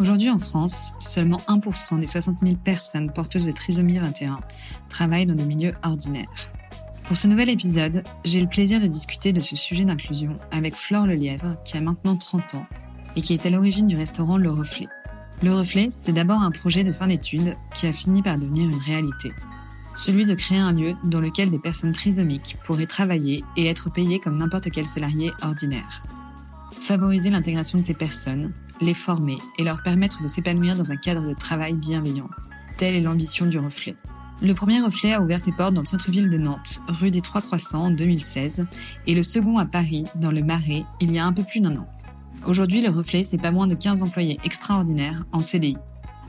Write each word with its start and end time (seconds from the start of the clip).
Aujourd'hui 0.00 0.30
en 0.30 0.38
France, 0.38 0.92
seulement 1.00 1.40
1% 1.48 1.98
des 1.98 2.06
60 2.06 2.38
000 2.40 2.54
personnes 2.54 3.10
porteuses 3.12 3.46
de 3.46 3.52
trisomie 3.52 3.98
21 3.98 4.38
travaillent 4.88 5.26
dans 5.26 5.34
des 5.34 5.44
milieux 5.44 5.72
ordinaires. 5.82 6.28
Pour 7.08 7.16
ce 7.16 7.26
nouvel 7.26 7.48
épisode, 7.48 8.04
j'ai 8.24 8.40
le 8.40 8.46
plaisir 8.46 8.80
de 8.80 8.86
discuter 8.86 9.32
de 9.32 9.40
ce 9.40 9.56
sujet 9.56 9.84
d'inclusion 9.84 10.36
avec 10.52 10.76
Flore 10.76 11.06
Lelièvre, 11.06 11.56
qui 11.64 11.76
a 11.78 11.80
maintenant 11.80 12.14
30 12.14 12.54
ans 12.54 12.66
et 13.16 13.22
qui 13.22 13.34
est 13.34 13.44
à 13.44 13.50
l'origine 13.50 13.88
du 13.88 13.96
restaurant 13.96 14.36
Le 14.36 14.50
Reflet. 14.50 14.86
Le 15.42 15.52
Reflet, 15.52 15.88
c'est 15.90 16.12
d'abord 16.12 16.42
un 16.42 16.52
projet 16.52 16.84
de 16.84 16.92
fin 16.92 17.08
d'études 17.08 17.56
qui 17.74 17.88
a 17.88 17.92
fini 17.92 18.22
par 18.22 18.38
devenir 18.38 18.68
une 18.68 18.78
réalité. 18.78 19.32
Celui 19.96 20.26
de 20.26 20.34
créer 20.34 20.58
un 20.58 20.72
lieu 20.72 20.94
dans 21.02 21.20
lequel 21.20 21.50
des 21.50 21.58
personnes 21.58 21.92
trisomiques 21.92 22.56
pourraient 22.64 22.86
travailler 22.86 23.42
et 23.56 23.66
être 23.66 23.90
payées 23.90 24.20
comme 24.20 24.38
n'importe 24.38 24.70
quel 24.70 24.86
salarié 24.86 25.32
ordinaire. 25.42 26.04
Favoriser 26.80 27.30
l'intégration 27.30 27.78
de 27.78 27.84
ces 27.84 27.94
personnes, 27.94 28.52
les 28.80 28.94
former 28.94 29.38
et 29.58 29.64
leur 29.64 29.82
permettre 29.82 30.22
de 30.22 30.28
s'épanouir 30.28 30.76
dans 30.76 30.92
un 30.92 30.96
cadre 30.96 31.26
de 31.26 31.34
travail 31.34 31.74
bienveillant. 31.74 32.28
Telle 32.76 32.94
est 32.94 33.00
l'ambition 33.00 33.46
du 33.46 33.58
reflet. 33.58 33.96
Le 34.40 34.54
premier 34.54 34.80
reflet 34.80 35.12
a 35.12 35.20
ouvert 35.20 35.40
ses 35.40 35.50
portes 35.50 35.74
dans 35.74 35.80
le 35.80 35.86
centre-ville 35.86 36.28
de 36.28 36.38
Nantes, 36.38 36.80
rue 36.86 37.10
des 37.10 37.20
Trois 37.20 37.42
Croissants 37.42 37.86
en 37.86 37.90
2016, 37.90 38.66
et 39.06 39.14
le 39.14 39.24
second 39.24 39.58
à 39.58 39.66
Paris, 39.66 40.04
dans 40.14 40.30
le 40.30 40.42
Marais, 40.42 40.84
il 41.00 41.12
y 41.12 41.18
a 41.18 41.26
un 41.26 41.32
peu 41.32 41.42
plus 41.42 41.60
d'un 41.60 41.76
an. 41.76 41.88
Aujourd'hui, 42.46 42.80
le 42.80 42.90
reflet, 42.90 43.24
c'est 43.24 43.36
pas 43.36 43.50
moins 43.50 43.66
de 43.66 43.74
15 43.74 44.02
employés 44.02 44.38
extraordinaires 44.44 45.24
en 45.32 45.42
CDI. 45.42 45.76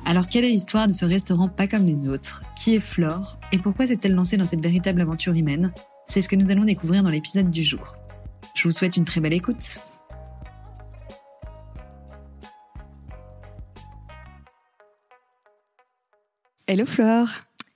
Alors, 0.05 0.27
quelle 0.27 0.43
est 0.43 0.49
l'histoire 0.49 0.87
de 0.87 0.91
ce 0.91 1.05
restaurant 1.05 1.49
pas 1.49 1.67
comme 1.67 1.85
les 1.85 2.07
autres? 2.07 2.41
Qui 2.55 2.75
est 2.75 2.79
Flore? 2.79 3.37
Et 3.51 3.59
pourquoi 3.59 3.85
s'est-elle 3.85 4.15
lancée 4.15 4.37
dans 4.37 4.47
cette 4.47 4.63
véritable 4.63 5.01
aventure 5.01 5.33
humaine? 5.33 5.71
C'est 6.07 6.21
ce 6.21 6.29
que 6.29 6.35
nous 6.35 6.49
allons 6.49 6.65
découvrir 6.65 7.03
dans 7.03 7.09
l'épisode 7.09 7.51
du 7.51 7.61
jour. 7.61 7.95
Je 8.55 8.63
vous 8.63 8.71
souhaite 8.71 8.97
une 8.97 9.05
très 9.05 9.21
belle 9.21 9.33
écoute. 9.33 9.79
Hello 16.71 16.85
Flore 16.85 17.29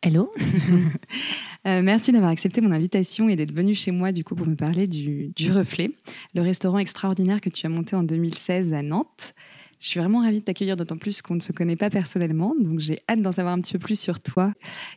Hello 0.03 0.31
euh, 1.66 1.81
Merci 1.81 2.11
d'avoir 2.11 2.30
accepté 2.30 2.61
mon 2.61 2.72
invitation 2.72 3.27
et 3.27 3.36
d'être 3.36 3.52
venue 3.52 3.73
chez 3.73 3.89
moi 3.89 4.11
du 4.11 4.23
coup 4.23 4.36
pour 4.36 4.45
me 4.45 4.53
parler 4.55 4.86
du, 4.86 5.30
du, 5.36 5.52
Reflet, 5.52 5.89
le 6.36 6.41
restaurant 6.41 6.77
extraordinaire 6.77 7.41
que 7.41 7.49
tu 7.49 7.66
as 7.66 7.69
monté 7.69 7.95
en 7.95 8.03
2016 8.03 8.71
à 8.71 8.83
Nantes. 8.83 9.33
Je 9.80 9.88
suis 9.88 9.99
vraiment 9.99 10.21
ravie 10.21 10.41
de 10.41 10.44
t'accueillir, 10.44 10.75
d'autant 10.75 10.97
plus 10.97 11.23
qu'on 11.23 11.33
ne 11.33 11.39
se 11.39 11.52
connaît 11.52 11.75
pas 11.75 11.89
personnellement, 11.89 12.53
donc 12.59 12.81
j'ai 12.81 12.99
hâte 13.09 13.23
d'en 13.23 13.31
savoir 13.31 13.55
un 13.55 13.59
petit 13.61 13.73
peu 13.73 13.80
plus 13.80 13.99
sur 13.99 14.19
toi. 14.19 14.53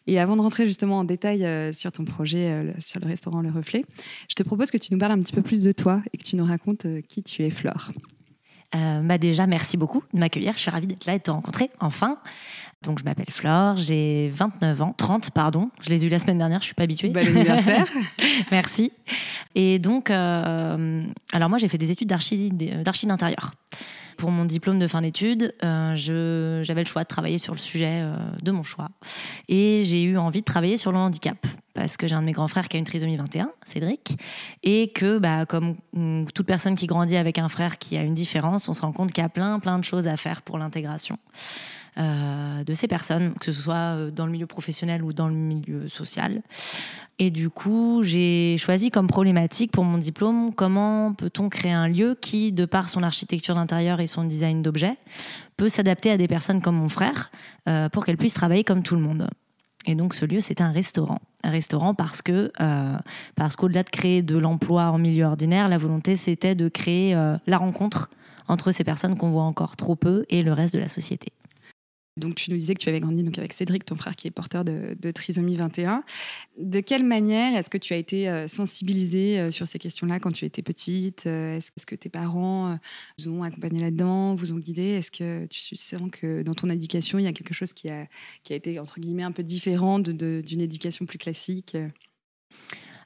Et 0.07 0.21
avant 0.21 0.37
de 0.37 0.43
rentrer 0.43 0.67
justement 0.67 0.99
en 0.99 1.05
détail 1.05 1.47
euh, 1.47 1.73
sur 1.73 1.91
ton 1.91 2.05
projet, 2.05 2.51
euh, 2.51 2.73
sur 2.79 3.01
le 3.01 3.07
restaurant 3.07 3.41
Le 3.41 3.51
Reflet, 3.51 3.83
je 4.29 4.35
te 4.35 4.43
propose 4.43 4.71
que 4.71 4.77
tu 4.77 4.93
nous 4.93 4.99
parles 4.99 5.13
un 5.13 5.21
petit 5.21 5.33
peu 5.33 5.41
plus 5.41 5.63
de 5.63 5.73
toi 5.73 6.03
et 6.13 6.19
que 6.19 6.23
tu 6.23 6.37
nous 6.37 6.45
racontes 6.45 6.87
qui 7.09 7.23
tu 7.23 7.45
es, 7.45 7.51
Flore. 7.51 7.93
Euh, 8.75 9.01
bah 9.01 9.19
déjà, 9.19 9.47
merci 9.47 9.77
beaucoup 9.77 10.03
de 10.13 10.19
m'accueillir. 10.19 10.55
Je 10.55 10.61
suis 10.61 10.71
ravie 10.71 10.87
d'être 10.87 11.07
là 11.07 11.15
et 11.15 11.19
de 11.19 11.23
te 11.23 11.31
rencontrer 11.31 11.71
enfin. 11.81 12.19
Donc, 12.83 12.99
je 12.99 13.05
m'appelle 13.05 13.31
Flore, 13.31 13.77
j'ai 13.77 14.31
29 14.35 14.83
ans, 14.83 14.95
30, 14.97 15.31
pardon. 15.31 15.71
Je 15.81 15.91
les 15.91 16.05
ai 16.05 16.07
eu 16.07 16.11
la 16.11 16.19
semaine 16.19 16.39
dernière, 16.39 16.61
je 16.61 16.67
suis 16.67 16.75
pas 16.75 16.85
habituée. 16.85 17.09
Bon 17.09 17.27
anniversaire. 17.27 17.87
merci. 18.51 18.93
Et 19.55 19.79
donc, 19.79 20.11
euh, 20.11 21.03
alors 21.33 21.49
moi, 21.49 21.59
j'ai 21.59 21.69
fait 21.69 21.79
des 21.79 21.91
études 21.91 22.09
d'archi 22.09 22.51
d'intérieur. 23.07 23.53
Pour 24.17 24.31
mon 24.31 24.45
diplôme 24.45 24.79
de 24.79 24.87
fin 24.87 25.03
d'études, 25.03 25.55
euh, 25.63 25.95
j'avais 25.95 26.83
le 26.83 26.89
choix 26.89 27.03
de 27.03 27.09
travailler 27.09 27.39
sur 27.39 27.53
le 27.53 27.59
sujet 27.59 28.01
euh, 28.03 28.17
de 28.43 28.51
mon 28.51 28.63
choix. 28.63 28.89
Et 29.49 29.83
j'ai 29.83 30.03
eu 30.03 30.17
envie 30.17 30.41
de 30.41 30.45
travailler 30.45 30.77
sur 30.77 30.93
le 30.93 30.99
handicap 30.99 31.47
parce 31.75 31.99
que 31.99 32.07
j'ai 32.07 32.15
un 32.15 32.23
de 32.23 32.27
mes 32.27 32.33
grands 32.33 32.49
frères 32.49 32.69
qui 32.69 32.77
a 32.77 32.79
une 32.79 32.87
trisomie 32.87 33.17
21, 33.17 33.51
Cédric, 33.65 34.17
et 34.63 34.93
que 34.93 35.19
bah, 35.19 35.45
comme 35.45 35.77
toute 36.35 36.47
personne 36.47 36.75
qui 36.75 36.87
grandit 36.87 37.17
avec 37.17 37.39
un 37.39 37.51
frère 37.51 37.77
qui 37.77 37.99
a 37.99 38.03
une 38.03 38.15
différence, 38.15 38.69
on 38.71 38.75
se 38.75 38.81
rend 38.81 38.93
compte 38.93 39.13
qu'il 39.13 39.23
y 39.23 39.27
a 39.27 39.29
plein 39.29 39.59
plein 39.59 39.79
de 39.79 39.85
choses 39.85 40.09
à 40.09 40.17
faire 40.17 40.41
pour 40.41 40.57
l'intégration. 40.57 41.19
Euh, 41.99 42.63
de 42.63 42.75
ces 42.75 42.89
personnes, 42.89 43.33
que 43.41 43.47
ce 43.47 43.53
soit 43.53 43.75
euh, 43.75 44.11
dans 44.11 44.27
le 44.27 44.33
milieu 44.33 44.47
professionnel 44.47 45.03
ou 45.03 45.15
dans 45.15 45.29
le 45.29 45.35
milieu 45.35 45.89
social. 45.89 46.43
Et 47.19 47.31
du 47.31 47.49
coup, 47.49 48.03
j'ai 48.03 48.59
choisi 48.59 48.91
comme 48.91 49.07
problématique 49.07 49.73
pour 49.73 49.83
mon 49.85 49.97
diplôme 49.97 50.53
comment 50.55 51.15
peut-on 51.15 51.49
créer 51.49 51.73
un 51.73 51.89
lieu 51.89 52.15
qui, 52.21 52.53
de 52.53 52.67
par 52.67 52.91
son 52.91 53.03
architecture 53.03 53.55
d'intérieur 53.55 54.01
et 54.01 54.07
son 54.07 54.25
design 54.25 54.61
d'objets, 54.61 54.99
peut 55.57 55.71
s'adapter 55.71 56.11
à 56.11 56.19
des 56.19 56.29
personnes 56.29 56.61
comme 56.61 56.77
mon 56.77 56.91
frère 56.91 57.31
euh, 57.67 57.89
pour 57.89 58.05
qu'elles 58.05 58.19
puissent 58.19 58.35
travailler 58.35 58.63
comme 58.63 58.83
tout 58.83 58.97
le 58.97 59.01
monde. 59.01 59.31
Et 59.87 59.95
donc 59.95 60.13
ce 60.13 60.27
lieu, 60.27 60.41
c'était 60.41 60.65
un 60.65 60.73
restaurant. 60.73 61.23
Un 61.45 61.51
restaurant 61.51 61.95
parce 61.95 62.21
que 62.21 62.51
parce 63.37 63.57
qu'au-delà 63.57 63.85
de 63.85 63.91
créer 63.91 64.21
de 64.21 64.37
l'emploi 64.37 64.91
en 64.91 64.99
milieu 64.99 65.25
ordinaire, 65.25 65.69
la 65.69 65.79
volonté 65.79 66.17
c'était 66.17 66.57
de 66.57 66.69
créer 66.69 67.15
la 67.47 67.57
rencontre 67.57 68.11
entre 68.49 68.73
ces 68.73 68.83
personnes 68.83 69.17
qu'on 69.17 69.31
voit 69.31 69.45
encore 69.45 69.77
trop 69.77 69.95
peu 69.95 70.27
et 70.29 70.43
le 70.43 70.53
reste 70.53 70.75
de 70.75 70.81
la 70.81 70.89
société. 70.89 71.33
Donc, 72.17 72.35
tu 72.37 72.51
nous 72.51 72.57
disais 72.57 72.75
que 72.75 72.81
tu 72.81 72.89
avais 72.89 73.01
grandi 73.01 73.23
donc, 73.23 73.37
avec 73.37 73.53
Cédric, 73.53 73.85
ton 73.85 73.95
frère 73.95 74.17
qui 74.17 74.27
est 74.27 74.31
porteur 74.31 74.65
de, 74.65 75.11
trisomie 75.11 75.57
21. 75.57 76.03
De 76.59 76.81
quelle 76.81 77.05
manière 77.05 77.59
est-ce 77.59 77.69
que 77.69 77.77
tu 77.77 77.93
as 77.93 77.97
été 77.97 78.29
euh, 78.29 78.49
sensibilisée 78.49 79.39
euh, 79.39 79.51
sur 79.51 79.67
ces 79.67 79.79
questions-là 79.79 80.19
quand 80.19 80.33
tu 80.33 80.47
étais 80.47 80.63
petite 80.63 81.27
euh, 81.27 81.59
Est-ce 81.59 81.85
que 81.85 81.95
tes 81.95 82.09
parents 82.09 82.79
vous 83.19 83.29
ont 83.29 83.43
accompagné 83.43 83.81
là-dedans, 83.81 84.35
vous 84.35 84.53
ont 84.53 84.59
guidé? 84.59 84.83
Est-ce 84.83 85.11
que 85.11 85.45
tu 85.47 85.77
sens 85.77 86.11
que 86.11 86.43
dans 86.43 86.55
ton 86.55 86.71
éducation, 86.71 87.19
il 87.19 87.25
y 87.25 87.29
a 87.29 87.33
quelque 87.33 87.55
chose 87.55 87.75
qui 87.75 87.91
a, 87.91 88.07
qui 88.45 88.55
a 88.55 88.57
été, 88.57 88.79
entre 88.79 88.99
guillemets, 88.99 89.23
un 89.23 89.33
peu 89.33 89.43
différent 89.43 89.99
d'une 89.99 90.61
éducation 90.61 91.05
plus 91.05 91.19
classique? 91.19 91.77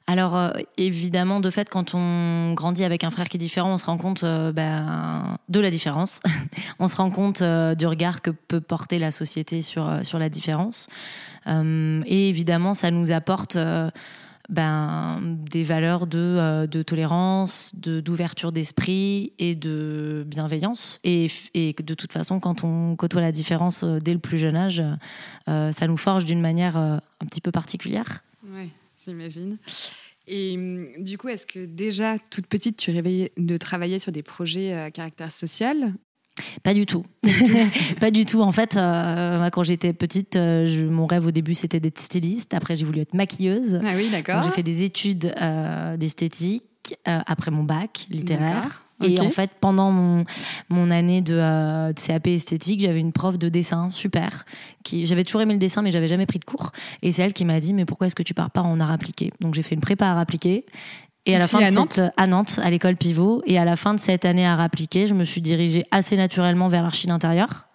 Alors 0.07 0.35
euh, 0.35 0.49
évidemment, 0.77 1.39
de 1.39 1.49
fait, 1.49 1.69
quand 1.69 1.93
on 1.93 2.53
grandit 2.53 2.83
avec 2.83 3.03
un 3.03 3.11
frère 3.11 3.29
qui 3.29 3.37
est 3.37 3.39
différent, 3.39 3.73
on 3.73 3.77
se 3.77 3.85
rend 3.85 3.97
compte 3.97 4.23
euh, 4.23 4.51
ben, 4.51 5.37
de 5.49 5.59
la 5.59 5.69
différence. 5.69 6.19
on 6.79 6.87
se 6.87 6.95
rend 6.95 7.11
compte 7.11 7.41
euh, 7.41 7.75
du 7.75 7.85
regard 7.85 8.21
que 8.21 8.31
peut 8.31 8.61
porter 8.61 8.99
la 8.99 9.11
société 9.11 9.61
sur, 9.61 9.99
sur 10.03 10.19
la 10.19 10.29
différence. 10.29 10.87
et 11.47 12.29
évidemment, 12.29 12.73
ça 12.73 12.91
nous 12.91 13.11
apporte 13.11 13.57
ben, 14.49 15.19
des 15.21 15.63
valeurs 15.63 16.07
de, 16.07 16.65
de 16.65 16.81
tolérance, 16.81 17.71
d'ouverture 17.75 18.51
d'esprit 18.51 19.33
et 19.39 19.55
de 19.55 20.23
bienveillance. 20.27 20.99
Et, 21.03 21.31
et, 21.53 21.73
de 21.73 21.93
toute 21.93 22.13
façon, 22.13 22.39
quand 22.39 22.63
on 22.63 22.95
côtoie 22.95 23.21
la 23.21 23.31
différence 23.31 23.83
dès 23.83 24.13
le 24.13 24.19
plus 24.19 24.37
jeune 24.37 24.55
âge, 24.55 24.83
ça 25.47 25.87
nous 25.87 25.97
forge 25.97 26.25
d'une 26.25 26.41
manière 26.41 26.77
un 26.77 27.25
petit 27.27 27.41
peu 27.41 27.51
particulière. 27.51 28.21
J'imagine. 29.03 29.57
Et 30.27 30.55
hum, 30.55 31.03
du 31.03 31.17
coup, 31.17 31.29
est-ce 31.29 31.45
que 31.45 31.65
déjà, 31.65 32.17
toute 32.29 32.47
petite, 32.47 32.77
tu 32.77 32.91
rêvais 32.91 33.31
de 33.37 33.57
travailler 33.57 33.99
sur 33.99 34.11
des 34.11 34.23
projets 34.23 34.73
à 34.73 34.91
caractère 34.91 35.31
social? 35.31 35.93
Pas 36.63 36.73
du 36.73 36.85
tout. 36.85 37.03
pas 37.99 38.11
du 38.11 38.25
tout. 38.25 38.41
En 38.51 38.51
fait, 38.51 38.75
euh, 38.75 39.49
quand 39.49 39.63
j'étais 39.63 39.93
petite, 39.93 40.35
euh, 40.35 40.89
mon 40.89 41.05
rêve 41.05 41.25
au 41.25 41.31
début, 41.31 41.53
c'était 41.53 41.79
d'être 41.79 41.99
styliste. 41.99 42.53
Après, 42.53 42.75
j'ai 42.75 42.85
voulu 42.85 42.99
être 42.99 43.13
maquilleuse. 43.13 43.79
Ah 43.83 43.93
oui, 43.95 44.09
d'accord. 44.09 44.43
J'ai 44.43 44.51
fait 44.51 44.63
des 44.63 44.83
études 44.83 45.33
euh, 45.39 45.95
d'esthétique 45.97 46.63
après 47.05 47.51
mon 47.51 47.63
bac 47.63 48.07
littéraire. 48.09 48.83
Et 49.03 49.19
en 49.19 49.29
fait, 49.29 49.51
pendant 49.59 49.91
mon, 49.91 50.25
mon 50.69 50.91
année 50.91 51.21
de, 51.21 51.35
euh, 51.35 51.93
CAP 51.93 52.27
esthétique, 52.27 52.81
j'avais 52.81 52.99
une 52.99 53.11
prof 53.11 53.37
de 53.37 53.49
dessin 53.49 53.89
super. 53.91 54.45
Qui, 54.83 55.05
j'avais 55.05 55.23
toujours 55.23 55.41
aimé 55.41 55.53
le 55.53 55.59
dessin, 55.59 55.81
mais 55.81 55.91
j'avais 55.91 56.07
jamais 56.07 56.25
pris 56.25 56.39
de 56.39 56.45
cours. 56.45 56.71
Et 57.01 57.11
c'est 57.11 57.23
elle 57.23 57.33
qui 57.33 57.45
m'a 57.45 57.59
dit 57.59 57.73
Mais 57.73 57.85
pourquoi 57.85 58.07
est-ce 58.07 58.15
que 58.15 58.23
tu 58.23 58.33
pars 58.33 58.51
pas 58.51 58.61
en 58.61 58.79
art 58.79 58.91
appliqué? 58.91 59.31
Donc 59.41 59.53
j'ai 59.53 59.63
fait 59.63 59.75
une 59.75 59.81
prépa 59.81 60.07
art 60.07 60.17
appliqué. 60.17 60.65
Et 61.25 61.35
à 61.35 61.39
la 61.39 61.47
fin 61.47 61.59
à 61.59 61.69
de 61.69 61.75
Nantes? 61.75 61.93
cette, 61.93 62.13
à 62.17 62.27
Nantes, 62.27 62.59
à 62.63 62.69
l'école 62.71 62.95
Pivot, 62.95 63.43
et 63.45 63.59
à 63.59 63.65
la 63.65 63.75
fin 63.75 63.93
de 63.93 63.99
cette 63.99 64.25
année 64.25 64.45
art 64.45 64.59
appliqué, 64.59 65.05
je 65.05 65.13
me 65.13 65.23
suis 65.23 65.41
dirigée 65.41 65.83
assez 65.91 66.17
naturellement 66.17 66.67
vers 66.67 66.81
l'archi 66.81 67.07
d'intérieur. 67.07 67.67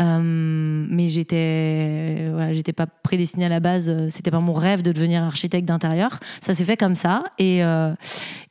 Euh, 0.00 0.86
mais 0.88 1.08
j'étais, 1.08 2.28
voilà, 2.30 2.52
j'étais 2.52 2.72
pas 2.72 2.86
prédestinée 2.86 3.46
à 3.46 3.48
la 3.48 3.60
base. 3.60 4.08
C'était 4.08 4.30
pas 4.30 4.40
mon 4.40 4.54
rêve 4.54 4.82
de 4.82 4.92
devenir 4.92 5.22
architecte 5.22 5.66
d'intérieur. 5.66 6.18
Ça 6.40 6.54
s'est 6.54 6.64
fait 6.64 6.76
comme 6.76 6.94
ça. 6.94 7.24
Et, 7.38 7.62
euh, 7.62 7.94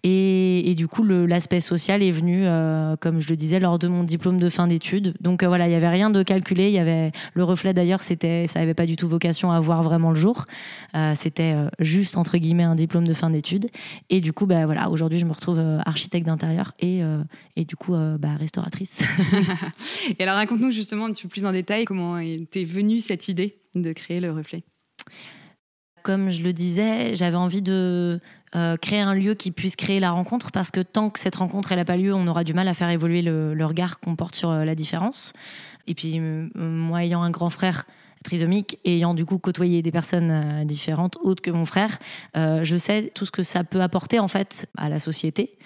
et, 0.04 0.76
du 0.76 0.88
coup, 0.88 1.04
l'aspect 1.04 1.60
social 1.60 2.04
est 2.04 2.12
venu, 2.12 2.44
euh, 2.46 2.96
comme 2.98 3.20
je 3.20 3.30
le 3.30 3.36
disais, 3.36 3.60
lors 3.60 3.80
de 3.80 3.88
mon 3.88 4.04
diplôme 4.04 4.40
de 4.40 4.50
fin 4.50 4.68
d'études. 4.68 5.16
Donc 5.22 5.44
voilà, 5.44 5.68
il 5.68 5.72
y 5.72 5.76
avait 5.76 5.90
rien 5.90 6.10
de 6.10 6.24
calculé. 6.24 6.68
Il 6.68 6.74
y 6.74 6.80
avait 6.80 7.12
le 7.34 7.44
reflet 7.44 7.74
d'ailleurs, 7.74 8.02
c'était, 8.02 8.46
ça 8.48 8.60
avait 8.60 8.74
pas 8.74 8.86
du 8.86 8.96
tout 8.96 9.08
vocation 9.08 9.52
à 9.52 9.60
voir 9.60 9.84
vraiment 9.84 10.10
le 10.10 10.16
jour. 10.16 10.46
c'était 11.16 11.56
juste 11.80 12.18
entre 12.18 12.38
guillemets 12.38 12.64
un 12.64 12.76
diplôme 12.76 13.08
de 13.08 13.14
fin 13.14 13.30
d'études. 13.30 13.68
Et 14.10 14.22
du 14.22 14.34
coup, 14.34 14.46
bah 14.46 14.66
voilà, 14.66 14.90
aujourd'hui, 14.90 15.20
je 15.20 15.26
me 15.26 15.34
retrouve 15.34 15.60
architecte 15.86 16.26
d'intérieur 16.26 16.74
et, 16.80 17.02
et 17.56 17.66
du 17.66 17.76
coup, 17.76 17.94
bah, 17.94 18.36
restauratrice. 18.38 19.04
et 20.20 20.24
alors, 20.24 20.36
raconte-nous 20.36 20.72
justement 20.72 21.06
un 21.06 21.12
petit 21.12 21.24
peu 21.24 21.30
plus 21.30 21.39
en 21.46 21.52
détail 21.52 21.86
comment 21.86 22.18
était 22.18 22.64
venue 22.64 23.00
cette 23.00 23.28
idée 23.28 23.58
de 23.76 23.94
créer 23.94 24.20
le 24.20 24.32
reflet 24.32 24.64
comme 26.04 26.30
je 26.30 26.42
le 26.42 26.54
disais, 26.54 27.16
j'avais 27.16 27.36
envie 27.36 27.62
de 27.62 28.20
euh, 28.56 28.78
créer 28.78 29.02
un 29.02 29.14
lieu 29.14 29.36
qui 29.36 29.52
puisse 29.52 29.76
créer 29.76 30.00
la 30.00 30.12
rencontre 30.12 30.52
parce 30.52 30.72
que 30.72 30.80
tant 30.80 31.10
que 31.10 31.20
cette 31.20 31.36
rencontre 31.36 31.76
n'a 31.76 31.86
pas 31.86 31.98
lieu, 31.98 32.14
on 32.14 32.26
aura 32.28 32.44
du 32.44 32.54
mal 32.54 32.68
à 32.68 32.74
faire 32.74 32.90
évoluer 32.90 33.22
le, 33.22 33.66
regard 33.66 34.00
qu'on 34.00 34.16
porte 34.16 34.36
sur 34.36 34.50
euh, 34.50 34.66
la 34.66 34.76
différence. 34.76 35.34
Et 35.88 35.94
puis 35.94 36.20
moi 36.56 37.04
ayant 37.04 37.22
un 37.22 37.30
grand 37.30 37.50
frère 37.50 37.86
trisomique 38.24 38.80
et 38.86 38.96
ayant 38.96 39.14
du 39.14 39.26
coup 39.26 39.38
côtoyé 39.38 39.82
des 39.82 39.92
personnes 39.92 40.64
différentes 40.66 41.18
autres 41.22 41.42
que 41.42 41.52
mon 41.52 41.66
frère, 41.66 41.98
je 42.36 42.76
sais 42.78 43.12
tout 43.16 43.26
ce 43.26 43.32
que 43.32 43.44
ça 43.44 43.64
peut 43.64 43.82
apporter 43.82 44.20
en 44.20 44.28
fait 44.28 44.68
à 44.78 44.90
la 44.90 45.00
société 45.00 45.58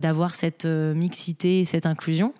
d'avoir 0.00 0.34
cette 0.34 0.66
mixité, 0.66 1.64
cette 1.64 1.86
inclusion. 1.86 2.32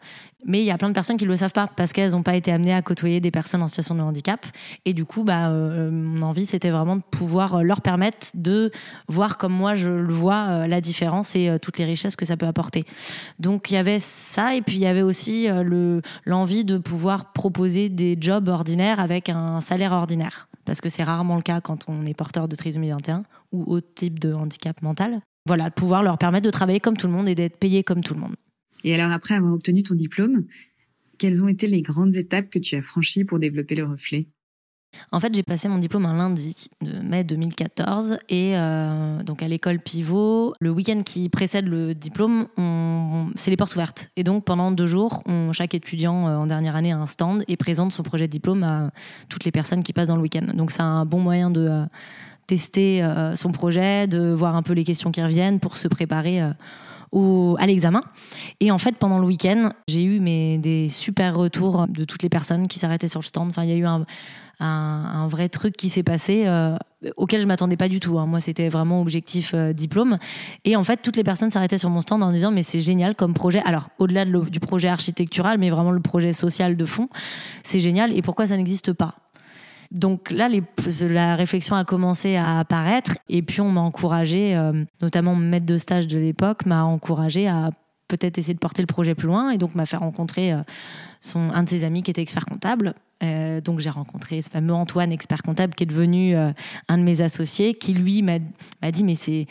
Mais 0.47 0.61
il 0.61 0.65
y 0.65 0.71
a 0.71 0.79
plein 0.79 0.89
de 0.89 0.95
personnes 0.95 1.17
qui 1.17 1.25
ne 1.25 1.31
le 1.31 1.37
savent 1.37 1.53
pas 1.53 1.67
parce 1.67 1.93
qu'elles 1.93 2.13
n'ont 2.13 2.23
pas 2.23 2.37
été 2.37 2.53
amenées 2.53 2.73
à 2.73 2.81
côtoyer 2.81 3.21
des 3.21 3.33
personnes 3.33 3.63
en 3.63 3.69
situation 3.69 3.97
de 3.97 4.03
handicap. 4.03 4.47
Et 4.85 4.95
du 4.95 5.05
coup, 5.05 5.25
bah, 5.25 5.49
euh, 5.49 5.91
mon 5.91 6.23
envie, 6.23 6.47
c'était 6.47 6.71
vraiment 6.71 6.97
de 6.97 7.03
pouvoir 7.03 7.57
euh, 7.57 7.63
leur 7.63 7.81
permettre 7.81 8.29
de 8.35 8.71
voir 9.09 9.37
comme 9.37 9.53
moi 9.53 9.75
je 9.75 9.91
le 9.91 10.13
vois 10.13 10.47
euh, 10.49 10.67
la 10.69 10.81
différence 10.81 11.35
et 11.35 11.57
toutes 11.61 11.79
les 11.79 11.85
richesses 11.85 12.15
que 12.15 12.25
ça 12.25 12.37
peut 12.37 12.47
apporter. 12.47 12.85
Donc 13.41 13.71
il 13.71 13.75
y 13.75 13.77
avait 13.77 13.99
ça 13.99 14.55
et 14.55 14.63
puis 14.63 14.77
il 14.77 14.81
y 14.81 14.87
avait 14.87 15.03
aussi 15.03 15.49
le, 15.49 16.03
l'envie 16.25 16.65
de 16.65 16.79
pouvoir 16.79 17.33
proposer 17.33 17.89
des 17.89 18.17
jobs 18.21 18.49
ordinaires 18.49 19.01
avec 19.01 19.29
un 19.29 19.61
salaire 19.61 19.93
ordinaire. 19.93 20.49
Parce 20.65 20.81
que 20.81 20.89
c'est 20.89 21.03
rarement 21.03 21.37
le 21.37 21.43
cas 21.43 21.61
quand 21.61 21.87
on 21.89 22.07
est 22.07 22.15
porteur 22.15 22.47
de 22.47 22.55
trisomie 22.55 22.91
21 22.91 23.25
ou 23.53 23.65
autre 23.65 23.89
type 23.95 24.19
de 24.19 24.33
handicap 24.33 24.81
mental. 24.83 25.21
Voilà, 25.46 25.70
de 25.70 25.75
pouvoir 25.75 26.02
leur 26.02 26.19
permettre 26.19 26.44
de 26.44 26.50
travailler 26.50 26.81
comme 26.81 26.96
tout 26.96 27.06
le 27.06 27.12
monde 27.12 27.29
et 27.29 27.35
d'être 27.35 27.56
payé 27.56 27.82
comme 27.82 28.02
tout 28.02 28.14
le 28.14 28.20
monde. 28.20 28.37
Et 28.85 28.94
alors, 28.94 29.12
après 29.12 29.35
avoir 29.35 29.52
obtenu 29.52 29.82
ton 29.82 29.94
diplôme, 29.94 30.44
quelles 31.19 31.43
ont 31.43 31.49
été 31.49 31.67
les 31.67 31.82
grandes 31.82 32.17
étapes 32.17 32.49
que 32.49 32.58
tu 32.58 32.76
as 32.76 32.82
franchies 32.82 33.25
pour 33.25 33.38
développer 33.38 33.75
le 33.75 33.85
reflet? 33.85 34.29
En 35.12 35.20
fait, 35.20 35.35
j'ai 35.35 35.43
passé 35.43 35.69
mon 35.69 35.79
diplôme 35.79 36.06
un 36.06 36.17
lundi 36.17 36.69
de 36.81 37.00
mai 37.00 37.23
2014 37.23 38.19
et 38.29 38.56
euh, 38.56 39.23
donc 39.23 39.43
à 39.43 39.49
l'école 39.49 39.79
Pivot, 39.79 40.55
le 40.61 40.70
week-end 40.70 41.02
qui 41.02 41.29
précède 41.29 41.67
le 41.67 41.94
diplôme, 41.94 42.46
c'est 43.37 43.50
les 43.50 43.56
portes 43.56 43.75
ouvertes. 43.75 44.11
Et 44.17 44.25
donc 44.25 44.44
pendant 44.44 44.70
deux 44.70 44.87
jours, 44.87 45.23
chaque 45.52 45.75
étudiant 45.75 46.29
euh, 46.29 46.37
en 46.37 46.46
dernière 46.46 46.75
année 46.75 46.93
a 46.93 46.99
un 46.99 47.06
stand 47.06 47.44
et 47.49 47.56
présente 47.56 47.93
son 47.93 48.02
projet 48.02 48.26
de 48.26 48.32
diplôme 48.32 48.62
à 48.62 48.90
toutes 49.29 49.44
les 49.44 49.52
personnes 49.52 49.82
qui 49.82 49.93
passent 49.93 50.08
dans 50.08 50.17
le 50.17 50.23
week-end. 50.23 50.46
Donc 50.55 50.70
c'est 50.70 50.82
un 50.82 51.05
bon 51.05 51.20
moyen 51.20 51.50
de 51.50 51.85
euh, 52.49 52.55
tester 52.55 53.05
son 53.35 53.53
projet, 53.53 54.06
de 54.06 54.33
voir 54.33 54.56
un 54.56 54.62
peu 54.62 54.73
les 54.73 54.85
questions 54.85 55.11
qui 55.11 55.23
reviennent 55.23 55.61
pour 55.61 55.77
se 55.77 55.89
préparer 55.89 56.41
à 56.41 57.67
l'examen. 57.67 58.00
Et 58.61 58.71
en 58.71 58.79
fait, 58.79 58.97
pendant 58.97 59.19
le 59.19 59.27
week-end, 59.27 59.73
j'ai 59.89 60.03
eu 60.03 60.21
mes, 60.21 60.59
des 60.59 60.89
super 60.89 61.37
retours 61.37 61.87
de 61.89 62.05
toutes 62.05 62.23
les 62.23 62.29
personnes 62.29 62.69
qui 62.69 62.79
s'arrêtaient 62.79 63.09
sur 63.09 63.21
le 63.21 63.25
stand. 63.25 63.49
Enfin, 63.50 63.65
il 63.65 63.71
y 63.71 63.73
a 63.73 63.77
eu 63.77 63.87
un, 63.87 64.05
un, 64.61 65.29
vrai 65.29 65.49
truc 65.49 65.77
qui 65.77 65.89
s'est 65.89 66.03
passé 66.03 66.45
euh, 66.47 66.77
auquel 67.17 67.41
je 67.41 67.47
m'attendais 67.47 67.77
pas 67.77 67.89
du 67.89 68.00
tout. 68.00 68.19
Hein. 68.19 68.27
Moi, 68.27 68.41
c'était 68.41 68.69
vraiment 68.69 69.00
objectif 69.00 69.53
euh, 69.55 69.73
diplôme. 69.73 70.19
Et 70.65 70.77
en 70.77 70.83
fait, 70.83 71.00
toutes 71.03 71.17
les 71.17 71.25
personnes 71.25 71.50
s'arrêtaient 71.50 71.79
sur 71.79 71.91
mon 71.91 72.00
stand 72.00 72.23
en 72.23 72.33
disant 72.33 72.50
mais 72.50 72.62
c'est 72.62 72.81
génial 72.81 73.15
comme 73.15 73.35
projet. 73.35 73.62
Alors, 73.65 73.91
au-delà 73.99 74.25
du 74.25 74.61
projet 74.61 74.89
architectural, 74.89 75.59
mais 75.59 75.71
vraiment 75.71 75.93
le 75.93 76.00
projet 76.00 76.33
social 76.33 76.77
de 76.77 76.85
fond, 76.85 77.09
c'est 77.62 77.81
génial. 77.81 78.17
Et 78.17 78.23
pourquoi 78.23 78.47
ça 78.47 78.56
n'existe 78.56 78.93
pas? 78.93 79.15
Donc 79.90 80.31
là, 80.31 80.49
la 81.02 81.37
réflexion 81.37 81.75
a 81.75 81.85
commencé 81.85 82.37
à 82.37 82.58
apparaître 82.58 83.17
et 83.29 83.40
puis 83.40 83.61
on 83.61 83.70
m'a 83.70 83.81
encouragé, 83.81 84.55
euh, 84.55 84.85
notamment 85.00 85.35
mon 85.35 85.46
maître 85.46 85.64
de 85.64 85.76
stage 85.79 86.06
de 86.06 86.19
l'époque 86.19 86.67
m'a 86.67 86.85
encouragé 86.85 87.49
à 87.49 87.70
peut-être 88.06 88.38
essayer 88.38 88.55
de 88.55 88.58
porter 88.58 88.82
le 88.82 88.87
projet 88.87 89.14
plus 89.14 89.29
loin 89.29 89.50
et 89.50 89.58
donc 89.58 89.75
m'a 89.75 89.87
fait 89.87 89.96
rencontrer 89.96 90.52
euh, 90.52 90.58
son, 91.20 91.50
un 91.52 91.62
de 91.62 91.69
ses 91.69 91.85
amis 91.85 92.02
qui 92.02 92.11
était 92.11 92.20
expert 92.20 92.44
comptable. 92.44 92.94
Euh, 93.23 93.62
donc 93.62 93.81
j'ai 93.81 93.88
rencontré 93.88 94.43
ce 94.43 94.50
fameux 94.50 94.75
Antoine, 94.75 95.11
expert 95.11 95.43
comptable, 95.43 95.75
qui 95.75 95.85
est 95.85 95.87
devenu 95.87 96.37
un 96.37 96.99
de 96.99 97.02
mes 97.02 97.23
associés, 97.23 97.75
qui 97.75 97.94
lui 97.94 98.23
m'a 98.23 98.38
dit 98.90 99.05
mais 99.05 99.14
c'est 99.14 99.46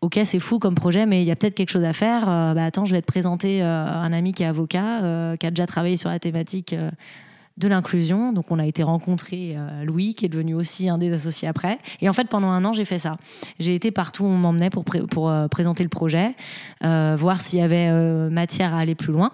ok, 0.00 0.18
c'est 0.24 0.40
fou 0.40 0.58
comme 0.58 0.74
projet, 0.74 1.04
mais 1.04 1.22
il 1.22 1.26
y 1.26 1.30
a 1.30 1.36
peut-être 1.36 1.54
quelque 1.54 1.70
chose 1.70 1.84
à 1.84 1.92
faire. 1.92 2.26
bah, 2.26 2.64
attends, 2.64 2.84
je 2.86 2.94
vais 2.94 3.00
te 3.00 3.06
présenter 3.06 3.62
un 3.62 4.12
ami 4.12 4.32
qui 4.32 4.42
est 4.42 4.46
avocat, 4.46 5.36
qui 5.38 5.46
a 5.46 5.50
déjà 5.50 5.66
travaillé 5.66 5.96
sur 5.96 6.10
la 6.10 6.18
thématique 6.18 6.74
de 7.56 7.68
l'inclusion. 7.68 8.32
Donc 8.32 8.50
on 8.50 8.58
a 8.58 8.66
été 8.66 8.82
rencontrer 8.82 9.54
euh, 9.56 9.84
Louis, 9.84 10.14
qui 10.14 10.26
est 10.26 10.28
devenu 10.28 10.54
aussi 10.54 10.88
un 10.88 10.98
des 10.98 11.12
associés 11.12 11.48
après. 11.48 11.78
Et 12.00 12.08
en 12.08 12.12
fait, 12.12 12.28
pendant 12.28 12.48
un 12.48 12.64
an, 12.64 12.72
j'ai 12.72 12.84
fait 12.84 12.98
ça. 12.98 13.16
J'ai 13.58 13.74
été 13.74 13.90
partout 13.90 14.24
où 14.24 14.28
on 14.28 14.36
m'emmenait 14.36 14.70
pour, 14.70 14.84
pour 14.84 15.28
euh, 15.28 15.48
présenter 15.48 15.82
le 15.82 15.88
projet, 15.88 16.34
euh, 16.82 17.14
voir 17.16 17.40
s'il 17.40 17.60
y 17.60 17.62
avait 17.62 17.90
matière 18.30 18.74
à 18.74 18.78
aller 18.78 18.94
plus 18.94 19.12
loin. 19.12 19.32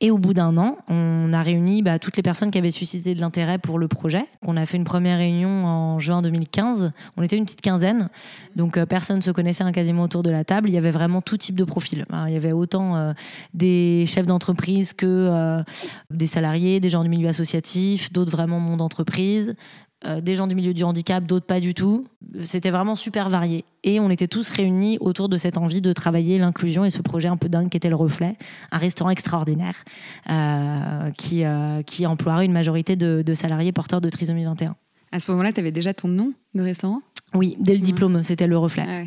Et 0.00 0.10
au 0.10 0.18
bout 0.18 0.34
d'un 0.34 0.56
an, 0.56 0.76
on 0.88 1.32
a 1.32 1.42
réuni 1.42 1.82
bah, 1.82 1.98
toutes 1.98 2.16
les 2.16 2.22
personnes 2.22 2.50
qui 2.50 2.58
avaient 2.58 2.70
suscité 2.70 3.14
de 3.14 3.20
l'intérêt 3.20 3.58
pour 3.58 3.78
le 3.78 3.88
projet. 3.88 4.26
On 4.42 4.56
a 4.56 4.66
fait 4.66 4.76
une 4.76 4.84
première 4.84 5.18
réunion 5.18 5.64
en 5.64 5.98
juin 5.98 6.22
2015. 6.22 6.92
On 7.16 7.22
était 7.22 7.36
une 7.36 7.44
petite 7.44 7.60
quinzaine, 7.60 8.08
donc 8.56 8.76
euh, 8.76 8.86
personne 8.86 9.16
ne 9.16 9.22
se 9.22 9.30
connaissait 9.30 9.62
quasiment 9.72 10.02
autour 10.02 10.22
de 10.22 10.30
la 10.30 10.44
table. 10.44 10.68
Il 10.68 10.72
y 10.72 10.78
avait 10.78 10.90
vraiment 10.90 11.22
tout 11.22 11.36
type 11.36 11.56
de 11.56 11.64
profil. 11.64 12.06
il 12.26 12.32
y 12.32 12.36
avait 12.36 12.52
autant 12.52 12.96
euh, 12.96 13.12
des 13.54 14.04
chefs 14.06 14.26
d'entreprise 14.26 14.92
que 14.92 15.06
euh, 15.06 15.62
des 16.10 16.26
salariés, 16.26 16.80
des 16.80 16.88
gens 16.88 17.02
du 17.02 17.08
milieu 17.08 17.28
associatif, 17.28 18.12
d'autres 18.12 18.32
vraiment 18.32 18.58
monde 18.58 18.78
d'entreprise, 18.78 19.54
euh, 20.04 20.20
des 20.20 20.34
gens 20.34 20.46
du 20.46 20.54
milieu 20.54 20.74
du 20.74 20.82
handicap, 20.82 21.24
d'autres 21.24 21.46
pas 21.46 21.60
du 21.60 21.74
tout. 21.74 22.06
C'était 22.42 22.70
vraiment 22.70 22.94
super 22.96 23.28
varié. 23.28 23.64
Et 23.84 24.00
on 24.00 24.10
était 24.10 24.26
tous 24.26 24.50
réunis 24.50 24.98
autour 25.00 25.28
de 25.28 25.36
cette 25.36 25.56
envie 25.56 25.80
de 25.80 25.92
travailler 25.92 26.38
l'inclusion 26.38 26.84
et 26.84 26.90
ce 26.90 27.02
projet 27.02 27.28
un 27.28 27.36
peu 27.36 27.48
dingue 27.48 27.68
qui 27.68 27.76
était 27.76 27.88
le 27.88 27.96
reflet, 27.96 28.36
un 28.72 28.78
restaurant 28.78 29.10
extraordinaire 29.10 29.84
euh, 30.28 31.10
qui, 31.12 31.44
euh, 31.44 31.82
qui 31.82 32.06
emploierait 32.06 32.46
une 32.46 32.52
majorité 32.52 32.96
de, 32.96 33.32
salariés 33.34 33.72
porteurs 33.72 34.00
de 34.00 34.08
trisomie 34.08 34.44
21. 34.44 34.74
À 35.12 35.20
ce 35.20 35.30
moment-là, 35.30 35.52
tu 35.52 35.60
avais 35.60 35.72
déjà 35.72 35.94
ton 35.94 36.08
nom 36.08 36.32
de 36.54 36.62
restaurant? 36.62 37.00
Oui, 37.34 37.56
dès 37.60 37.74
le 37.74 37.80
diplôme, 37.80 38.22
c'était 38.22 38.46
le 38.46 38.58
reflet. 38.58 38.84
Ah 38.88 39.02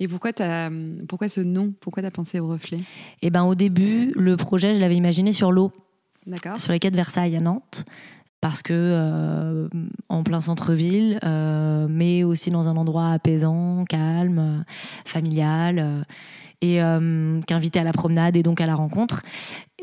et 0.00 0.06
pourquoi, 0.06 0.30
as, 0.38 0.70
pourquoi 1.08 1.28
ce 1.28 1.40
nom? 1.40 1.74
Pourquoi 1.80 2.02
tu 2.02 2.06
as 2.06 2.12
pensé 2.12 2.38
au 2.38 2.46
reflet? 2.46 2.78
Eh 3.20 3.30
ben, 3.30 3.42
au 3.42 3.56
début, 3.56 4.12
le 4.14 4.36
projet, 4.36 4.72
je 4.72 4.78
l'avais 4.78 4.94
imaginé 4.94 5.32
sur 5.32 5.50
l'eau. 5.50 5.72
Sur 6.58 6.72
les 6.72 6.78
quais 6.78 6.90
de 6.90 6.96
Versailles 6.96 7.36
à 7.36 7.40
Nantes 7.40 7.84
parce 8.40 8.62
que 8.62 8.72
euh, 8.74 9.68
en 10.08 10.22
plein 10.22 10.40
centre-ville, 10.40 11.18
euh, 11.24 11.86
mais 11.88 12.22
aussi 12.24 12.50
dans 12.50 12.68
un 12.68 12.76
endroit 12.76 13.10
apaisant, 13.10 13.84
calme, 13.84 14.64
familial, 15.04 15.78
euh, 15.78 16.02
et 16.60 16.80
qu'invité 17.46 17.78
à 17.78 17.84
la 17.84 17.92
promenade 17.92 18.36
et 18.36 18.42
donc 18.42 18.60
à 18.60 18.66
la 18.66 18.74
rencontre. 18.74 19.22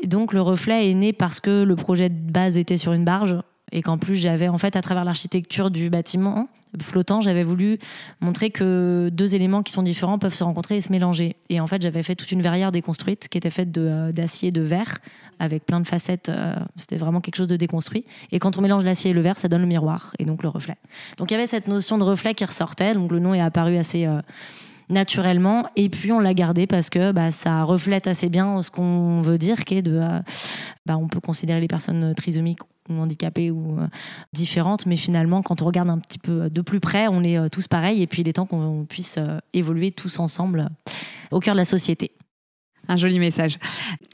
Et 0.02 0.06
donc 0.06 0.34
le 0.34 0.42
reflet 0.42 0.90
est 0.90 0.94
né 0.94 1.14
parce 1.14 1.40
que 1.40 1.62
le 1.62 1.74
projet 1.74 2.10
de 2.10 2.30
base 2.30 2.58
était 2.58 2.76
sur 2.76 2.92
une 2.92 3.04
barge 3.04 3.36
et 3.72 3.80
qu'en 3.80 3.96
plus 3.96 4.16
j'avais 4.16 4.48
en 4.48 4.58
fait 4.58 4.76
à 4.76 4.82
travers 4.82 5.06
l'architecture 5.06 5.70
du 5.70 5.88
bâtiment 5.88 6.48
flottant, 6.82 7.20
j'avais 7.20 7.42
voulu 7.42 7.78
montrer 8.20 8.50
que 8.50 9.08
deux 9.12 9.34
éléments 9.34 9.62
qui 9.62 9.72
sont 9.72 9.82
différents 9.82 10.18
peuvent 10.18 10.34
se 10.34 10.44
rencontrer 10.44 10.76
et 10.76 10.80
se 10.80 10.92
mélanger. 10.92 11.36
Et 11.48 11.60
en 11.60 11.66
fait, 11.66 11.82
j'avais 11.82 12.02
fait 12.02 12.14
toute 12.14 12.32
une 12.32 12.42
verrière 12.42 12.72
déconstruite 12.72 13.28
qui 13.28 13.38
était 13.38 13.50
faite 13.50 13.70
d'acier 13.72 14.48
et 14.48 14.52
de 14.52 14.62
verre 14.62 14.98
avec 15.38 15.64
plein 15.64 15.80
de 15.80 15.86
facettes. 15.86 16.28
Euh, 16.28 16.54
c'était 16.76 16.96
vraiment 16.96 17.20
quelque 17.20 17.36
chose 17.36 17.48
de 17.48 17.56
déconstruit. 17.56 18.04
Et 18.32 18.38
quand 18.38 18.58
on 18.58 18.60
mélange 18.60 18.84
l'acier 18.84 19.10
et 19.10 19.14
le 19.14 19.20
verre, 19.20 19.38
ça 19.38 19.48
donne 19.48 19.62
le 19.62 19.66
miroir 19.66 20.12
et 20.18 20.24
donc 20.24 20.42
le 20.42 20.48
reflet. 20.48 20.76
Donc 21.18 21.30
il 21.30 21.34
y 21.34 21.36
avait 21.36 21.46
cette 21.46 21.68
notion 21.68 21.98
de 21.98 22.04
reflet 22.04 22.34
qui 22.34 22.44
ressortait. 22.44 22.94
Donc 22.94 23.10
le 23.10 23.18
nom 23.18 23.34
est 23.34 23.40
apparu 23.40 23.76
assez 23.76 24.06
euh, 24.06 24.20
naturellement. 24.88 25.68
Et 25.76 25.88
puis 25.88 26.12
on 26.12 26.20
l'a 26.20 26.34
gardé 26.34 26.66
parce 26.66 26.90
que 26.90 27.12
bah, 27.12 27.30
ça 27.30 27.64
reflète 27.64 28.06
assez 28.06 28.28
bien 28.28 28.62
ce 28.62 28.70
qu'on 28.70 29.20
veut 29.20 29.38
dire, 29.38 29.64
qui 29.64 29.82
euh, 29.86 30.20
bah, 30.86 30.96
on 30.96 31.08
peut 31.08 31.20
considérer 31.20 31.60
les 31.60 31.68
personnes 31.68 32.14
trisomiques 32.14 32.62
ou 32.88 32.94
handicapées 33.00 33.50
ou 33.50 33.78
différentes, 34.32 34.86
mais 34.86 34.94
finalement, 34.94 35.42
quand 35.42 35.60
on 35.60 35.64
regarde 35.64 35.90
un 35.90 35.98
petit 35.98 36.20
peu 36.20 36.48
de 36.48 36.60
plus 36.60 36.78
près, 36.78 37.08
on 37.08 37.24
est 37.24 37.48
tous 37.50 37.66
pareils. 37.66 38.00
Et 38.00 38.06
puis 38.06 38.22
il 38.22 38.28
est 38.28 38.34
temps 38.34 38.46
qu'on 38.46 38.86
puisse 38.88 39.18
évoluer 39.52 39.90
tous 39.90 40.20
ensemble 40.20 40.68
au 41.32 41.40
cœur 41.40 41.56
de 41.56 41.58
la 41.58 41.64
société. 41.64 42.12
Un 42.88 42.96
joli 42.96 43.18
message. 43.18 43.58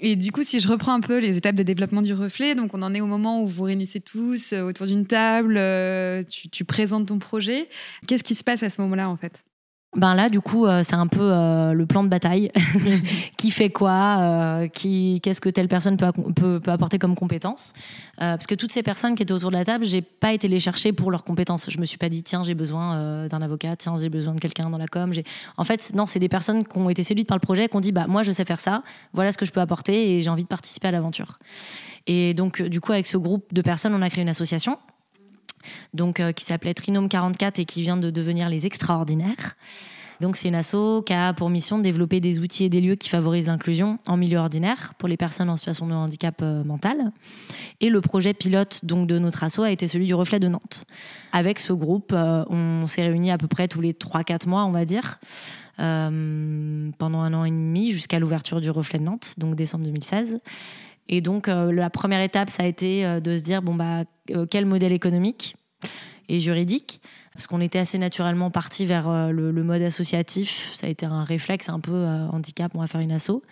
Et 0.00 0.16
du 0.16 0.32
coup, 0.32 0.42
si 0.42 0.60
je 0.60 0.68
reprends 0.68 0.94
un 0.94 1.00
peu 1.00 1.18
les 1.18 1.36
étapes 1.36 1.56
de 1.56 1.62
développement 1.62 2.02
du 2.02 2.14
reflet, 2.14 2.54
donc 2.54 2.74
on 2.74 2.82
en 2.82 2.94
est 2.94 3.00
au 3.00 3.06
moment 3.06 3.42
où 3.42 3.46
vous 3.46 3.64
réunissez 3.64 4.00
tous 4.00 4.52
euh, 4.52 4.62
autour 4.62 4.86
d'une 4.86 5.06
table, 5.06 5.56
euh, 5.58 6.22
tu, 6.24 6.48
tu 6.48 6.64
présentes 6.64 7.06
ton 7.06 7.18
projet. 7.18 7.68
Qu'est-ce 8.06 8.24
qui 8.24 8.34
se 8.34 8.44
passe 8.44 8.62
à 8.62 8.70
ce 8.70 8.80
moment-là, 8.82 9.08
en 9.08 9.16
fait? 9.16 9.44
Ben 9.94 10.14
là, 10.14 10.30
du 10.30 10.40
coup, 10.40 10.64
euh, 10.64 10.82
c'est 10.82 10.94
un 10.94 11.06
peu 11.06 11.20
euh, 11.20 11.74
le 11.74 11.84
plan 11.84 12.02
de 12.02 12.08
bataille. 12.08 12.50
qui 13.36 13.50
fait 13.50 13.68
quoi 13.68 14.16
euh, 14.20 14.68
qui, 14.68 15.20
Qu'est-ce 15.22 15.40
que 15.40 15.50
telle 15.50 15.68
personne 15.68 15.98
peut, 15.98 16.10
peut, 16.34 16.60
peut 16.60 16.70
apporter 16.70 16.98
comme 16.98 17.14
compétence 17.14 17.74
Parce 18.16 18.46
que 18.46 18.54
toutes 18.54 18.72
ces 18.72 18.82
personnes 18.82 19.14
qui 19.14 19.22
étaient 19.22 19.32
autour 19.32 19.50
de 19.50 19.56
la 19.56 19.66
table, 19.66 19.84
j'ai 19.84 20.00
pas 20.00 20.32
été 20.32 20.48
les 20.48 20.60
chercher 20.60 20.92
pour 20.92 21.10
leurs 21.10 21.24
compétences. 21.24 21.68
Je 21.70 21.78
me 21.78 21.84
suis 21.84 21.98
pas 21.98 22.08
dit, 22.08 22.22
tiens, 22.22 22.42
j'ai 22.42 22.54
besoin 22.54 23.26
d'un 23.26 23.42
avocat, 23.42 23.76
tiens, 23.76 23.96
j'ai 23.98 24.08
besoin 24.08 24.34
de 24.34 24.40
quelqu'un 24.40 24.70
dans 24.70 24.78
la 24.78 24.86
com. 24.86 25.12
En 25.58 25.64
fait, 25.64 25.92
non, 25.94 26.06
c'est 26.06 26.20
des 26.20 26.28
personnes 26.28 26.66
qui 26.66 26.78
ont 26.78 26.88
été 26.88 27.02
séduites 27.02 27.28
par 27.28 27.36
le 27.36 27.42
projet, 27.42 27.68
qui 27.68 27.76
ont 27.76 27.80
dit, 27.80 27.92
bah, 27.92 28.06
moi, 28.08 28.22
je 28.22 28.32
sais 28.32 28.44
faire 28.44 28.60
ça, 28.60 28.82
voilà 29.12 29.32
ce 29.32 29.38
que 29.38 29.44
je 29.44 29.52
peux 29.52 29.60
apporter 29.60 30.16
et 30.16 30.22
j'ai 30.22 30.30
envie 30.30 30.44
de 30.44 30.48
participer 30.48 30.88
à 30.88 30.92
l'aventure. 30.92 31.38
Et 32.06 32.32
donc, 32.32 32.62
du 32.62 32.80
coup, 32.80 32.92
avec 32.92 33.06
ce 33.06 33.16
groupe 33.16 33.52
de 33.52 33.62
personnes, 33.62 33.94
on 33.94 34.02
a 34.02 34.08
créé 34.08 34.22
une 34.22 34.30
association 34.30 34.78
donc, 35.94 36.22
qui 36.34 36.44
s'appelait 36.44 36.74
Trinome 36.74 37.08
44 37.08 37.58
et 37.58 37.64
qui 37.64 37.82
vient 37.82 37.96
de 37.96 38.10
devenir 38.10 38.48
les 38.48 38.66
Extraordinaires 38.66 39.56
Donc 40.20 40.36
c'est 40.36 40.48
une 40.48 40.54
asso 40.54 41.02
qui 41.04 41.12
a 41.12 41.32
pour 41.32 41.50
mission 41.50 41.78
de 41.78 41.82
développer 41.82 42.20
des 42.20 42.38
outils 42.38 42.64
et 42.64 42.68
des 42.68 42.80
lieux 42.80 42.94
qui 42.94 43.08
favorisent 43.08 43.48
l'inclusion 43.48 43.98
en 44.06 44.16
milieu 44.16 44.38
ordinaire 44.38 44.94
pour 44.98 45.08
les 45.08 45.16
personnes 45.16 45.50
en 45.50 45.56
situation 45.56 45.86
de 45.86 45.92
handicap 45.92 46.36
euh, 46.42 46.62
mental. 46.64 47.12
Et 47.80 47.90
le 47.90 48.00
projet 48.00 48.32
pilote 48.32 48.84
donc 48.84 49.08
de 49.08 49.18
notre 49.18 49.42
asso 49.42 49.60
a 49.60 49.70
été 49.70 49.86
celui 49.86 50.06
du 50.06 50.14
Reflet 50.14 50.38
de 50.38 50.48
Nantes. 50.48 50.84
Avec 51.32 51.58
ce 51.58 51.72
groupe, 51.72 52.12
euh, 52.12 52.44
on 52.48 52.86
s'est 52.86 53.02
réunis 53.02 53.30
à 53.32 53.38
peu 53.38 53.48
près 53.48 53.68
tous 53.68 53.80
les 53.80 53.92
3-4 53.92 54.48
mois, 54.48 54.64
on 54.64 54.70
va 54.70 54.84
dire. 54.84 55.18
Euh, 55.80 56.90
pendant 56.98 57.20
un 57.22 57.34
an 57.34 57.44
et 57.44 57.50
demi 57.50 57.90
jusqu'à 57.90 58.18
l'ouverture 58.18 58.60
du 58.60 58.70
Reflet 58.70 58.98
de 58.98 59.04
Nantes, 59.04 59.34
donc 59.38 59.54
décembre 59.54 59.84
2016. 59.84 60.38
Et 61.08 61.20
donc 61.20 61.46
la 61.46 61.90
première 61.90 62.22
étape, 62.22 62.48
ça 62.48 62.62
a 62.62 62.66
été 62.66 63.20
de 63.20 63.36
se 63.36 63.42
dire 63.42 63.60
bon 63.62 63.74
bah 63.74 64.04
quel 64.50 64.66
modèle 64.66 64.92
économique 64.92 65.56
et 66.28 66.40
juridique? 66.40 67.00
Parce 67.34 67.46
qu'on 67.46 67.60
était 67.62 67.78
assez 67.78 67.96
naturellement 67.96 68.50
parti 68.50 68.84
vers 68.84 69.08
euh, 69.08 69.30
le, 69.30 69.52
mode 69.62 69.82
associatif. 69.82 70.70
Ça 70.74 70.86
a 70.86 70.90
été 70.90 71.06
un 71.06 71.24
réflexe 71.24 71.68
un 71.70 71.80
peu 71.80 71.92
euh, 71.92 72.28
handicap, 72.28 72.72
on 72.74 72.80
va 72.80 72.86
faire 72.86 73.00
une 73.00 73.12
asso. 73.12 73.42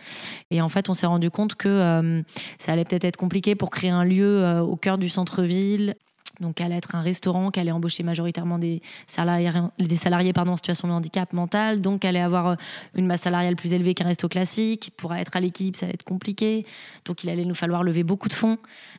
Et 0.50 0.61
en 0.61 0.69
fait, 0.69 0.88
on 0.90 0.95
s'est 0.95 1.07
rendu 1.07 1.30
compte 1.30 1.54
que 1.54 1.69
euh, 1.69 2.23
ça 2.59 2.73
allait 2.73 2.85
peut-être 2.85 3.04
être 3.04 3.16
compliqué 3.16 3.54
pour 3.54 3.71
créer 3.71 3.90
un 3.90 4.04
lieu 4.04 4.61
au 4.61 4.76
cœur 4.76 4.99
du 4.99 5.09
centre-ville 5.09 5.95
donc, 6.40 6.61
elle 6.61 6.66
allait 6.66 6.76
être 6.76 6.94
un 6.94 7.02
restaurant, 7.02 7.50
qu'elle 7.50 7.62
allait 7.62 7.73
embaucher 7.73 8.02
majoritairement 8.02 8.59
des 8.59 8.80
salariés, 9.06 9.50
des 9.78 9.97
salariés 9.97 10.32
en 10.37 10.56
situation 10.56 10.88
de 10.88 10.92
handicap 10.92 11.32
mental. 11.35 11.80
Donc, 11.80 12.04
elle 12.04 12.16
allait 12.16 12.25
avoir 12.25 12.47
euh, 12.49 12.54
une 12.97 13.06
masse 13.06 13.23
salariale 13.23 13.56
plus 13.56 13.75
élevée 13.75 13.94
qu'un 13.94 14.06
resto 14.06 14.26
classique. 14.28 14.92
Pour 14.97 15.14
être 15.14 15.37
à 15.37 15.40
l'équilibre, 15.40 15.76
ça 15.76 15.87
allait 15.87 15.94
être 15.94 16.04
compliqué. 16.04 16.64
Donc, 17.04 17.25
il 17.25 17.30
allait 17.30 17.44
nous 17.44 17.54
falloir 17.54 17.82
lever 17.82 18.04
beaucoup 18.04 18.28
de 18.28 18.35
fonds. 18.35 18.56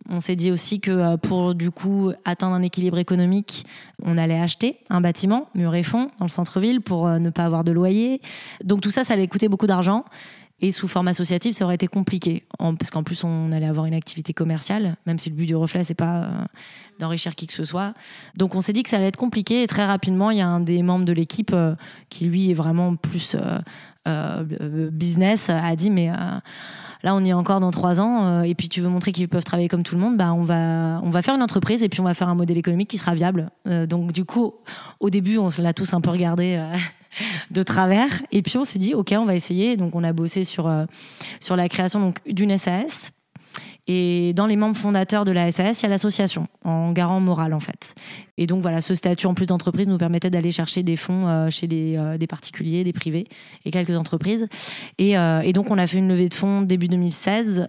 On 0.08 0.20
s'est 0.20 0.36
dit 0.36 0.52
aussi 0.52 0.80
que 0.80 0.92
euh, 0.92 1.18
pour, 1.18 1.56
du 1.56 1.72
coup, 1.72 2.12
atteindre 2.26 2.54
un 2.54 2.62
équilibre 2.62 3.00
économique, 3.00 3.66
on 4.04 4.18
allait 4.18 4.40
acheter 4.40 4.78
un 4.90 5.02
bâtiment, 5.02 5.50
mur 5.56 5.74
et 5.74 5.84
fond, 5.84 6.12
dans 6.20 6.26
le 6.26 6.30
centre-ville 6.30 6.82
pour 6.82 7.08
euh, 7.08 7.18
ne 7.18 7.32
pas 7.32 7.46
avoir 7.46 7.64
de 7.64 7.72
loyer. 7.72 8.22
Donc, 8.64 8.82
tout 8.82 8.92
ça, 8.92 9.04
ça 9.04 9.16
allait 9.16 9.28
coûter 9.28 9.50
beaucoup 9.50 9.68
d'argent. 9.68 10.06
Et 10.64 10.70
sous 10.72 10.88
forme 10.88 11.08
associative, 11.08 11.54
ça 11.54 11.66
aurait 11.66 11.76
été 11.76 11.88
compliqué, 11.88 12.44
parce 12.60 12.92
qu'en 12.92 13.02
plus, 13.02 13.24
on 13.24 13.52
allait 13.52 13.66
avoir 13.66 13.88
une 13.88 13.96
activité 13.96 14.32
commerciale, 14.32 14.96
même 15.08 15.18
si 15.18 15.32
le 15.32 15.36
but 15.36 15.48
du 15.48 15.56
reflet, 15.56 15.84
c'est 15.84 15.96
pas 15.96 16.24
euh, 16.24 16.30
d'enrichir 17.00 17.34
qui 17.34 17.48
que 17.48 17.54
ce 17.54 17.66
soit. 17.66 17.96
Donc, 18.38 18.54
on 18.54 18.62
s'est 18.62 18.74
dit 18.74 18.84
que 18.84 18.90
ça 18.90 18.98
allait 18.98 19.08
être 19.08 19.18
compliqué. 19.18 19.64
Et 19.64 19.68
très 19.68 19.86
rapidement, 19.86 20.30
il 20.30 20.38
y 20.38 20.42
a 20.42 20.48
un 20.48 20.60
des 20.60 20.84
membres 20.84 21.06
de 21.06 21.14
l'équipe 21.14 21.52
euh, 21.52 21.74
qui, 22.10 22.26
lui, 22.26 22.52
est 22.52 22.54
vraiment 22.54 22.96
plus 22.96 23.36
euh, 24.08 24.44
business, 24.92 25.50
a 25.50 25.76
dit 25.76 25.90
mais 25.90 26.12
là, 27.04 27.16
on 27.16 27.24
y 27.24 27.30
est 27.30 27.34
encore 27.34 27.60
dans 27.60 27.72
trois 27.72 28.00
ans. 28.00 28.44
et 28.44 28.54
puis, 28.54 28.70
tu 28.70 28.82
veux 28.82 28.90
montrer 28.90 29.12
qu'ils 29.12 29.30
peuvent 29.30 29.44
travailler 29.44 29.68
comme 29.68 29.84
tout 29.84 29.96
le 29.96 30.02
monde, 30.02 30.18
bah, 30.18 30.32
on 30.34 30.44
va, 30.44 31.02
on 31.04 31.10
va 31.10 31.24
faire 31.24 31.34
une 31.36 31.44
entreprise 31.44 31.82
et 31.82 31.90
puis 31.90 32.02
on 32.02 32.04
va 32.04 32.14
faire 32.14 32.30
un 32.30 32.36
modèle 32.36 32.58
économique 32.58 32.90
qui 32.90 33.00
sera 33.00 33.16
viable. 33.16 33.50
donc, 33.66 34.12
du 34.12 34.26
coup, 34.26 34.54
au 35.00 35.10
début, 35.10 35.38
on 35.38 35.50
l'a 35.60 35.74
tous 35.74 35.94
un 35.94 36.02
peu 36.02 36.12
regardé 36.12 36.60
de 37.52 37.64
travers. 37.64 38.10
Et 38.32 38.42
puis 38.42 38.58
on 38.58 38.64
s'est 38.64 38.80
dit, 38.80 38.94
ok, 38.94 39.14
on 39.18 39.26
va 39.26 39.36
essayer. 39.36 39.78
Donc 39.78 39.96
on 39.96 40.04
a 40.04 40.14
bossé 40.14 40.44
sur, 40.44 40.68
euh, 40.68 40.86
sur 41.40 41.56
la 41.56 41.70
création 41.70 42.14
d'une 42.26 42.58
SAS. 42.58 43.12
Et 43.88 44.34
dans 44.34 44.46
les 44.46 44.56
membres 44.56 44.78
fondateurs 44.78 45.26
de 45.26 45.32
la 45.32 45.52
SAS, 45.52 45.82
il 45.82 45.84
y 45.84 45.86
a 45.88 45.90
l'association, 45.90 46.48
en 46.64 46.92
garant 46.92 47.20
moral 47.20 47.54
en 47.54 47.60
fait. 47.60 47.96
Et 48.38 48.46
donc 48.46 48.62
voilà, 48.62 48.80
ce 48.80 48.94
statut 48.94 49.26
en 49.26 49.34
plus 49.34 49.48
d'entreprise 49.48 49.88
nous 49.88 49.98
permettait 49.98 50.30
d'aller 50.30 50.52
chercher 50.52 50.84
des 50.84 50.96
fonds 50.96 51.28
euh, 51.28 51.50
chez 51.50 51.68
euh, 51.74 52.18
des 52.18 52.28
particuliers, 52.28 52.84
des 52.84 52.94
privés 52.94 53.28
et 53.66 53.72
quelques 53.72 53.98
entreprises. 53.98 54.48
Et, 55.00 55.14
et, 55.14 55.54
donc 55.54 55.72
on 55.72 55.80
a 55.80 55.88
fait 55.88 55.98
une 55.98 56.08
levée 56.08 56.30
de 56.30 56.34
fonds 56.34 56.62
début 56.62 56.88
2016 56.88 57.68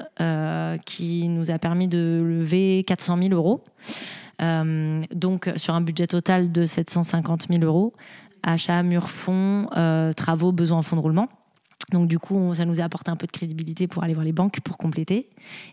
qui 0.84 1.28
nous 1.28 1.50
a 1.50 1.58
permis 1.58 1.88
de 1.88 2.22
lever 2.22 2.84
400 2.86 3.16
000 3.16 3.30
euros. 3.32 3.64
donc 4.38 5.50
sur 5.56 5.74
un 5.74 5.80
budget 5.80 6.06
total 6.06 6.52
de 6.52 6.64
750 6.64 7.46
000 7.48 7.62
euros 7.64 7.94
achat, 8.42 8.82
mur, 8.82 9.10
fond, 9.10 9.68
euh, 9.76 10.12
travaux, 10.12 10.52
besoin 10.52 10.78
en 10.78 10.82
fonds 10.82 10.96
de 10.96 11.00
roulement. 11.00 11.28
Donc 11.90 12.08
du 12.08 12.18
coup, 12.18 12.54
ça 12.54 12.64
nous 12.64 12.80
a 12.80 12.84
apporté 12.84 13.10
un 13.10 13.16
peu 13.16 13.26
de 13.26 13.32
crédibilité 13.32 13.86
pour 13.86 14.02
aller 14.02 14.14
voir 14.14 14.24
les 14.24 14.32
banques 14.32 14.60
pour 14.60 14.78
compléter. 14.78 15.28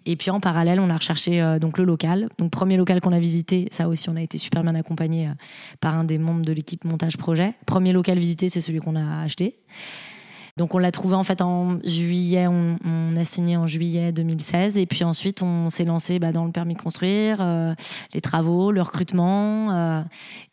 Et 0.05 0.15
puis 0.15 0.31
en 0.31 0.39
parallèle, 0.39 0.79
on 0.79 0.89
a 0.89 0.95
recherché 0.95 1.41
euh, 1.41 1.59
donc 1.59 1.77
le 1.77 1.85
local. 1.85 2.29
Donc 2.37 2.51
premier 2.51 2.77
local 2.77 2.99
qu'on 2.99 3.13
a 3.13 3.19
visité, 3.19 3.67
ça 3.71 3.87
aussi, 3.87 4.09
on 4.09 4.15
a 4.15 4.21
été 4.21 4.37
super 4.37 4.63
bien 4.63 4.75
accompagné 4.75 5.27
euh, 5.27 5.31
par 5.79 5.95
un 5.95 6.03
des 6.03 6.17
membres 6.17 6.43
de 6.43 6.51
l'équipe 6.51 6.83
montage 6.83 7.17
projet. 7.17 7.53
Premier 7.65 7.93
local 7.93 8.17
visité, 8.19 8.49
c'est 8.49 8.61
celui 8.61 8.79
qu'on 8.79 8.95
a 8.95 9.21
acheté. 9.21 9.59
Donc 10.59 10.75
on 10.75 10.77
l'a 10.77 10.91
trouvé 10.91 11.15
en 11.15 11.23
fait 11.23 11.41
en 11.41 11.79
juillet, 11.85 12.45
on, 12.47 13.15
a 13.15 13.23
signé 13.23 13.55
en 13.55 13.65
juillet 13.65 14.11
2016 14.11 14.77
et 14.77 14.85
puis 14.85 15.05
ensuite 15.05 15.41
on 15.41 15.69
s'est 15.69 15.85
lancé 15.85 16.19
bah, 16.19 16.33
dans 16.33 16.43
le 16.43 16.51
permis 16.51 16.73
de 16.73 16.81
construire, 16.81 17.37
euh, 17.39 17.73
les 18.13 18.19
travaux, 18.19 18.73
le 18.73 18.81
recrutement 18.81 19.71
euh, 19.71 20.01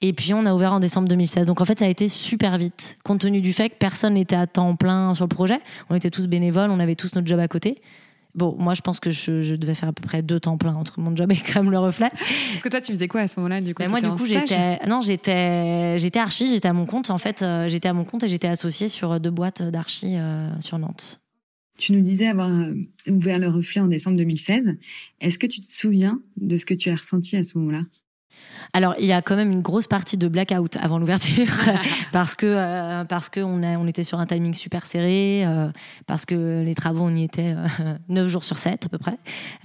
et 0.03 0.13
puis 0.13 0.33
on 0.33 0.47
a 0.47 0.55
ouvert 0.55 0.73
en 0.73 0.79
décembre 0.79 1.09
2016. 1.09 1.49
Donc 1.49 1.61
en 1.61 1.65
fait 1.65 1.81
ça 1.81 1.87
a 1.87 1.89
été 1.89 2.07
super 2.07 2.57
vite 2.57 2.99
compte 3.03 3.21
tenu 3.21 3.41
du 3.41 3.53
fait 3.53 3.69
que 3.69 3.75
personne 3.75 4.15
n'était 4.15 4.37
à 4.37 4.47
temps 4.47 4.77
plein 4.77 5.13
sur 5.13 5.25
le 5.25 5.29
projet. 5.29 5.59
On 5.91 5.97
était 5.97 6.11
tous 6.11 6.29
bénévoles, 6.29 6.71
on 6.71 6.79
avait 6.79 6.95
tous 6.95 7.17
notre 7.17 7.27
job 7.27 7.41
à 7.41 7.49
côté. 7.49 7.83
Bon, 8.37 8.55
moi, 8.59 8.75
je 8.75 8.83
pense 8.83 9.01
que 9.01 9.11
je, 9.11 9.55
devais 9.55 9.75
faire 9.75 9.89
à 9.89 9.93
peu 9.93 10.03
près 10.03 10.23
deux 10.23 10.39
temps 10.39 10.59
plein 10.59 10.75
entre 10.75 11.01
mon 11.01 11.17
job 11.17 11.33
et 11.33 11.37
quand 11.37 11.63
même 11.63 11.71
le 11.71 11.79
reflet. 11.79 12.11
Parce 12.11 12.63
que 12.63 12.69
toi, 12.69 12.83
tu 12.83 12.93
faisais 12.93 13.09
quoi 13.09 13.23
à 13.23 13.27
ce 13.27 13.41
moment-là 13.41 13.63
Du 13.63 13.75
coup, 13.75 13.83
moi, 13.89 14.01
du 14.01 14.11
coup, 14.11 14.27
j'étais 14.27 14.79
non, 14.87 15.01
j'étais 15.01 15.99
j'étais 15.99 16.19
archi, 16.19 16.47
j'étais 16.47 16.69
à 16.69 16.75
mon 16.75 16.85
compte. 16.85 17.11
En 17.11 17.19
fait, 17.19 17.43
euh, 17.43 17.69
j'étais 17.69 17.89
à 17.89 17.95
mon 17.95 18.05
compte 18.05 18.25
et 18.25 18.29
j'étais 18.29 18.49
associée 18.49 18.89
sur 18.89 19.19
deux 19.21 19.31
boîtes 19.31 19.63
d'archi 19.63 20.17
euh, 20.17 20.49
sur 20.61 20.79
Nantes. 20.79 21.21
Tu 21.79 21.93
nous 21.93 22.01
disais 22.01 22.27
avoir 22.27 22.51
euh, 22.51 22.75
ouvert 23.09 23.39
le 23.39 23.49
reflet 23.49 23.81
en 23.81 23.87
décembre 23.87 24.17
2016. 24.19 24.77
Est-ce 25.21 25.39
que 25.39 25.47
tu 25.47 25.61
te 25.61 25.71
souviens 25.71 26.21
de 26.37 26.57
ce 26.57 26.67
que 26.67 26.75
tu 26.75 26.91
as 26.91 26.95
ressenti 26.95 27.37
à 27.37 27.43
ce 27.43 27.57
moment-là? 27.59 27.83
Alors, 28.73 28.95
il 28.99 29.07
y 29.07 29.13
a 29.13 29.23
quand 29.23 29.37
même 29.37 29.51
une 29.51 29.63
grosse 29.63 29.87
partie 29.87 30.17
de 30.17 30.29
blackout 30.29 30.77
avant 30.77 30.99
l'ouverture 30.99 31.47
parce 32.13 32.35
que 32.35 32.47
euh, 32.47 33.05
parce 33.05 33.29
que 33.29 33.41
on, 33.41 33.63
a, 33.63 33.79
on 33.79 33.87
était 33.87 34.03
sur 34.03 34.19
un 34.19 34.27
timing 34.27 34.55
super 34.55 34.87
serré, 34.87 35.45
euh, 35.47 35.69
parce 36.07 36.25
que 36.25 36.63
les 36.65 36.75
travaux 36.75 37.05
on 37.05 37.15
y 37.15 37.25
était 37.25 37.55
euh, 37.57 37.95
9 38.09 38.29
jours 38.29 38.45
sur 38.45 38.57
7 38.57 38.87
à 38.87 38.89
peu 38.89 38.99
près, 38.99 39.17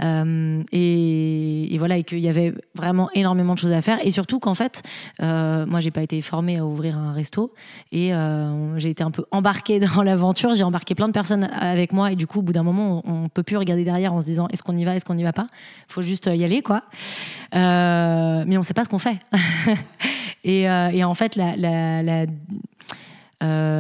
euh, 0.02 0.64
et, 0.72 1.74
et, 1.74 1.78
voilà 1.78 1.98
et 1.98 2.04
qu'il 2.04 2.20
y 2.20 2.30
avait 2.30 2.54
vraiment 2.76 3.10
énormément 3.14 3.54
de 3.54 3.60
choses 3.60 3.72
à 3.72 3.82
faire. 3.82 4.00
Et 4.06 4.12
surtout 4.12 4.40
qu'en 4.40 4.54
fait, 4.56 4.84
moi 5.20 5.80
j'ai 5.80 5.92
pas 5.92 6.04
été 6.04 6.22
formée 6.22 6.58
à 6.58 6.66
ouvrir 6.66 6.98
un 6.98 7.14
resto. 7.14 7.54
Et 7.92 8.12
j'ai 8.78 8.90
été 8.90 9.04
un 9.04 9.12
peu 9.12 9.26
embarquée 9.32 9.80
dans 9.96 10.04
l'aventure, 10.04 10.56
j'ai 10.56 10.64
embarqué 10.64 10.96
plein 10.96 11.08
de 11.08 11.14
personnes 11.14 11.50
avec 11.60 11.94
moi. 11.94 12.12
Et 12.12 12.16
du 12.16 12.28
coup 12.28 12.40
au 12.40 12.44
bout 12.44 12.54
d'un 12.54 12.64
moment 12.64 13.02
on, 13.06 13.24
on 13.24 13.30
peut 13.30 13.44
plus 13.44 13.58
regarder 13.58 13.84
derrière 13.84 14.14
en 14.14 14.22
se 14.22 14.26
disant 14.26 14.48
est-ce 14.50 14.64
qu'on 14.64 14.76
y 14.76 14.86
va, 14.86 14.96
est-ce 14.96 15.06
qu'on 15.06 15.16
n'y 15.16 15.24
va 15.24 15.34
pas, 15.34 15.48
faut 15.88 16.02
juste 16.02 16.28
y 16.28 16.44
aller 16.44 16.62
quoi, 16.62 16.84
mais 17.54 18.58
on 18.58 18.64
sait 18.64 18.74
pas 18.74 18.84
ce 18.84 18.90
qu'on 18.92 19.00
fait. 19.00 19.18
Euh, 20.48 20.90
et, 20.90 21.04
en 21.04 21.14
fait, 21.14 21.38
euh, 21.38 22.26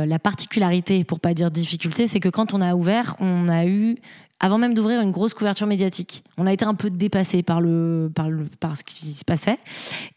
la, 0.05 0.19
particularité, 0.19 1.03
pour 1.03 1.19
pas 1.19 1.33
dire 1.33 1.49
difficulté, 1.49 2.05
c'est 2.05 2.19
que 2.19 2.29
quand 2.29 2.53
on 2.53 2.61
a 2.61 2.75
ouvert, 2.75 3.15
on 3.19 3.49
a 3.49 3.65
eu 3.65 3.95
avant 4.39 4.59
même 4.59 4.75
d'ouvrir 4.75 5.01
une 5.01 5.09
grosse 5.09 5.33
couverture 5.33 5.65
médiatique. 5.65 6.23
On 6.37 6.45
a 6.45 6.53
été 6.53 6.63
un 6.63 6.75
peu 6.75 6.91
dépassé 6.91 7.41
par 7.41 7.61
le 7.61 8.11
par 8.59 8.77
ce 8.77 8.83
qui 8.83 9.13
se 9.13 9.25
passait 9.25 9.57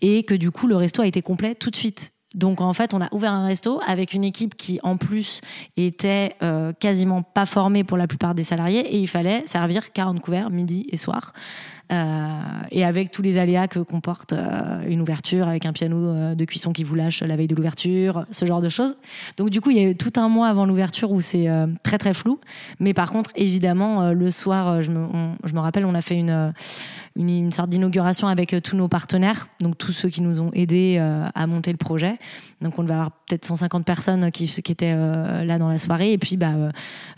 et 0.02 0.22
que 0.24 0.34
du 0.34 0.50
coup 0.50 0.66
le 0.66 0.76
resto 0.76 1.00
a 1.00 1.06
été 1.06 1.22
complet 1.22 1.54
tout 1.54 1.70
de 1.70 1.76
suite. 1.76 2.12
Donc 2.34 2.60
en 2.60 2.74
fait, 2.74 2.92
on 2.92 3.00
a 3.00 3.08
ouvert 3.12 3.32
un 3.32 3.46
resto 3.46 3.80
avec 3.86 4.12
une 4.12 4.24
équipe 4.24 4.56
qui 4.56 4.80
en 4.82 4.98
plus 4.98 5.40
était 5.78 6.34
euh, 6.42 6.72
quasiment 6.72 7.22
pas 7.22 7.46
formée 7.46 7.84
pour 7.84 7.96
la 7.96 8.06
plupart 8.06 8.34
des 8.34 8.44
salariés 8.44 8.80
et 8.80 8.98
il 8.98 9.08
fallait 9.08 9.42
servir 9.46 9.92
40 9.92 10.20
couverts 10.20 10.50
midi 10.50 10.86
et 10.90 10.98
soir. 10.98 11.32
Euh, 11.92 12.28
et 12.70 12.84
avec 12.84 13.10
tous 13.10 13.20
les 13.20 13.36
aléas 13.36 13.68
que 13.68 13.78
comporte 13.78 14.32
euh, 14.32 14.80
une 14.88 15.02
ouverture, 15.02 15.48
avec 15.48 15.66
un 15.66 15.72
piano 15.72 15.96
euh, 15.96 16.34
de 16.34 16.44
cuisson 16.46 16.72
qui 16.72 16.82
vous 16.82 16.94
lâche 16.94 17.22
la 17.22 17.36
veille 17.36 17.46
de 17.46 17.54
l'ouverture, 17.54 18.24
ce 18.30 18.46
genre 18.46 18.62
de 18.62 18.70
choses. 18.70 18.96
Donc 19.36 19.50
du 19.50 19.60
coup, 19.60 19.70
il 19.70 19.76
y 19.76 19.80
a 19.80 19.90
eu 19.90 19.94
tout 19.94 20.12
un 20.16 20.28
mois 20.28 20.48
avant 20.48 20.64
l'ouverture 20.64 21.10
où 21.10 21.20
c'est 21.20 21.48
très 21.82 21.98
très 21.98 22.14
flou. 22.14 22.40
Mais 22.80 22.94
par 22.94 23.10
contre, 23.10 23.30
évidemment, 23.36 24.12
le 24.12 24.30
soir, 24.30 24.80
je 24.80 24.90
me, 24.90 25.60
rappelle, 25.60 25.84
on 25.84 25.94
a 25.94 26.00
fait 26.00 26.24
une 27.16 27.52
sorte 27.52 27.68
d'inauguration 27.68 28.28
avec 28.28 28.56
tous 28.62 28.76
nos 28.76 28.88
partenaires, 28.88 29.48
donc 29.60 29.76
tous 29.76 29.92
ceux 29.92 30.08
qui 30.08 30.22
nous 30.22 30.40
ont 30.40 30.50
aidés 30.52 30.98
à 31.34 31.46
monter 31.46 31.70
le 31.70 31.76
projet. 31.76 32.18
Donc 32.60 32.78
on 32.78 32.82
devait 32.82 32.94
avoir 32.94 33.10
peut-être 33.10 33.44
150 33.44 33.84
personnes 33.84 34.30
qui, 34.30 34.46
qui 34.46 34.72
étaient 34.72 34.94
là 34.94 35.58
dans 35.58 35.68
la 35.68 35.78
soirée, 35.78 36.12
et 36.12 36.18
puis 36.18 36.36
bah, 36.36 36.52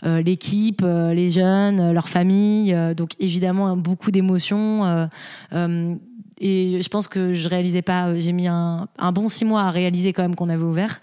l'équipe, 0.03 0.81
les 0.83 1.31
jeunes, 1.31 1.91
leurs 1.91 2.09
familles. 2.09 2.75
donc 2.95 3.11
évidemment 3.19 3.75
beaucoup 3.77 4.11
d'émotions 4.11 4.56
euh, 4.57 5.07
euh, 5.53 5.95
et 6.39 6.81
je 6.81 6.89
pense 6.89 7.07
que 7.07 7.33
je 7.33 7.49
réalisais 7.49 7.81
pas. 7.81 8.13
J'ai 8.19 8.31
mis 8.31 8.47
un, 8.47 8.87
bon 9.13 9.27
six 9.27 9.45
mois 9.45 9.63
à 9.63 9.71
réaliser 9.71 10.13
quand 10.13 10.21
même 10.21 10.35
qu'on 10.35 10.49
avait 10.49 10.63
ouvert. 10.63 10.99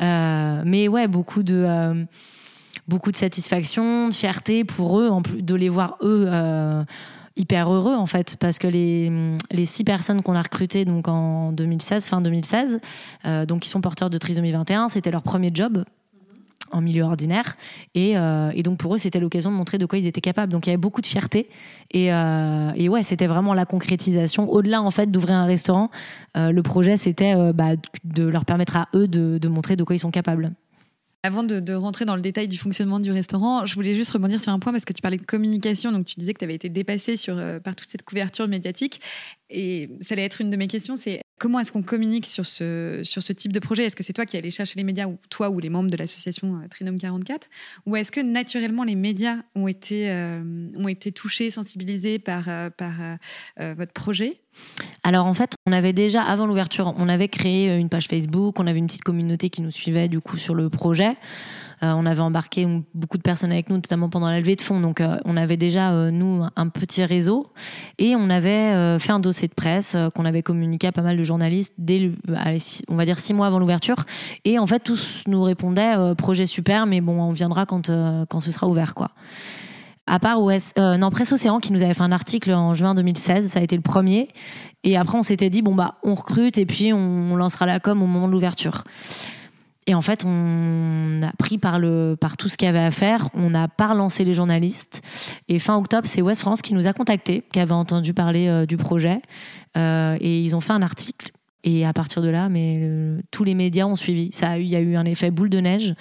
Euh, 0.00 0.62
mais 0.64 0.88
ouais, 0.88 1.08
beaucoup 1.08 1.42
de 1.42 2.06
beaucoup 2.86 3.10
de 3.10 3.16
satisfaction, 3.16 4.08
de 4.08 4.14
fierté 4.14 4.64
pour 4.64 4.98
eux, 4.98 5.10
de 5.38 5.54
les 5.54 5.68
voir 5.68 5.98
eux 6.02 6.30
hyper 7.36 7.72
heureux 7.72 7.94
en 7.94 8.06
fait 8.06 8.36
parce 8.40 8.58
que 8.58 8.66
les, 8.66 9.12
les 9.52 9.64
six 9.64 9.84
personnes 9.84 10.22
qu'on 10.22 10.34
a 10.34 10.42
recrutées 10.42 10.84
donc 10.84 11.06
en 11.06 11.52
2016 11.52 12.06
fin 12.06 12.20
2016 12.20 12.80
donc 13.46 13.60
qui 13.60 13.68
sont 13.68 13.80
porteurs 13.80 14.10
de 14.10 14.18
trisomie 14.18 14.50
21 14.50 14.88
c'était 14.88 15.12
leur 15.12 15.22
premier 15.22 15.52
job 15.54 15.84
en 16.72 16.80
milieu 16.80 17.02
ordinaire. 17.02 17.56
Euh, 17.96 18.50
et, 18.54 18.62
donc 18.62 18.78
pour 18.78 18.94
eux, 18.94 18.98
c'était 18.98 19.20
l'occasion 19.20 19.50
de 19.50 19.56
montrer 19.56 19.78
de 19.78 19.86
quoi 19.86 19.98
ils 19.98 20.06
étaient 20.06 20.20
capables. 20.20 20.52
Donc 20.52 20.66
il 20.66 20.70
y 20.70 20.72
avait 20.72 20.76
beaucoup 20.76 21.00
de 21.00 21.06
fierté. 21.06 21.48
Et, 21.90 22.12
euh, 22.12 22.72
et 22.76 22.88
ouais, 22.88 23.02
c'était 23.02 23.26
vraiment 23.26 23.54
la 23.54 23.64
concrétisation. 23.64 24.50
Au-delà 24.50 24.82
en 24.82 24.90
fait 24.90 25.10
d'ouvrir 25.10 25.36
un 25.36 25.46
restaurant, 25.46 25.90
euh, 26.36 26.52
le 26.52 26.62
projet 26.62 26.96
c'était 26.96 27.34
bah, 27.52 27.70
de 28.04 28.24
leur 28.24 28.44
permettre 28.44 28.76
à 28.76 28.88
eux 28.94 29.08
de, 29.08 29.48
montrer 29.48 29.76
de 29.76 29.84
quoi 29.84 29.96
ils 29.96 30.00
sont 30.00 30.10
capables. 30.10 30.52
Avant 31.24 31.42
de, 31.42 31.74
rentrer 31.74 32.04
dans 32.04 32.14
le 32.14 32.22
détail 32.22 32.46
du 32.46 32.56
fonctionnement 32.56 33.00
du 33.00 33.10
restaurant, 33.10 33.66
je 33.66 33.74
voulais 33.74 33.94
juste 33.94 34.12
rebondir 34.12 34.40
sur 34.40 34.52
un 34.52 34.60
point 34.60 34.70
parce 34.70 34.84
que 34.84 34.92
tu 34.92 35.02
parlais 35.02 35.16
de 35.16 35.24
communication, 35.24 35.90
donc 35.90 36.06
tu 36.06 36.14
disais 36.16 36.32
que 36.32 36.38
tu 36.38 36.44
avais 36.44 36.54
été 36.54 36.68
dépassé 36.68 37.16
euh, 37.28 37.58
par 37.58 37.74
toute 37.74 37.90
cette 37.90 38.04
couverture 38.04 38.46
médiatique. 38.46 39.00
Et 39.50 39.90
ça 40.00 40.14
allait 40.14 40.24
être 40.24 40.40
une 40.40 40.50
de 40.50 40.56
mes 40.56 40.68
questions, 40.68 40.94
c'est 40.94 41.20
comment 41.40 41.58
est-ce 41.58 41.72
qu'on 41.72 41.82
communique 41.82 42.26
sur 42.26 42.46
ce, 42.46 43.32
type 43.32 43.50
de 43.50 43.58
projet? 43.58 43.84
Est-ce 43.84 43.96
que 43.96 44.04
c'est 44.04 44.12
toi 44.12 44.26
qui 44.26 44.36
allais 44.36 44.50
chercher 44.50 44.74
les 44.76 44.84
médias, 44.84 45.08
ou 45.08 45.18
toi 45.28 45.50
ou 45.50 45.58
les 45.58 45.70
membres 45.70 45.90
de 45.90 45.96
l'association 45.96 46.60
euh, 46.60 46.68
Trinome 46.68 47.00
44 47.00 47.48
Ou 47.86 47.96
est-ce 47.96 48.12
que 48.12 48.20
naturellement 48.20 48.84
les 48.84 48.94
médias 48.94 49.38
ont 49.56 49.66
été, 49.66 50.10
euh, 50.10 50.44
touchés, 51.16 51.50
sensibilisés 51.50 52.20
par, 52.20 52.44
par 52.76 52.94
votre 53.58 53.92
projet? 53.92 54.40
Alors 55.02 55.26
en 55.26 55.34
fait, 55.34 55.54
on 55.66 55.72
avait 55.72 55.92
déjà 55.92 56.22
avant 56.22 56.46
l'ouverture, 56.46 56.94
on 56.98 57.08
avait 57.08 57.28
créé 57.28 57.76
une 57.76 57.88
page 57.88 58.08
Facebook, 58.08 58.58
on 58.58 58.66
avait 58.66 58.78
une 58.78 58.86
petite 58.86 59.04
communauté 59.04 59.48
qui 59.50 59.62
nous 59.62 59.70
suivait 59.70 60.08
du 60.08 60.20
coup 60.20 60.36
sur 60.36 60.54
le 60.54 60.68
projet. 60.68 61.16
Euh, 61.82 61.92
on 61.96 62.06
avait 62.06 62.20
embarqué 62.20 62.66
beaucoup 62.94 63.18
de 63.18 63.22
personnes 63.22 63.52
avec 63.52 63.70
nous, 63.70 63.76
notamment 63.76 64.08
pendant 64.08 64.28
la 64.28 64.40
levée 64.40 64.56
de 64.56 64.60
fonds. 64.60 64.80
Donc, 64.80 65.00
euh, 65.00 65.18
on 65.24 65.36
avait 65.36 65.56
déjà, 65.56 65.92
euh, 65.92 66.10
nous, 66.10 66.44
un 66.56 66.68
petit 66.68 67.04
réseau. 67.04 67.52
Et 67.98 68.16
on 68.16 68.30
avait 68.30 68.98
fait 68.98 69.12
un 69.12 69.20
dossier 69.20 69.48
de 69.48 69.54
presse 69.54 69.96
qu'on 70.14 70.24
avait 70.24 70.42
communiqué 70.42 70.86
à 70.86 70.92
pas 70.92 71.02
mal 71.02 71.16
de 71.16 71.22
journalistes 71.22 71.72
dès, 71.78 72.10
on 72.88 72.96
va 72.96 73.04
dire, 73.04 73.18
six 73.18 73.34
mois 73.34 73.46
avant 73.46 73.58
l'ouverture. 73.58 74.04
Et 74.44 74.58
en 74.58 74.66
fait, 74.66 74.80
tous 74.80 75.24
nous 75.26 75.42
répondaient 75.42 75.94
projet 76.16 76.46
super, 76.46 76.86
mais 76.86 77.00
bon, 77.00 77.20
on 77.20 77.32
viendra 77.32 77.66
quand, 77.66 77.90
quand 78.28 78.40
ce 78.40 78.52
sera 78.52 78.66
ouvert, 78.68 78.94
quoi 78.94 79.10
à 80.08 80.18
part 80.18 80.42
OS, 80.42 80.74
non, 80.76 81.10
Presse 81.10 81.32
Océan 81.32 81.58
qui 81.58 81.72
nous 81.72 81.82
avait 81.82 81.94
fait 81.94 82.02
un 82.02 82.12
article 82.12 82.52
en 82.52 82.74
juin 82.74 82.94
2016, 82.94 83.48
ça 83.48 83.60
a 83.60 83.62
été 83.62 83.76
le 83.76 83.82
premier. 83.82 84.28
Et 84.84 84.96
après, 84.96 85.18
on 85.18 85.22
s'était 85.22 85.50
dit, 85.50 85.62
bon, 85.62 85.74
bah, 85.74 85.96
on 86.02 86.14
recrute 86.14 86.58
et 86.58 86.66
puis 86.66 86.92
on 86.92 87.36
lancera 87.36 87.66
la 87.66 87.80
com 87.80 88.02
au 88.02 88.06
moment 88.06 88.28
de 88.28 88.32
l'ouverture. 88.32 88.84
Et 89.88 89.94
en 89.94 90.02
fait, 90.02 90.22
on 90.26 91.22
a 91.22 91.32
pris 91.38 91.56
par, 91.56 91.78
le, 91.78 92.14
par 92.20 92.36
tout 92.36 92.50
ce 92.50 92.58
qu'il 92.58 92.66
y 92.66 92.68
avait 92.68 92.78
à 92.78 92.90
faire. 92.90 93.30
On 93.32 93.48
n'a 93.48 93.68
pas 93.68 93.88
relancé 93.88 94.22
les 94.22 94.34
journalistes. 94.34 95.00
Et 95.48 95.58
fin 95.58 95.76
octobre, 95.76 96.06
c'est 96.06 96.20
West 96.20 96.42
France 96.42 96.60
qui 96.60 96.74
nous 96.74 96.86
a 96.86 96.92
contactés, 96.92 97.42
qui 97.50 97.58
avait 97.58 97.72
entendu 97.72 98.12
parler 98.12 98.48
euh, 98.48 98.66
du 98.66 98.76
projet. 98.76 99.22
Euh, 99.78 100.18
et 100.20 100.42
ils 100.42 100.54
ont 100.54 100.60
fait 100.60 100.74
un 100.74 100.82
article. 100.82 101.30
Et 101.64 101.84
à 101.84 101.92
partir 101.92 102.22
de 102.22 102.28
là, 102.28 102.48
mais 102.48 102.78
euh, 102.80 103.20
tous 103.30 103.44
les 103.44 103.54
médias 103.54 103.84
ont 103.84 103.96
suivi. 103.96 104.30
Ça 104.32 104.58
il 104.58 104.68
y 104.68 104.76
a 104.76 104.80
eu 104.80 104.96
un 104.96 105.04
effet 105.04 105.30
boule 105.30 105.50
de 105.50 105.58
neige. 105.58 105.94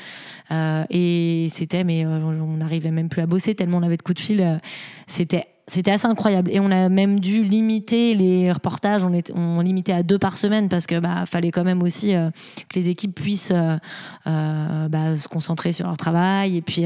et 0.89 1.47
c'était, 1.49 1.83
mais 1.83 2.05
on 2.05 2.57
n'arrivait 2.57 2.91
même 2.91 3.09
plus 3.09 3.21
à 3.21 3.25
bosser 3.25 3.55
tellement 3.55 3.77
on 3.77 3.83
avait 3.83 3.97
de 3.97 4.03
coups 4.03 4.21
de 4.21 4.25
fil. 4.25 4.61
c'était 5.07 5.47
c'était 5.69 5.91
assez 5.91 6.07
incroyable. 6.07 6.49
Et 6.51 6.61
on 6.61 6.71
a 6.71 6.87
même 6.87 7.19
dû 7.19 7.43
limiter 7.43 8.15
les 8.15 8.49
reportages. 8.53 9.03
On, 9.03 9.11
est, 9.11 9.31
on 9.35 9.59
limitait 9.59 9.91
à 9.91 10.01
deux 10.01 10.17
par 10.17 10.37
semaine 10.37 10.69
parce 10.69 10.87
que 10.87 10.97
bah 10.99 11.25
fallait 11.25 11.51
quand 11.51 11.65
même 11.65 11.83
aussi 11.83 12.15
euh, 12.15 12.29
que 12.69 12.79
les 12.79 12.87
équipes 12.87 13.13
puissent 13.13 13.51
euh, 13.53 13.75
euh, 14.27 14.87
bah, 14.87 15.17
se 15.17 15.27
concentrer 15.27 15.73
sur 15.73 15.85
leur 15.85 15.97
travail 15.97 16.55
et 16.55 16.61
puis 16.61 16.85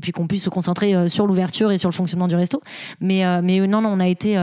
puis 0.00 0.12
qu'on 0.12 0.26
puisse 0.26 0.44
se 0.44 0.50
concentrer 0.50 1.08
sur 1.08 1.26
l'ouverture 1.26 1.72
et 1.72 1.78
sur 1.78 1.88
le 1.88 1.94
fonctionnement 1.94 2.28
du 2.28 2.36
resto. 2.36 2.60
Mais 3.00 3.22
mais 3.42 3.66
non 3.66 3.80
non 3.80 3.90
on 3.90 4.00
a 4.00 4.08
été 4.08 4.38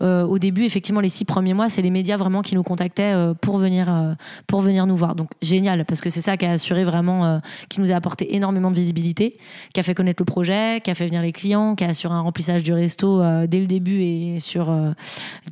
au 0.00 0.38
début 0.38 0.64
effectivement 0.64 1.00
les 1.00 1.08
six 1.08 1.24
premiers 1.24 1.54
mois 1.54 1.68
c'est 1.68 1.80
les 1.80 1.90
médias 1.90 2.16
vraiment 2.18 2.42
qui 2.42 2.54
nous 2.54 2.62
contactaient 2.62 3.14
pour 3.40 3.56
venir 3.56 4.16
pour 4.46 4.60
venir 4.60 4.86
nous 4.86 4.96
voir. 4.96 5.14
Donc 5.14 5.30
génial 5.40 5.86
parce 5.86 6.02
que 6.02 6.10
c'est 6.10 6.20
ça 6.20 6.36
qui 6.36 6.44
a 6.44 6.52
assuré 6.52 6.84
vraiment 6.84 7.38
qui 7.70 7.80
nous 7.80 7.90
a 7.90 7.94
apporté 7.94 8.34
énormément 8.34 8.70
de 8.70 8.76
visibilité 8.76 9.38
qui 9.72 9.80
a 9.80 9.82
fait 9.82 9.94
connaître 9.94 10.20
le 10.20 10.26
projet 10.26 10.80
qui 10.84 10.90
a 10.90 10.94
fait 10.94 11.06
venir 11.06 11.22
les 11.22 11.32
clients 11.32 11.74
qui 11.74 11.84
a 11.84 11.88
assuré 11.88 12.14
un 12.14 12.20
remplissage 12.20 12.62
du 12.62 12.74
resto 12.74 13.01
euh, 13.06 13.46
dès 13.46 13.60
le 13.60 13.66
début 13.66 14.02
et 14.02 14.40
sur 14.40 14.70
euh, 14.70 14.92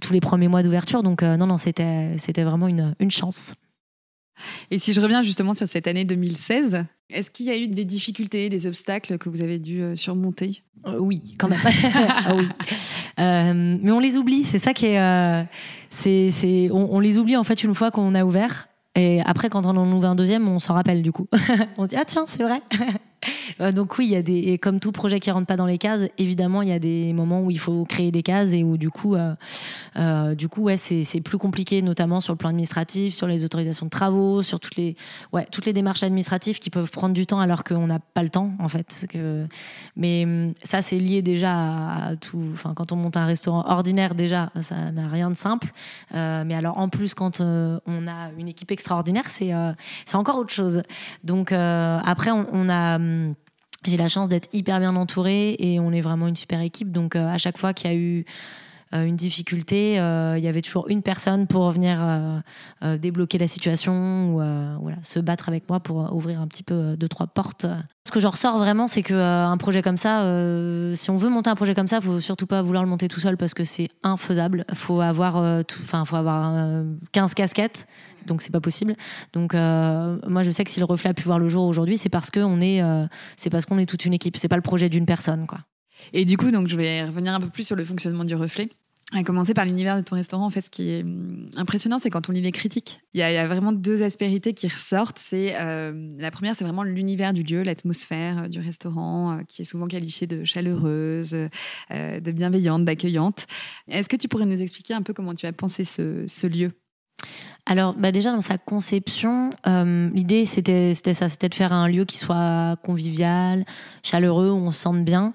tous 0.00 0.12
les 0.12 0.20
premiers 0.20 0.48
mois 0.48 0.62
d'ouverture. 0.62 1.02
Donc 1.02 1.22
euh, 1.22 1.36
non, 1.36 1.46
non, 1.46 1.58
c'était, 1.58 2.16
c'était 2.18 2.42
vraiment 2.42 2.68
une, 2.68 2.94
une 3.00 3.10
chance. 3.10 3.54
Et 4.70 4.78
si 4.78 4.94
je 4.94 5.00
reviens 5.00 5.22
justement 5.22 5.52
sur 5.52 5.68
cette 5.68 5.86
année 5.86 6.04
2016, 6.04 6.84
est-ce 7.10 7.30
qu'il 7.30 7.46
y 7.46 7.50
a 7.50 7.58
eu 7.58 7.68
des 7.68 7.84
difficultés, 7.84 8.48
des 8.48 8.66
obstacles 8.66 9.18
que 9.18 9.28
vous 9.28 9.42
avez 9.42 9.58
dû 9.58 9.82
surmonter? 9.96 10.62
Oui, 10.98 11.20
quand 11.38 11.48
même. 11.48 11.60
ah, 11.94 12.34
oui. 12.34 12.46
mais 13.18 13.90
on 13.90 14.00
les 14.00 14.16
oublie, 14.16 14.44
c'est 14.44 14.58
ça 14.58 14.72
qui 14.72 14.86
est. 14.86 15.46
c'est, 15.90 16.30
c'est, 16.30 16.70
on, 16.70 16.94
on, 16.94 17.00
les 17.00 17.18
oublie 17.18 17.36
en 17.36 17.44
fait 17.44 17.62
une 17.62 17.74
fois 17.74 17.90
qu'on 17.90 18.14
a 18.14 18.24
ouvert. 18.24 18.68
Et 18.94 19.20
après, 19.26 19.50
quand 19.50 19.66
on 19.66 19.76
en 19.76 19.92
ouvre 19.92 20.06
un 20.06 20.14
deuxième, 20.14 20.48
on 20.48 20.58
s'en 20.58 20.72
rappelle 20.72 21.02
du 21.02 21.12
coup. 21.12 21.28
on 21.76 21.84
dit 21.84 21.96
ah 21.96 22.06
tiens, 22.06 22.24
c'est 22.26 22.42
vrai. 22.42 22.62
Euh, 23.60 23.72
donc 23.72 23.98
oui, 23.98 24.06
il 24.06 24.12
y 24.12 24.16
a 24.16 24.22
des 24.22 24.58
comme 24.58 24.80
tout 24.80 24.92
projet 24.92 25.20
qui 25.20 25.30
rentre 25.30 25.46
pas 25.46 25.56
dans 25.56 25.66
les 25.66 25.78
cases, 25.78 26.02
évidemment, 26.18 26.62
il 26.62 26.68
y 26.68 26.72
a 26.72 26.78
des 26.78 27.12
moments 27.12 27.42
où 27.42 27.50
il 27.50 27.58
faut 27.58 27.84
créer 27.84 28.10
des 28.10 28.22
cases 28.22 28.52
et 28.52 28.64
où 28.64 28.76
du 28.76 28.90
coup, 28.90 29.14
euh, 29.14 29.34
euh, 29.96 30.34
du 30.34 30.48
coup, 30.48 30.62
ouais, 30.62 30.76
c'est 30.76 31.20
plus 31.20 31.38
compliqué, 31.38 31.82
notamment 31.82 32.20
sur 32.20 32.32
le 32.32 32.38
plan 32.38 32.48
administratif, 32.48 33.14
sur 33.14 33.26
les 33.26 33.44
autorisations 33.44 33.86
de 33.86 33.90
travaux, 33.90 34.42
sur 34.42 34.60
toutes 34.60 34.76
les 34.76 34.96
ouais 35.32 35.46
toutes 35.50 35.66
les 35.66 35.72
démarches 35.72 36.02
administratives 36.02 36.58
qui 36.58 36.70
peuvent 36.70 36.90
prendre 36.90 37.14
du 37.14 37.26
temps 37.26 37.40
alors 37.40 37.64
qu'on 37.64 37.86
n'a 37.86 37.98
pas 37.98 38.22
le 38.22 38.30
temps 38.30 38.52
en 38.58 38.68
fait. 38.68 39.06
Mais 39.96 40.24
hum, 40.24 40.52
ça, 40.62 40.82
c'est 40.82 40.98
lié 40.98 41.22
déjà 41.22 41.52
à 41.52 42.16
tout. 42.16 42.42
Enfin, 42.52 42.74
quand 42.74 42.92
on 42.92 42.96
monte 42.96 43.16
un 43.16 43.26
restaurant 43.26 43.64
ordinaire, 43.66 44.14
déjà, 44.14 44.50
ça 44.60 44.90
n'a 44.90 45.08
rien 45.08 45.30
de 45.30 45.36
simple. 45.36 45.72
mais 46.12 46.54
alors 46.54 46.78
en 46.78 46.88
plus, 46.88 47.14
quand 47.14 47.40
on 47.40 48.06
a 48.06 48.30
une 48.38 48.48
équipe 48.48 48.70
extraordinaire, 48.70 49.28
c'est 49.28 49.50
c'est 50.06 50.16
encore 50.16 50.38
autre 50.38 50.52
chose. 50.52 50.82
Donc 51.24 51.52
après, 51.52 52.30
on, 52.30 52.68
a 52.68 52.96
hum, 52.96 53.34
j'ai 53.84 53.96
la 53.96 54.08
chance 54.08 54.28
d'être 54.28 54.48
hyper 54.52 54.78
bien 54.80 54.96
entourée 54.96 55.56
et 55.58 55.80
on 55.80 55.92
est 55.92 56.00
vraiment 56.00 56.26
une 56.28 56.36
super 56.36 56.60
équipe. 56.60 56.90
Donc 56.90 57.16
euh, 57.16 57.28
à 57.28 57.38
chaque 57.38 57.58
fois 57.58 57.72
qu'il 57.72 57.90
y 57.90 57.94
a 57.94 57.96
eu 57.96 58.24
euh, 58.92 59.04
une 59.04 59.16
difficulté, 59.16 59.94
il 59.94 60.42
y 60.42 60.48
avait 60.48 60.62
toujours 60.62 60.88
une 60.88 61.02
personne 61.02 61.46
pour 61.46 61.70
venir 61.70 62.00
débloquer 62.98 63.38
la 63.38 63.46
situation 63.46 64.34
ou 64.34 64.34
voilà, 64.80 64.96
se 65.02 65.20
battre 65.20 65.48
avec 65.48 65.68
moi 65.68 65.80
pour 65.80 66.12
ouvrir 66.12 66.40
un 66.40 66.46
petit 66.46 66.62
peu 66.62 66.96
deux 66.96 67.08
trois 67.08 67.26
portes. 67.26 67.66
Ce 68.04 68.12
que 68.12 68.18
je 68.18 68.26
ressors 68.26 68.58
vraiment, 68.58 68.88
c'est 68.88 69.02
que 69.02 69.14
un 69.14 69.56
projet 69.56 69.82
comme 69.82 69.96
ça, 69.96 70.22
si 70.94 71.10
on 71.10 71.16
veut 71.16 71.28
monter 71.28 71.50
un 71.50 71.54
projet 71.54 71.74
comme 71.74 71.86
ça, 71.86 72.00
faut 72.00 72.18
surtout 72.18 72.46
pas 72.46 72.62
vouloir 72.62 72.82
le 72.82 72.88
monter 72.88 73.06
tout 73.06 73.20
seul 73.20 73.36
parce 73.36 73.54
que 73.54 73.62
c'est 73.62 73.88
infaisable. 74.02 74.64
Faut 74.74 75.00
avoir, 75.00 75.62
faut 75.68 76.16
avoir 76.16 76.82
15 77.12 77.34
casquettes 77.34 77.86
donc 78.30 78.40
c'est 78.40 78.52
pas 78.52 78.60
possible. 78.60 78.96
Donc 79.34 79.54
euh, 79.54 80.16
moi 80.26 80.42
je 80.42 80.50
sais 80.50 80.64
que 80.64 80.70
si 80.70 80.78
le 80.78 80.86
reflet 80.86 81.10
a 81.10 81.14
pu 81.14 81.24
voir 81.24 81.38
le 81.38 81.48
jour 81.48 81.64
aujourd'hui, 81.64 81.98
c'est 81.98 82.08
parce 82.08 82.30
qu'on 82.30 82.60
est, 82.60 82.80
euh, 82.80 83.06
qu'on 83.68 83.78
est 83.78 83.86
toute 83.86 84.06
une 84.06 84.14
équipe. 84.14 84.36
C'est 84.38 84.48
pas 84.48 84.56
le 84.56 84.62
projet 84.62 84.88
d'une 84.88 85.04
personne, 85.04 85.46
quoi. 85.46 85.58
Et 86.14 86.24
du 86.24 86.38
coup, 86.38 86.50
donc 86.50 86.68
je 86.68 86.76
vais 86.76 87.04
revenir 87.04 87.34
un 87.34 87.40
peu 87.40 87.48
plus 87.48 87.64
sur 87.64 87.76
le 87.76 87.84
fonctionnement 87.84 88.24
du 88.24 88.34
reflet. 88.34 88.70
À 89.12 89.24
commencer 89.24 89.54
par 89.54 89.64
l'univers 89.64 89.96
de 89.96 90.02
ton 90.02 90.14
restaurant, 90.14 90.46
en 90.46 90.50
fait, 90.50 90.60
ce 90.60 90.70
qui 90.70 90.90
est 90.90 91.02
hum, 91.02 91.46
impressionnant, 91.56 91.98
c'est 91.98 92.10
quand 92.10 92.28
on 92.28 92.32
lit 92.32 92.40
les 92.40 92.52
critiques. 92.52 93.00
Il 93.12 93.18
y, 93.18 93.22
a, 93.24 93.46
vraiment 93.48 93.72
deux 93.72 94.04
aspérités 94.04 94.54
qui 94.54 94.68
ressortent. 94.68 95.18
C'est 95.18 95.60
euh, 95.60 96.08
la 96.16 96.30
première, 96.30 96.54
c'est 96.54 96.62
vraiment 96.62 96.84
l'univers 96.84 97.32
du 97.32 97.42
lieu, 97.42 97.64
l'atmosphère 97.64 98.48
du 98.48 98.60
restaurant, 98.60 99.40
qui 99.48 99.62
est 99.62 99.64
souvent 99.64 99.88
qualifiée 99.88 100.28
de 100.28 100.44
chaleureuse, 100.44 101.32
de 101.32 102.30
bienveillante, 102.30 102.84
d'accueillante. 102.84 103.48
Est-ce 103.88 104.08
que 104.08 104.16
tu 104.16 104.28
pourrais 104.28 104.46
nous 104.46 104.62
expliquer 104.62 104.94
un 104.94 105.02
peu 105.02 105.12
comment 105.12 105.34
tu 105.34 105.44
as 105.46 105.52
pensé 105.52 105.84
ce 105.84 106.46
lieu? 106.46 106.70
Alors, 107.70 107.94
bah 107.94 108.10
déjà 108.10 108.32
dans 108.32 108.40
sa 108.40 108.58
conception, 108.58 109.50
euh, 109.68 110.10
l'idée 110.12 110.44
c'était 110.44 110.92
c'était 110.92 111.14
ça, 111.14 111.28
c'était 111.28 111.48
de 111.48 111.54
faire 111.54 111.72
un 111.72 111.86
lieu 111.86 112.04
qui 112.04 112.18
soit 112.18 112.74
convivial, 112.82 113.64
chaleureux, 114.02 114.50
où 114.50 114.56
on 114.56 114.72
se 114.72 114.80
sente 114.80 115.04
bien, 115.04 115.34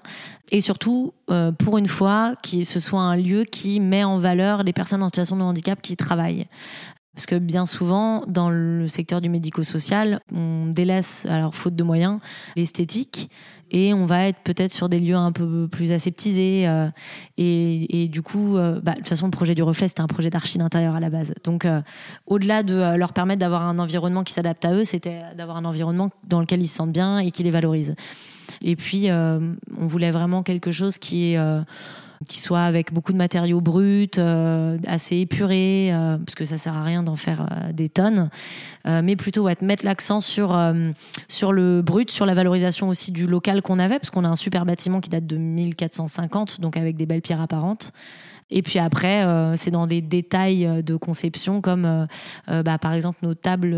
et 0.50 0.60
surtout 0.60 1.14
euh, 1.30 1.50
pour 1.50 1.78
une 1.78 1.88
fois, 1.88 2.34
que 2.42 2.62
ce 2.64 2.78
soit 2.78 3.00
un 3.00 3.16
lieu 3.16 3.44
qui 3.44 3.80
met 3.80 4.04
en 4.04 4.18
valeur 4.18 4.64
les 4.64 4.74
personnes 4.74 5.02
en 5.02 5.08
situation 5.08 5.36
de 5.36 5.42
handicap 5.44 5.80
qui 5.80 5.96
travaillent. 5.96 6.44
Parce 7.14 7.24
que 7.24 7.36
bien 7.36 7.64
souvent, 7.64 8.22
dans 8.26 8.50
le 8.50 8.86
secteur 8.86 9.22
du 9.22 9.30
médico-social, 9.30 10.20
on 10.30 10.66
délaisse, 10.66 11.24
alors 11.30 11.54
faute 11.54 11.74
de 11.74 11.84
moyens, 11.84 12.20
l'esthétique 12.54 13.30
et 13.70 13.92
on 13.92 14.06
va 14.06 14.28
être 14.28 14.38
peut-être 14.44 14.72
sur 14.72 14.88
des 14.88 15.00
lieux 15.00 15.16
un 15.16 15.32
peu 15.32 15.66
plus 15.68 15.92
aseptisés. 15.92 16.68
Euh, 16.68 16.88
et, 17.36 18.08
du 18.08 18.22
coup, 18.22 18.56
euh, 18.56 18.80
bah, 18.80 18.92
de 18.92 18.98
toute 18.98 19.08
façon, 19.08 19.26
le 19.26 19.32
projet 19.32 19.54
du 19.54 19.62
reflet, 19.62 19.88
c'était 19.88 20.02
un 20.02 20.06
projet 20.06 20.30
d'archi 20.30 20.58
d'intérieur 20.58 20.94
à 20.94 21.00
la 21.00 21.10
base. 21.10 21.34
Donc, 21.44 21.64
euh, 21.64 21.80
au-delà 22.26 22.62
de 22.62 22.96
leur 22.96 23.12
permettre 23.12 23.40
d'avoir 23.40 23.62
un 23.62 23.78
environnement 23.78 24.22
qui 24.22 24.32
s'adapte 24.32 24.64
à 24.64 24.72
eux, 24.72 24.84
c'était 24.84 25.20
d'avoir 25.36 25.56
un 25.56 25.64
environnement 25.64 26.10
dans 26.28 26.40
lequel 26.40 26.62
ils 26.62 26.68
se 26.68 26.76
sentent 26.76 26.92
bien 26.92 27.18
et 27.18 27.30
qui 27.30 27.42
les 27.42 27.50
valorise. 27.50 27.96
Et 28.62 28.76
puis, 28.76 29.08
on 29.10 29.86
voulait 29.86 30.12
vraiment 30.12 30.42
quelque 30.42 30.70
chose 30.70 30.98
qui 30.98 31.32
est 31.32 31.38
qui 32.26 32.40
soit 32.40 32.62
avec 32.62 32.92
beaucoup 32.92 33.12
de 33.12 33.18
matériaux 33.18 33.60
bruts, 33.60 34.08
euh, 34.18 34.78
assez 34.86 35.16
épurés, 35.16 35.90
euh, 35.92 36.16
parce 36.18 36.34
que 36.34 36.44
ça 36.44 36.56
sert 36.56 36.74
à 36.74 36.82
rien 36.82 37.02
d'en 37.02 37.16
faire 37.16 37.42
euh, 37.42 37.72
des 37.72 37.88
tonnes, 37.88 38.30
mais 38.84 39.16
plutôt 39.16 39.42
ouais, 39.42 39.56
mettre 39.62 39.84
l'accent 39.84 40.20
sur, 40.20 40.56
sur 41.26 41.52
le 41.52 41.82
brut, 41.82 42.08
sur 42.08 42.24
la 42.24 42.34
valorisation 42.34 42.86
aussi 42.86 43.10
du 43.10 43.26
local 43.26 43.60
qu'on 43.60 43.80
avait, 43.80 43.98
parce 43.98 44.10
qu'on 44.10 44.24
a 44.24 44.28
un 44.28 44.36
super 44.36 44.64
bâtiment 44.64 45.00
qui 45.00 45.10
date 45.10 45.26
de 45.26 45.36
1450, 45.36 46.60
donc 46.60 46.76
avec 46.76 46.96
des 46.96 47.04
belles 47.04 47.20
pierres 47.20 47.40
apparentes. 47.40 47.90
Et 48.48 48.62
puis 48.62 48.78
après, 48.78 49.26
c'est 49.56 49.72
dans 49.72 49.88
des 49.88 50.02
détails 50.02 50.84
de 50.84 50.94
conception 50.94 51.60
comme, 51.60 52.06
bah, 52.46 52.78
par 52.78 52.92
exemple, 52.92 53.18
nos 53.22 53.34
tables. 53.34 53.76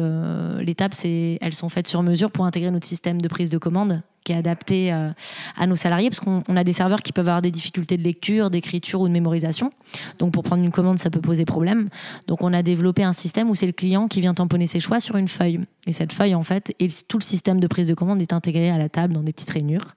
les 0.60 0.74
tables, 0.74 0.94
elles 1.04 1.54
sont 1.54 1.70
faites 1.70 1.88
sur 1.88 2.02
mesure 2.02 2.30
pour 2.30 2.44
intégrer 2.44 2.70
notre 2.70 2.86
système 2.86 3.18
de 3.18 3.28
prise 3.28 3.48
de 3.48 3.56
commande 3.56 4.02
qui 4.28 4.32
est 4.32 4.36
adapté 4.36 4.92
à 4.92 5.66
nos 5.66 5.76
salariés, 5.76 6.10
parce 6.10 6.20
qu'on 6.20 6.42
a 6.54 6.64
des 6.64 6.74
serveurs 6.74 7.00
qui 7.00 7.12
peuvent 7.12 7.28
avoir 7.28 7.40
des 7.40 7.50
difficultés 7.50 7.96
de 7.96 8.02
lecture, 8.02 8.50
d'écriture 8.50 9.00
ou 9.00 9.08
de 9.08 9.12
mémorisation. 9.12 9.70
Donc 10.18 10.34
pour 10.34 10.42
prendre 10.42 10.62
une 10.62 10.70
commande, 10.70 10.98
ça 10.98 11.08
peut 11.08 11.22
poser 11.22 11.46
problème. 11.46 11.88
Donc 12.26 12.42
on 12.42 12.52
a 12.52 12.62
développé 12.62 13.02
un 13.02 13.14
système 13.14 13.48
où 13.48 13.54
c'est 13.54 13.66
le 13.66 13.72
client 13.72 14.06
qui 14.06 14.20
vient 14.20 14.34
tamponner 14.34 14.66
ses 14.66 14.80
choix 14.80 15.00
sur 15.00 15.16
une 15.16 15.28
feuille. 15.28 15.60
Et 15.86 15.92
cette 15.92 16.12
feuille, 16.12 16.34
en 16.34 16.42
fait, 16.42 16.74
et 16.78 16.88
tout 17.08 17.16
le 17.16 17.22
système 17.22 17.58
de 17.58 17.66
prise 17.66 17.88
de 17.88 17.94
commande 17.94 18.20
est 18.20 18.34
intégré 18.34 18.68
à 18.68 18.76
la 18.76 18.90
table 18.90 19.14
dans 19.14 19.22
des 19.22 19.32
petites 19.32 19.50
rainures. 19.50 19.96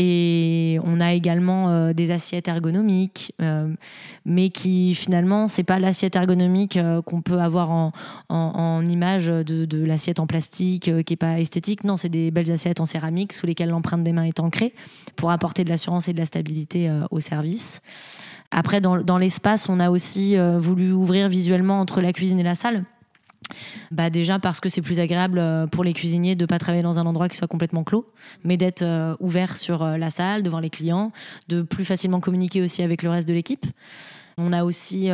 Et 0.00 0.78
on 0.84 1.00
a 1.00 1.12
également 1.12 1.70
euh, 1.70 1.92
des 1.92 2.12
assiettes 2.12 2.46
ergonomiques, 2.46 3.34
euh, 3.42 3.68
mais 4.24 4.50
qui 4.50 4.94
finalement, 4.94 5.48
c'est 5.48 5.64
pas 5.64 5.80
l'assiette 5.80 6.14
ergonomique 6.14 6.76
euh, 6.76 7.02
qu'on 7.02 7.20
peut 7.20 7.40
avoir 7.40 7.70
en, 8.28 8.86
image 8.86 9.26
de, 9.26 9.84
l'assiette 9.84 10.20
en 10.20 10.26
plastique 10.26 10.90
qui 11.04 11.12
est 11.12 11.16
pas 11.16 11.40
esthétique. 11.40 11.82
Non, 11.82 11.96
c'est 11.96 12.08
des 12.08 12.30
belles 12.30 12.50
assiettes 12.52 12.80
en 12.80 12.84
céramique 12.84 13.32
sous 13.32 13.46
lesquelles 13.46 13.70
l'empreinte 13.70 14.04
des 14.04 14.12
mains 14.12 14.22
est 14.22 14.38
ancrée 14.38 14.72
pour 15.16 15.32
apporter 15.32 15.64
de 15.64 15.68
l'assurance 15.68 16.08
et 16.08 16.12
de 16.12 16.18
la 16.18 16.26
stabilité 16.26 16.90
au 17.10 17.18
service. 17.20 17.80
Après, 18.50 18.80
dans 18.80 19.18
l'espace, 19.18 19.68
on 19.68 19.80
a 19.80 19.90
aussi 19.90 20.36
voulu 20.58 20.92
ouvrir 20.92 21.28
visuellement 21.28 21.80
entre 21.80 22.00
la 22.00 22.12
cuisine 22.12 22.38
et 22.38 22.44
la 22.44 22.54
salle 22.54 22.84
bah 23.90 24.10
déjà 24.10 24.38
parce 24.38 24.60
que 24.60 24.68
c'est 24.68 24.82
plus 24.82 25.00
agréable 25.00 25.38
euh, 25.38 25.66
pour 25.66 25.84
les 25.84 25.92
cuisiniers 25.92 26.36
de 26.36 26.46
pas 26.46 26.58
travailler 26.58 26.82
dans 26.82 26.98
un 26.98 27.06
endroit 27.06 27.28
qui 27.28 27.36
soit 27.36 27.48
complètement 27.48 27.84
clos, 27.84 28.06
mais 28.44 28.56
d'être 28.56 28.82
euh, 28.82 29.14
ouvert 29.20 29.56
sur 29.56 29.82
euh, 29.82 29.96
la 29.96 30.10
salle, 30.10 30.42
devant 30.42 30.60
les 30.60 30.70
clients, 30.70 31.12
de 31.48 31.62
plus 31.62 31.84
facilement 31.84 32.20
communiquer 32.20 32.62
aussi 32.62 32.82
avec 32.82 33.02
le 33.02 33.10
reste 33.10 33.28
de 33.28 33.34
l'équipe. 33.34 33.66
On 34.40 34.52
a 34.52 34.62
aussi 34.62 35.10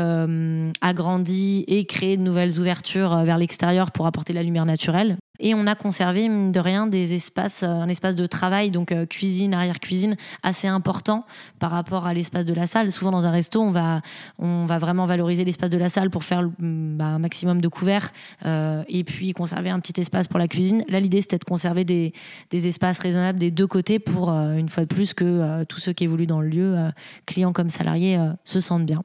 agrandi 0.83 1.65
et 1.67 1.87
créé 1.87 2.19
de 2.19 2.23
nouvelles 2.23 2.61
ouvertures 2.61 3.17
vers 3.25 3.39
l'extérieur 3.39 3.91
pour 3.91 4.07
apporter 4.07 4.35
la 4.35 4.43
lumière 4.43 4.67
naturelle. 4.67 5.17
Et 5.41 5.53
on 5.53 5.67
a 5.67 5.75
conservé, 5.75 6.29
mine 6.29 6.53
de 6.53 6.61
rien, 6.61 6.87
des 6.87 7.13
espaces, 7.15 7.65
euh, 7.65 7.67
un 7.67 7.89
espace 7.89 8.15
de 8.15 8.25
travail, 8.25 8.71
donc 8.71 8.93
euh, 8.93 9.05
cuisine, 9.05 9.53
arrière-cuisine, 9.53 10.17
assez 10.45 10.69
important 10.69 11.25
par 11.59 11.73
rapport 11.73 12.07
à 12.07 12.15
l'espace 12.15 12.45
de 12.45 12.55
la 12.55 12.67
salle. 12.67 12.93
Souvent, 12.93 13.11
dans 13.11 13.27
un 13.27 13.33
resto, 13.33 13.61
on 13.61 13.73
va, 13.73 14.01
on 14.39 14.65
va 14.65 14.79
vraiment 14.79 15.07
valoriser 15.07 15.45
l'espace 15.45 15.71
de 15.71 15.79
la 15.79 15.89
salle 15.89 16.09
pour 16.09 16.23
faire 16.23 16.43
mm, 16.43 16.97
bah, 16.97 17.07
un 17.07 17.19
maximum 17.19 17.61
de 17.61 17.67
couverts 17.67 18.13
euh, 18.47 18.85
et 18.87 19.03
puis 19.03 19.33
conserver 19.33 19.71
un 19.71 19.81
petit 19.81 20.01
espace 20.01 20.29
pour 20.29 20.39
la 20.39 20.47
cuisine. 20.47 20.85
Là, 20.89 21.01
l'idée, 21.01 21.21
c'était 21.21 21.39
de 21.39 21.45
conserver 21.45 21.85
des, 21.85 22.13
des, 22.51 22.69
espaces 22.69 23.01
raisonnables 23.01 23.41
des 23.41 23.51
deux 23.51 23.67
côtés 23.67 23.99
pour, 23.99 24.31
une 24.31 24.69
fois 24.69 24.85
de 24.85 24.95
plus, 24.95 25.15
que 25.15 25.65
tous 25.65 25.81
ceux 25.81 25.93
qui 25.93 26.05
évoluent 26.05 26.29
dans 26.29 26.41
le 26.41 26.49
lieu, 26.49 26.77
clients 27.27 27.53
comme 27.53 27.69
salariés, 27.69 28.19
se 28.45 28.61
sentent 28.61 28.87
bien. 28.87 29.03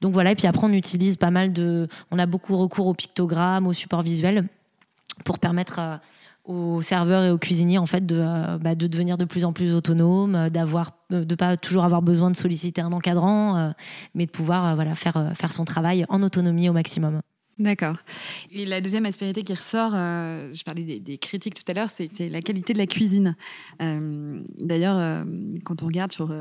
Donc 0.00 0.12
voilà, 0.12 0.32
et 0.32 0.34
puis 0.34 0.46
après, 0.46 0.66
on 0.66 0.72
utilise 0.72 1.16
pas 1.16 1.30
mal 1.30 1.52
de. 1.52 1.88
On 2.10 2.18
a 2.18 2.26
beaucoup 2.26 2.56
recours 2.56 2.88
aux 2.88 2.94
pictogrammes, 2.94 3.66
aux 3.66 3.72
supports 3.72 4.02
visuels 4.02 4.46
pour 5.24 5.38
permettre 5.38 5.78
euh, 5.78 5.96
aux 6.44 6.82
serveurs 6.82 7.22
et 7.24 7.30
aux 7.30 7.38
cuisiniers 7.38 7.78
en 7.78 7.86
fait 7.86 8.04
de, 8.04 8.18
euh, 8.18 8.58
bah, 8.58 8.74
de 8.74 8.86
devenir 8.86 9.16
de 9.16 9.24
plus 9.24 9.44
en 9.44 9.52
plus 9.52 9.74
autonomes, 9.74 10.34
euh, 10.34 10.50
d'avoir 10.50 10.92
de 11.10 11.34
pas 11.34 11.56
toujours 11.56 11.84
avoir 11.84 12.02
besoin 12.02 12.30
de 12.30 12.36
solliciter 12.36 12.80
un 12.80 12.90
encadrant, 12.92 13.74
mais 14.14 14.24
de 14.24 14.30
pouvoir 14.30 14.74
voilà 14.76 14.94
faire 14.94 15.32
faire 15.36 15.52
son 15.52 15.66
travail 15.66 16.06
en 16.08 16.22
autonomie 16.22 16.70
au 16.70 16.72
maximum. 16.72 17.20
D'accord. 17.58 17.96
Et 18.50 18.64
la 18.64 18.80
deuxième 18.80 19.04
aspérité 19.04 19.42
qui 19.42 19.52
ressort, 19.52 19.90
je 19.90 20.64
parlais 20.64 20.98
des, 21.00 21.18
critiques 21.18 21.52
tout 21.52 21.70
à 21.70 21.74
l'heure, 21.74 21.90
c'est 21.90 22.30
la 22.30 22.40
qualité 22.40 22.72
de 22.72 22.78
la 22.78 22.86
cuisine. 22.86 23.36
D'ailleurs, 23.78 25.26
quand 25.64 25.82
on 25.82 25.86
regarde 25.86 26.12
sur, 26.12 26.34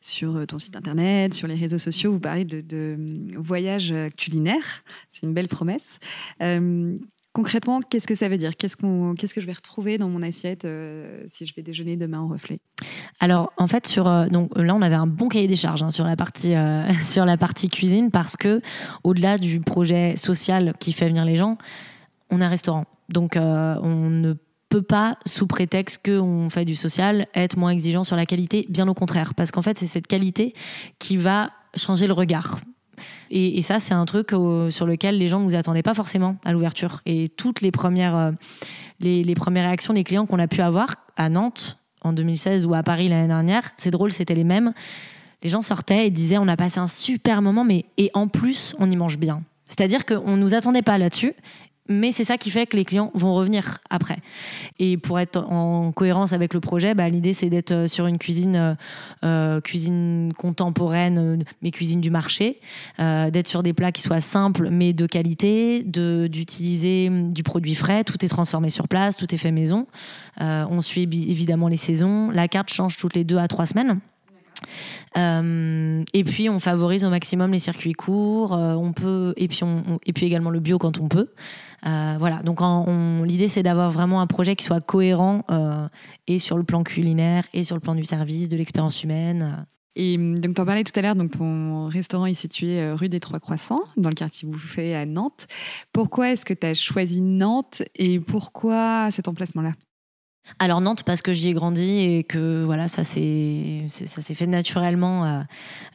sur 0.00 0.46
ton 0.46 0.60
site 0.60 0.76
internet, 0.76 1.34
sur 1.34 1.48
les 1.48 1.56
réseaux 1.56 1.78
sociaux, 1.78 2.12
vous 2.12 2.20
parlez 2.20 2.44
de, 2.44 2.60
de 2.60 2.96
voyage 3.36 3.92
culinaire. 4.16 4.84
C'est 5.12 5.26
une 5.26 5.34
belle 5.34 5.48
promesse. 5.48 5.98
Concrètement, 7.34 7.80
qu'est-ce 7.80 8.06
que 8.06 8.14
ça 8.14 8.28
veut 8.28 8.38
dire? 8.38 8.56
Qu'est-ce, 8.56 8.76
que 8.76 9.40
je 9.40 9.46
vais 9.46 9.52
retrouver 9.52 9.98
dans 9.98 10.08
mon 10.08 10.22
assiette 10.22 10.64
euh, 10.64 11.24
si 11.26 11.44
je 11.46 11.54
vais 11.56 11.62
déjeuner 11.62 11.96
demain 11.96 12.20
au 12.20 12.28
reflet? 12.28 12.60
Alors, 13.18 13.52
en 13.56 13.66
fait, 13.66 13.88
sur, 13.88 14.06
euh, 14.06 14.28
donc, 14.28 14.56
là, 14.56 14.72
on 14.72 14.82
avait 14.82 14.94
un 14.94 15.08
bon 15.08 15.28
cahier 15.28 15.48
des 15.48 15.56
charges 15.56 15.82
hein, 15.82 15.90
sur, 15.90 16.04
la 16.04 16.14
partie, 16.14 16.54
euh, 16.54 16.88
sur 17.02 17.24
la 17.24 17.36
partie 17.36 17.68
cuisine 17.68 18.12
parce 18.12 18.36
que, 18.36 18.60
au-delà 19.02 19.36
du 19.36 19.58
projet 19.58 20.14
social 20.14 20.74
qui 20.78 20.92
fait 20.92 21.08
venir 21.08 21.24
les 21.24 21.34
gens, 21.34 21.58
on 22.30 22.40
a 22.40 22.46
un 22.46 22.48
restaurant. 22.48 22.84
Donc, 23.08 23.32
on 23.36 24.10
ne 24.10 24.34
peut 24.68 24.82
pas, 24.82 25.18
sous 25.26 25.48
prétexte 25.48 26.06
qu'on 26.06 26.48
fait 26.50 26.64
du 26.64 26.76
social, 26.76 27.26
être 27.34 27.58
moins 27.58 27.70
exigeant 27.70 28.04
sur 28.04 28.14
la 28.14 28.26
qualité. 28.26 28.64
Bien 28.68 28.86
au 28.86 28.94
contraire. 28.94 29.34
Parce 29.34 29.50
qu'en 29.50 29.62
fait, 29.62 29.76
c'est 29.76 29.88
cette 29.88 30.06
qualité 30.06 30.54
qui 31.00 31.16
va 31.16 31.50
changer 31.74 32.06
le 32.06 32.12
regard 32.12 32.60
et, 33.30 33.62
ça, 33.62 33.78
c'est 33.78 33.94
un 33.94 34.04
truc 34.04 34.30
sur 34.70 34.86
lequel 34.86 35.18
les 35.18 35.28
gens 35.28 35.40
ne 35.40 35.44
vous 35.44 35.54
attendaient 35.54 35.82
pas 35.82 35.94
forcément 35.94 36.36
à 36.44 36.52
l'ouverture. 36.52 37.00
Et 37.06 37.30
toutes 37.36 37.60
les 37.60 37.70
premières, 37.70 38.16
euh, 38.16 38.32
les, 39.00 39.34
premières 39.34 39.64
réactions 39.64 39.94
des 39.94 40.04
clients 40.04 40.26
qu'on 40.26 40.38
a 40.38 40.48
pu 40.48 40.60
avoir 40.60 40.88
à 41.16 41.28
Nantes 41.28 41.78
en 42.02 42.12
2016 42.12 42.66
ou 42.66 42.74
à 42.74 42.82
Paris 42.82 43.08
l'année 43.08 43.28
dernière, 43.28 43.70
c'est 43.76 43.90
drôle, 43.90 44.12
c'était 44.12 44.34
les 44.34 44.44
mêmes. 44.44 44.72
Les 45.42 45.48
gens 45.48 45.62
sortaient 45.62 46.06
et 46.06 46.10
disaient 46.10 46.38
on 46.38 46.48
a 46.48 46.56
passé 46.56 46.78
un 46.78 46.86
super 46.86 47.42
moment, 47.42 47.64
mais 47.64 47.84
et 47.96 48.10
en 48.14 48.28
plus, 48.28 48.74
on 48.78 48.90
y 48.90 48.96
mange 48.96 49.18
bien. 49.18 49.42
C'est-à-dire 49.66 50.04
qu'on 50.04 50.36
ne 50.36 50.40
nous 50.40 50.54
attendait 50.54 50.82
pas 50.82 50.98
là-dessus 50.98 51.34
mais 51.88 52.12
c'est 52.12 52.24
ça 52.24 52.38
qui 52.38 52.50
fait 52.50 52.66
que 52.66 52.76
les 52.76 52.84
clients 52.84 53.10
vont 53.14 53.34
revenir 53.34 53.78
après. 53.90 54.18
Et 54.78 54.96
pour 54.96 55.20
être 55.20 55.36
en 55.36 55.92
cohérence 55.92 56.32
avec 56.32 56.54
le 56.54 56.60
projet, 56.60 56.94
bah, 56.94 57.08
l'idée 57.10 57.34
c'est 57.34 57.50
d'être 57.50 57.72
euh, 57.72 57.86
sur 57.86 58.06
une 58.06 58.16
cuisine, 58.16 58.56
euh, 58.56 58.74
euh, 59.24 59.60
cuisine 59.60 60.32
contemporaine, 60.38 61.44
mais 61.62 61.70
cuisine 61.70 62.00
du 62.00 62.10
marché, 62.10 62.60
d'être 62.98 63.48
sur 63.48 63.62
des 63.62 63.72
plats 63.72 63.92
qui 63.92 64.00
soient 64.00 64.20
simples 64.20 64.68
mais 64.70 64.92
de 64.92 65.06
qualité, 65.06 65.82
d'utiliser 65.84 67.10
du 67.10 67.42
produit 67.42 67.74
frais. 67.74 68.04
Tout 68.04 68.24
est 68.24 68.28
transformé 68.28 68.70
sur 68.70 68.88
place, 68.88 69.16
tout 69.16 69.32
est 69.34 69.38
fait 69.38 69.50
maison. 69.50 69.86
on 70.40 70.80
suit 70.80 71.02
évidemment 71.02 71.68
les 71.68 71.76
saisons. 71.76 72.30
La 72.30 72.48
carte 72.48 72.72
change 72.72 72.96
toutes 72.96 73.14
les 73.14 73.24
deux 73.24 73.38
à 73.38 73.48
trois 73.48 73.66
semaines. 73.66 74.00
et 75.16 76.24
puis 76.24 76.48
on 76.48 76.58
favorise 76.58 77.04
au 77.04 77.10
maximum 77.10 77.52
les 77.52 77.58
circuits 77.58 77.92
courts. 77.92 78.52
on 78.52 78.92
peut 78.92 79.34
et 79.36 79.48
puis 79.48 79.60
et 80.06 80.12
puis 80.12 80.26
également 80.26 80.50
le 80.50 80.60
bio 80.60 80.78
quand 80.78 80.98
on 81.00 81.08
peut. 81.08 81.28
Euh, 81.86 82.16
voilà, 82.18 82.42
donc 82.42 82.60
l'idée 83.26 83.48
c'est 83.48 83.62
d'avoir 83.62 83.90
vraiment 83.90 84.20
un 84.20 84.26
projet 84.26 84.56
qui 84.56 84.64
soit 84.64 84.80
cohérent 84.80 85.44
euh, 85.50 85.86
et 86.26 86.38
sur 86.38 86.56
le 86.56 86.64
plan 86.64 86.82
culinaire 86.82 87.44
et 87.52 87.62
sur 87.62 87.76
le 87.76 87.80
plan 87.80 87.94
du 87.94 88.04
service, 88.04 88.48
de 88.48 88.56
l'expérience 88.56 89.02
humaine. 89.02 89.66
Et 89.96 90.16
hum, 90.16 90.38
donc, 90.38 90.54
tu 90.54 90.60
en 90.60 90.64
parlais 90.64 90.82
tout 90.82 90.98
à 90.98 91.02
l'heure, 91.02 91.14
donc 91.14 91.32
ton 91.32 91.86
restaurant 91.86 92.26
est 92.26 92.34
situé 92.34 92.80
euh, 92.80 92.94
rue 92.94 93.08
des 93.08 93.20
Trois 93.20 93.38
Croissants, 93.38 93.82
dans 93.96 94.08
le 94.08 94.14
quartier 94.14 94.48
Bouffé 94.48 94.94
à 94.94 95.04
Nantes. 95.04 95.46
Pourquoi 95.92 96.30
est-ce 96.30 96.44
que 96.44 96.54
tu 96.54 96.66
as 96.66 96.74
choisi 96.74 97.20
Nantes 97.20 97.82
et 97.96 98.18
pourquoi 98.18 99.10
cet 99.10 99.28
emplacement-là? 99.28 99.72
Alors 100.58 100.80
Nantes 100.80 101.04
parce 101.04 101.22
que 101.22 101.32
j'y 101.32 101.48
ai 101.48 101.52
grandi 101.54 102.00
et 102.00 102.24
que 102.24 102.64
voilà 102.64 102.86
ça 102.86 103.02
s'est 103.02 103.86
ça 103.88 104.20
s'est 104.20 104.34
fait 104.34 104.46
naturellement. 104.46 105.42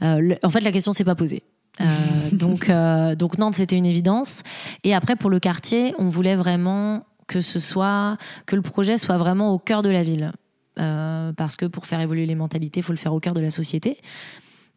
en 0.02 0.50
fait 0.50 0.62
la 0.62 0.72
question 0.72 0.92
s'est 0.92 1.04
pas 1.04 1.14
posée. 1.14 1.44
Euh, 1.82 1.86
donc, 2.32 2.70
euh, 2.70 3.16
donc 3.16 3.38
Nantes, 3.38 3.56
c'était 3.56 3.78
une 3.78 3.86
évidence. 3.86 4.42
Et 4.84 4.94
après, 4.94 5.16
pour 5.16 5.30
le 5.30 5.40
quartier, 5.40 5.94
on 5.98 6.10
voulait 6.10 6.36
vraiment 6.36 7.06
que 7.28 7.42
ce 7.42 7.60
soit, 7.60 8.18
que 8.46 8.56
le 8.56 8.62
projet 8.62 8.98
soit 8.98 9.18
vraiment 9.18 9.54
au 9.54 9.60
cœur 9.60 9.82
de 9.82 9.90
la 9.90 10.04
ville. 10.04 10.32
Euh, 10.80 11.34
parce 11.34 11.56
que 11.56 11.66
pour 11.66 11.86
faire 11.86 12.00
évoluer 12.00 12.26
les 12.26 12.36
mentalités, 12.36 12.80
il 12.80 12.84
faut 12.84 12.94
le 12.94 12.98
faire 12.98 13.14
au 13.14 13.20
cœur 13.20 13.34
de 13.34 13.42
la 13.42 13.50
société. 13.50 13.98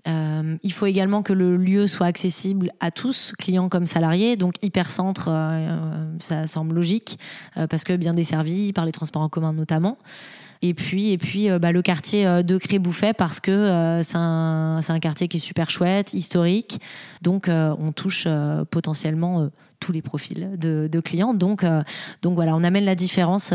il 0.07 0.73
faut 0.73 0.87
également 0.87 1.23
que 1.23 1.33
le 1.33 1.57
lieu 1.57 1.87
soit 1.87 2.07
accessible 2.07 2.73
à 2.81 2.91
tous, 2.91 3.33
clients 3.39 3.69
comme 3.69 3.87
salariés, 3.87 4.37
donc 4.37 4.55
hypercentre, 4.61 5.31
ça 6.19 6.49
semble 6.49 6.75
logique, 6.75 7.21
parce 7.55 7.85
que 7.85 7.95
bien 7.95 8.13
desservi 8.13 8.73
par 8.73 8.85
les 8.85 8.91
transports 8.91 9.23
en 9.23 9.29
commun 9.29 9.53
notamment. 9.53 9.97
Et 10.63 10.75
puis, 10.75 11.11
et 11.11 11.19
puis 11.19 11.51
euh, 11.51 11.59
bah, 11.59 11.73
le 11.73 11.83
quartier 11.83 12.25
euh, 12.25 12.43
de 12.43 12.57
Cré-Bouffet 12.57 13.13
parce 13.15 13.41
que 13.41 13.51
euh, 13.51 14.03
c'est 14.03 14.17
un, 14.17 15.01
quartier 15.01 15.27
qui 15.27 15.39
est 15.39 15.41
super 15.41 15.71
chouette, 15.71 16.15
historique. 16.15 16.81
Donc, 17.23 17.49
on 17.49 17.93
touche 17.93 18.29
potentiellement 18.71 19.49
tous 19.81 19.91
les 19.91 20.03
profils 20.03 20.57
de, 20.59 21.01
clients. 21.01 21.35
Donc, 21.35 21.65
donc 22.23 22.35
voilà, 22.35 22.55
on 22.55 22.63
amène 22.63 22.85
la 22.85 22.95
différence. 22.95 23.53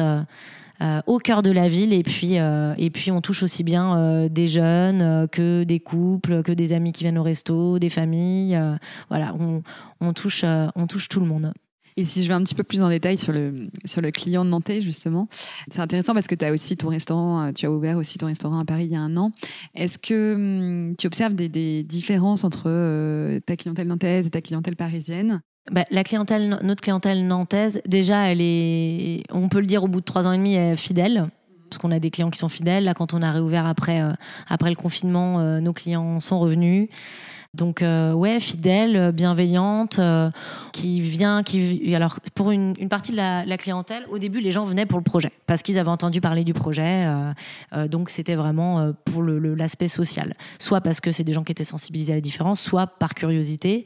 au 1.07 1.17
cœur 1.17 1.41
de 1.41 1.51
la 1.51 1.67
ville 1.67 1.93
et 1.93 2.03
puis 2.03 2.35
et 2.35 2.89
puis 2.91 3.11
on 3.11 3.21
touche 3.21 3.43
aussi 3.43 3.63
bien 3.63 4.27
des 4.29 4.47
jeunes 4.47 5.27
que 5.29 5.63
des 5.63 5.79
couples 5.79 6.43
que 6.43 6.51
des 6.51 6.73
amis 6.73 6.91
qui 6.91 7.03
viennent 7.03 7.17
au 7.17 7.23
resto 7.23 7.79
des 7.79 7.89
familles 7.89 8.59
voilà 9.09 9.33
on 10.01 10.13
touche 10.13 10.43
on 10.43 10.87
touche 10.87 11.09
tout 11.09 11.19
le 11.19 11.25
monde 11.25 11.53
et 11.97 12.05
si 12.05 12.23
je 12.23 12.27
vais 12.27 12.35
un 12.35 12.43
petit 12.43 12.53
peu 12.53 12.63
plus 12.63 12.81
en 12.83 12.89
détail 12.89 13.17
sur 13.17 13.33
le, 13.33 13.69
sur 13.85 14.01
le 14.01 14.11
client 14.11 14.45
de 14.45 14.51
nantais, 14.51 14.81
justement, 14.81 15.27
c'est 15.67 15.81
intéressant 15.81 16.13
parce 16.13 16.27
que 16.27 16.35
tu 16.35 16.45
as 16.45 16.53
aussi 16.53 16.77
ton 16.77 16.89
restaurant, 16.89 17.47
euh, 17.47 17.51
tu 17.51 17.65
as 17.65 17.71
ouvert 17.71 17.97
aussi 17.97 18.19
ton 18.19 18.27
restaurant 18.27 18.59
à 18.59 18.65
Paris 18.65 18.85
il 18.85 18.91
y 18.91 18.95
a 18.95 19.01
un 19.01 19.17
an. 19.17 19.31
Est-ce 19.73 19.97
que 19.97 20.35
hum, 20.35 20.95
tu 20.95 21.07
observes 21.07 21.33
des, 21.33 21.83
différences 21.83 22.43
entre 22.43 22.65
euh, 22.67 23.39
ta 23.39 23.55
clientèle 23.55 23.87
nantaise 23.87 24.27
et 24.27 24.29
ta 24.29 24.41
clientèle 24.41 24.75
parisienne? 24.75 25.41
Bah, 25.71 25.85
la 25.89 26.03
clientèle, 26.03 26.59
notre 26.61 26.81
clientèle 26.81 27.25
nantaise, 27.25 27.81
déjà, 27.87 28.31
elle 28.31 28.41
est, 28.41 29.23
on 29.31 29.49
peut 29.49 29.59
le 29.59 29.65
dire, 29.65 29.83
au 29.83 29.87
bout 29.87 29.99
de 29.99 30.05
trois 30.05 30.27
ans 30.27 30.31
et 30.31 30.37
demi, 30.37 30.53
elle 30.53 30.73
est 30.73 30.75
fidèle 30.75 31.29
parce 31.69 31.79
qu'on 31.81 31.91
a 31.91 31.99
des 31.99 32.11
clients 32.11 32.29
qui 32.29 32.37
sont 32.37 32.47
fidèles. 32.47 32.83
Là, 32.83 32.93
quand 32.93 33.13
on 33.13 33.21
a 33.23 33.31
réouvert 33.31 33.65
après, 33.65 34.01
euh, 34.01 34.13
après 34.47 34.69
le 34.69 34.75
confinement, 34.75 35.59
nos 35.59 35.73
clients 35.73 36.19
sont 36.19 36.39
revenus. 36.39 36.89
Donc 37.57 37.81
euh, 37.81 38.13
ouais, 38.13 38.39
fidèle, 38.39 39.11
bienveillante, 39.11 39.97
euh, 39.97 40.29
qui 40.73 41.01
vient, 41.01 41.41
qui 41.41 41.93
alors 41.95 42.19
pour 42.35 42.51
une, 42.51 42.75
partie 42.87 43.11
de 43.11 43.17
la, 43.17 43.57
clientèle, 43.57 44.05
au 44.11 44.19
début 44.19 44.39
les 44.39 44.51
gens 44.51 44.63
venaient 44.63 44.85
pour 44.85 44.99
le 44.99 45.03
projet 45.03 45.31
parce 45.47 45.63
qu'ils 45.63 45.79
avaient 45.79 45.89
entendu 45.89 46.21
parler 46.21 46.43
du 46.43 46.53
projet, 46.53 47.07
euh, 47.73 47.87
donc 47.87 48.11
c'était 48.11 48.35
vraiment 48.35 48.93
pour 49.05 49.23
l'aspect 49.23 49.87
social, 49.87 50.35
soit 50.59 50.81
parce 50.81 51.01
que 51.01 51.11
c'est 51.11 51.23
des 51.23 51.33
gens 51.33 51.43
qui 51.43 51.51
étaient 51.51 51.63
sensibilisés 51.63 52.13
à 52.13 52.15
la 52.15 52.21
différence, 52.21 52.61
soit 52.61 52.85
par 52.85 53.15
curiosité. 53.15 53.85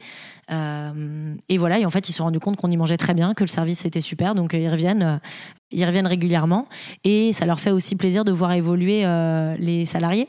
et 0.50 1.58
voilà, 1.58 1.78
et 1.78 1.86
en 1.86 1.90
fait 1.90 2.08
ils 2.10 2.12
se 2.12 2.18
sont 2.18 2.24
rendus 2.24 2.40
compte 2.40 2.56
qu'on 2.56 2.70
y 2.70 2.76
mangeait 2.76 2.98
très 2.98 3.14
bien, 3.14 3.32
que 3.32 3.42
le 3.42 3.48
service 3.48 3.86
était 3.86 4.02
super, 4.02 4.34
donc 4.34 4.52
ils 4.52 4.68
reviennent, 4.68 5.18
ils 5.70 5.84
reviennent 5.86 6.06
régulièrement 6.06 6.68
et 7.04 7.32
ça 7.32 7.46
leur 7.46 7.58
fait 7.58 7.70
aussi 7.70 7.96
plaisir 7.96 8.24
de 8.24 8.32
voir 8.32 8.52
évoluer 8.52 9.06
les 9.58 9.86
salariés 9.86 10.28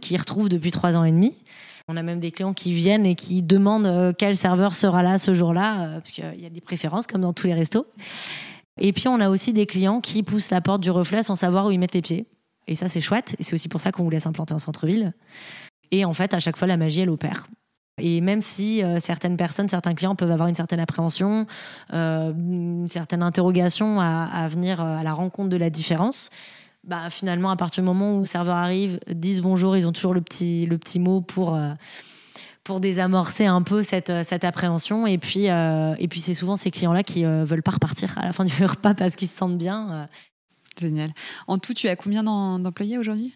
qui 0.00 0.16
retrouvent 0.16 0.48
depuis 0.48 0.72
trois 0.72 0.96
ans 0.96 1.04
et 1.04 1.12
demi. 1.12 1.34
On 1.90 1.96
a 1.96 2.04
même 2.04 2.20
des 2.20 2.30
clients 2.30 2.54
qui 2.54 2.72
viennent 2.72 3.04
et 3.04 3.16
qui 3.16 3.42
demandent 3.42 3.86
euh, 3.86 4.12
quel 4.16 4.36
serveur 4.36 4.76
sera 4.76 5.02
là 5.02 5.18
ce 5.18 5.34
jour-là, 5.34 5.80
euh, 5.80 5.94
parce 5.94 6.12
qu'il 6.12 6.40
y 6.40 6.46
a 6.46 6.48
des 6.48 6.60
préférences 6.60 7.08
comme 7.08 7.22
dans 7.22 7.32
tous 7.32 7.48
les 7.48 7.54
restos. 7.54 7.84
Et 8.80 8.92
puis 8.92 9.08
on 9.08 9.18
a 9.18 9.28
aussi 9.28 9.52
des 9.52 9.66
clients 9.66 10.00
qui 10.00 10.22
poussent 10.22 10.50
la 10.50 10.60
porte 10.60 10.80
du 10.80 10.92
reflet 10.92 11.24
sans 11.24 11.34
savoir 11.34 11.66
où 11.66 11.72
ils 11.72 11.80
mettent 11.80 11.96
les 11.96 12.00
pieds. 12.00 12.26
Et 12.68 12.76
ça 12.76 12.86
c'est 12.86 13.00
chouette, 13.00 13.34
et 13.40 13.42
c'est 13.42 13.54
aussi 13.54 13.68
pour 13.68 13.80
ça 13.80 13.90
qu'on 13.90 14.04
vous 14.04 14.10
laisse 14.10 14.26
implanter 14.26 14.54
en 14.54 14.60
centre-ville. 14.60 15.14
Et 15.90 16.04
en 16.04 16.12
fait, 16.12 16.32
à 16.32 16.38
chaque 16.38 16.56
fois, 16.56 16.68
la 16.68 16.76
magie, 16.76 17.00
elle 17.00 17.10
opère. 17.10 17.48
Et 17.98 18.20
même 18.20 18.40
si 18.40 18.84
euh, 18.84 19.00
certaines 19.00 19.36
personnes, 19.36 19.68
certains 19.68 19.94
clients 19.94 20.14
peuvent 20.14 20.30
avoir 20.30 20.48
une 20.48 20.54
certaine 20.54 20.78
appréhension, 20.78 21.48
une 21.92 22.86
certaine 22.86 23.24
interrogation 23.24 24.00
à, 24.00 24.46
venir 24.46 24.80
à 24.80 25.02
la 25.02 25.12
rencontre 25.12 25.48
de 25.48 25.56
la 25.56 25.70
différence, 25.70 26.30
bah, 26.90 27.08
finalement, 27.08 27.50
à 27.50 27.56
partir 27.56 27.84
du 27.84 27.86
moment 27.86 28.16
où 28.16 28.18
le 28.18 28.24
serveur 28.24 28.56
arrive, 28.56 28.98
disent 29.08 29.40
bonjour, 29.40 29.76
ils 29.76 29.86
ont 29.86 29.92
toujours 29.92 30.12
le 30.12 30.20
petit, 30.20 30.66
le 30.66 30.76
petit 30.76 30.98
mot 30.98 31.20
pour, 31.20 31.54
euh, 31.54 31.72
pour 32.64 32.80
désamorcer 32.80 33.46
un 33.46 33.62
peu 33.62 33.84
cette, 33.84 34.10
euh, 34.10 34.24
cette 34.24 34.42
appréhension. 34.42 35.06
Et 35.06 35.16
puis, 35.16 35.48
euh, 35.50 35.94
et 36.00 36.08
puis 36.08 36.18
c'est 36.18 36.34
souvent 36.34 36.56
ces 36.56 36.72
clients-là 36.72 37.04
qui 37.04 37.22
ne 37.22 37.44
veulent 37.44 37.62
pas 37.62 37.70
repartir 37.70 38.18
à 38.18 38.26
la 38.26 38.32
fin 38.32 38.44
du 38.44 38.52
repas 38.66 38.94
parce 38.94 39.14
qu'ils 39.14 39.28
se 39.28 39.36
sentent 39.36 39.56
bien. 39.56 40.08
Génial. 40.80 41.12
En 41.46 41.58
tout, 41.58 41.74
tu 41.74 41.86
as 41.86 41.94
combien 41.94 42.24
d'employés 42.24 42.98
aujourd'hui? 42.98 43.34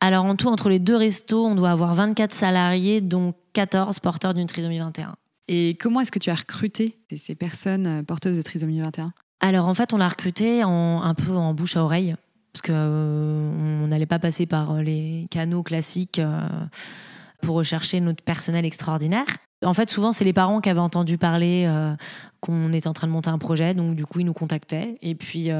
Alors, 0.00 0.24
en 0.24 0.34
tout, 0.34 0.48
entre 0.48 0.68
les 0.68 0.80
deux 0.80 0.96
restos, 0.96 1.46
on 1.46 1.54
doit 1.54 1.70
avoir 1.70 1.94
24 1.94 2.32
salariés, 2.32 3.00
dont 3.00 3.34
14 3.52 4.00
porteurs 4.00 4.34
d'une 4.34 4.46
trisomie 4.46 4.80
21. 4.80 5.14
Et 5.46 5.76
comment 5.78 6.00
est-ce 6.00 6.10
que 6.10 6.18
tu 6.18 6.30
as 6.30 6.34
recruté 6.34 6.98
ces 7.16 7.36
personnes 7.36 8.04
porteuses 8.04 8.36
de 8.36 8.42
trisomie 8.42 8.80
21 8.80 9.12
alors 9.42 9.68
en 9.68 9.72
fait, 9.72 9.94
on 9.94 9.96
l'a 9.96 10.08
recruté 10.10 10.64
en, 10.64 11.00
un 11.00 11.14
peu 11.14 11.32
en 11.32 11.54
bouche 11.54 11.74
à 11.74 11.82
oreille 11.82 12.14
parce 12.52 12.62
qu'on 12.62 12.72
euh, 12.72 13.86
n'allait 13.86 14.06
pas 14.06 14.18
passer 14.18 14.46
par 14.46 14.72
euh, 14.72 14.82
les 14.82 15.26
canaux 15.30 15.62
classiques 15.62 16.18
euh, 16.18 16.40
pour 17.42 17.56
rechercher 17.56 18.00
notre 18.00 18.22
personnel 18.22 18.64
extraordinaire. 18.64 19.26
En 19.64 19.74
fait, 19.74 19.90
souvent, 19.90 20.12
c'est 20.12 20.24
les 20.24 20.32
parents 20.32 20.60
qui 20.60 20.70
avaient 20.70 20.80
entendu 20.80 21.18
parler 21.18 21.70
qu'on 22.40 22.72
était 22.72 22.88
en 22.88 22.94
train 22.94 23.06
de 23.06 23.12
monter 23.12 23.28
un 23.28 23.36
projet, 23.36 23.74
donc 23.74 23.94
du 23.94 24.06
coup, 24.06 24.20
ils 24.20 24.24
nous 24.24 24.32
contactaient. 24.32 24.96
Et 25.02 25.14
puis 25.14 25.50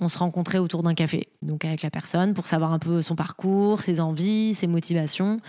on 0.00 0.08
se 0.08 0.18
rencontrait 0.18 0.58
autour 0.58 0.82
d'un 0.82 0.92
café, 0.92 1.28
donc 1.40 1.64
avec 1.64 1.80
la 1.80 1.88
personne 1.88 2.34
pour 2.34 2.46
savoir 2.46 2.74
un 2.74 2.78
peu 2.78 3.00
son 3.00 3.16
parcours, 3.16 3.80
ses 3.80 4.00
envies, 4.00 4.52
ses 4.52 4.66
motivations, 4.66 5.40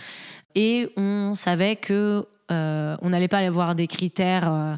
et 0.56 0.94
on 0.96 1.36
savait 1.36 1.76
que 1.76 2.26
on 2.50 3.10
n'allait 3.10 3.28
pas 3.28 3.40
avoir 3.40 3.76
des 3.76 3.88
critères 3.88 4.50
euh, 4.50 4.76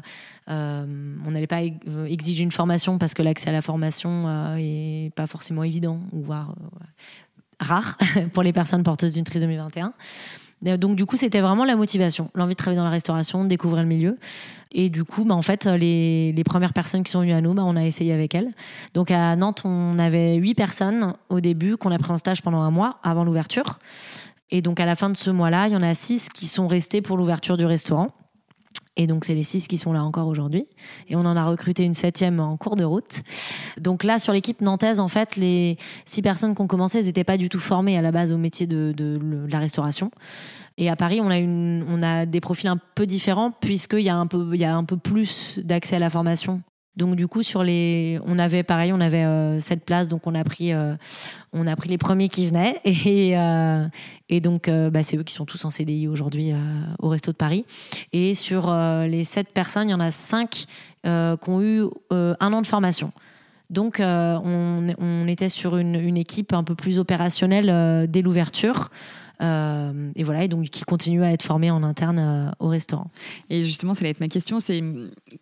on 0.48 1.30
n'allait 1.30 1.46
pas 1.46 1.62
euh, 1.62 2.06
exiger 2.06 2.42
une 2.42 2.52
formation 2.52 2.98
parce 2.98 3.14
que 3.14 3.22
l'accès 3.22 3.50
à 3.50 3.52
la 3.52 3.62
formation 3.62 4.24
euh, 4.26 4.56
est 4.58 5.10
pas 5.14 5.26
forcément 5.26 5.64
évident, 5.64 6.00
ou 6.12 6.22
voire 6.22 6.54
rare 7.60 7.96
pour 8.32 8.42
les 8.42 8.52
personnes 8.52 8.82
porteuses 8.82 9.12
d'une 9.12 9.24
trisomie 9.24 9.56
21. 9.56 9.92
Donc 10.62 10.96
du 10.96 11.04
coup, 11.04 11.16
c'était 11.16 11.40
vraiment 11.40 11.64
la 11.64 11.76
motivation, 11.76 12.30
l'envie 12.34 12.54
de 12.54 12.56
travailler 12.56 12.78
dans 12.78 12.84
la 12.84 12.90
restauration, 12.90 13.44
de 13.44 13.48
découvrir 13.48 13.82
le 13.82 13.88
milieu. 13.88 14.18
Et 14.72 14.88
du 14.88 15.04
coup, 15.04 15.24
bah, 15.24 15.34
en 15.34 15.42
fait, 15.42 15.66
les, 15.66 16.34
premières 16.44 16.72
personnes 16.72 17.02
qui 17.02 17.12
sont 17.12 17.20
venues 17.20 17.34
à 17.34 17.40
nous, 17.40 17.52
bah, 17.54 17.62
on 17.64 17.76
a 17.76 17.84
essayé 17.84 18.12
avec 18.12 18.34
elles. 18.34 18.52
Donc 18.94 19.10
à 19.10 19.36
Nantes, 19.36 19.62
on 19.64 19.98
avait 19.98 20.36
huit 20.36 20.54
personnes 20.54 21.12
au 21.28 21.40
début 21.40 21.76
qu'on 21.76 21.92
a 21.92 21.98
pris 21.98 22.10
en 22.10 22.16
stage 22.16 22.42
pendant 22.42 22.60
un 22.60 22.70
mois 22.70 22.98
avant 23.02 23.24
l'ouverture. 23.24 23.78
Et 24.50 24.62
donc 24.62 24.80
à 24.80 24.86
la 24.86 24.94
fin 24.94 25.10
de 25.10 25.16
ce 25.16 25.30
mois-là, 25.30 25.68
il 25.68 25.72
y 25.72 25.76
en 25.76 25.82
a 25.82 25.94
six 25.94 26.28
qui 26.28 26.46
sont 26.46 26.68
restés 26.68 27.02
pour 27.02 27.16
l'ouverture 27.16 27.56
du 27.56 27.66
restaurant. 27.66 28.08
Et 28.96 29.06
donc, 29.06 29.24
c'est 29.24 29.34
les 29.34 29.42
six 29.42 29.68
qui 29.68 29.78
sont 29.78 29.92
là 29.92 30.02
encore 30.02 30.26
aujourd'hui. 30.26 30.66
Et 31.08 31.16
on 31.16 31.20
en 31.20 31.36
a 31.36 31.44
recruté 31.44 31.84
une 31.84 31.94
septième 31.94 32.40
en 32.40 32.56
cours 32.56 32.76
de 32.76 32.84
route. 32.84 33.22
Donc 33.78 34.04
là, 34.04 34.18
sur 34.18 34.32
l'équipe 34.32 34.60
nantaise, 34.62 35.00
en 35.00 35.08
fait, 35.08 35.36
les 35.36 35.76
six 36.04 36.22
personnes 36.22 36.54
qui 36.54 36.62
ont 36.62 36.66
commencé, 36.66 36.98
elles 36.98 37.04
n'étaient 37.04 37.24
pas 37.24 37.36
du 37.36 37.48
tout 37.48 37.60
formées 37.60 37.98
à 37.98 38.02
la 38.02 38.10
base 38.10 38.32
au 38.32 38.38
métier 38.38 38.66
de, 38.66 38.94
la 39.50 39.58
restauration. 39.58 40.10
Et 40.78 40.88
à 40.90 40.96
Paris, 40.96 41.20
on 41.22 41.30
a, 41.30 41.38
une, 41.38 41.84
on 41.88 42.02
a 42.02 42.26
des 42.26 42.40
profils 42.40 42.68
un 42.68 42.78
peu 42.94 43.06
différents 43.06 43.50
puisqu'il 43.50 44.00
y, 44.00 44.10
il 44.10 44.60
y 44.60 44.64
a 44.64 44.76
un 44.76 44.84
peu 44.84 44.96
plus 44.96 45.58
d'accès 45.58 45.96
à 45.96 45.98
la 45.98 46.10
formation 46.10 46.62
donc 46.96 47.14
du 47.14 47.28
coup 47.28 47.42
sur 47.42 47.62
les, 47.62 48.18
on 48.24 48.38
avait 48.38 48.62
pareil, 48.62 48.92
on 48.92 49.00
avait 49.00 49.24
euh, 49.24 49.60
cette 49.60 49.84
place, 49.84 50.08
donc 50.08 50.26
on 50.26 50.34
a 50.34 50.42
pris, 50.44 50.72
euh, 50.72 50.94
on 51.52 51.66
a 51.66 51.76
pris 51.76 51.90
les 51.90 51.98
premiers 51.98 52.30
qui 52.30 52.46
venaient 52.46 52.80
et, 52.84 53.38
euh, 53.38 53.86
et 54.30 54.40
donc 54.40 54.70
bah, 54.70 55.02
c'est 55.02 55.18
eux 55.18 55.22
qui 55.22 55.34
sont 55.34 55.44
tous 55.44 55.64
en 55.64 55.70
CDI 55.70 56.08
aujourd'hui 56.08 56.52
au 56.98 57.08
Resto 57.08 57.32
de 57.32 57.36
Paris. 57.36 57.64
Et 58.12 58.34
sur 58.34 58.74
les 58.74 59.22
sept 59.22 59.50
personnes, 59.52 59.88
il 59.88 59.92
y 59.92 59.94
en 59.94 60.00
a 60.00 60.10
cinq 60.10 60.64
qui 61.04 61.50
ont 61.50 61.62
eu 61.62 61.84
un 62.10 62.52
an 62.52 62.60
de 62.60 62.66
formation. 62.66 63.12
Donc 63.70 64.00
on, 64.00 65.26
était 65.28 65.48
sur 65.48 65.76
une, 65.76 66.16
équipe 66.16 66.52
un 66.54 66.64
peu 66.64 66.74
plus 66.74 66.98
opérationnelle 66.98 68.10
dès 68.10 68.22
l'ouverture. 68.22 68.90
Euh, 69.42 70.10
et 70.14 70.22
voilà, 70.22 70.44
et 70.44 70.48
donc 70.48 70.64
qui 70.66 70.84
continue 70.84 71.22
à 71.22 71.32
être 71.32 71.42
formé 71.42 71.70
en 71.70 71.82
interne 71.82 72.18
euh, 72.18 72.50
au 72.58 72.68
restaurant. 72.68 73.10
Et 73.50 73.62
justement, 73.62 73.94
ça 73.94 74.00
allait 74.00 74.10
être 74.10 74.20
ma 74.20 74.28
question, 74.28 74.60
c'est 74.60 74.82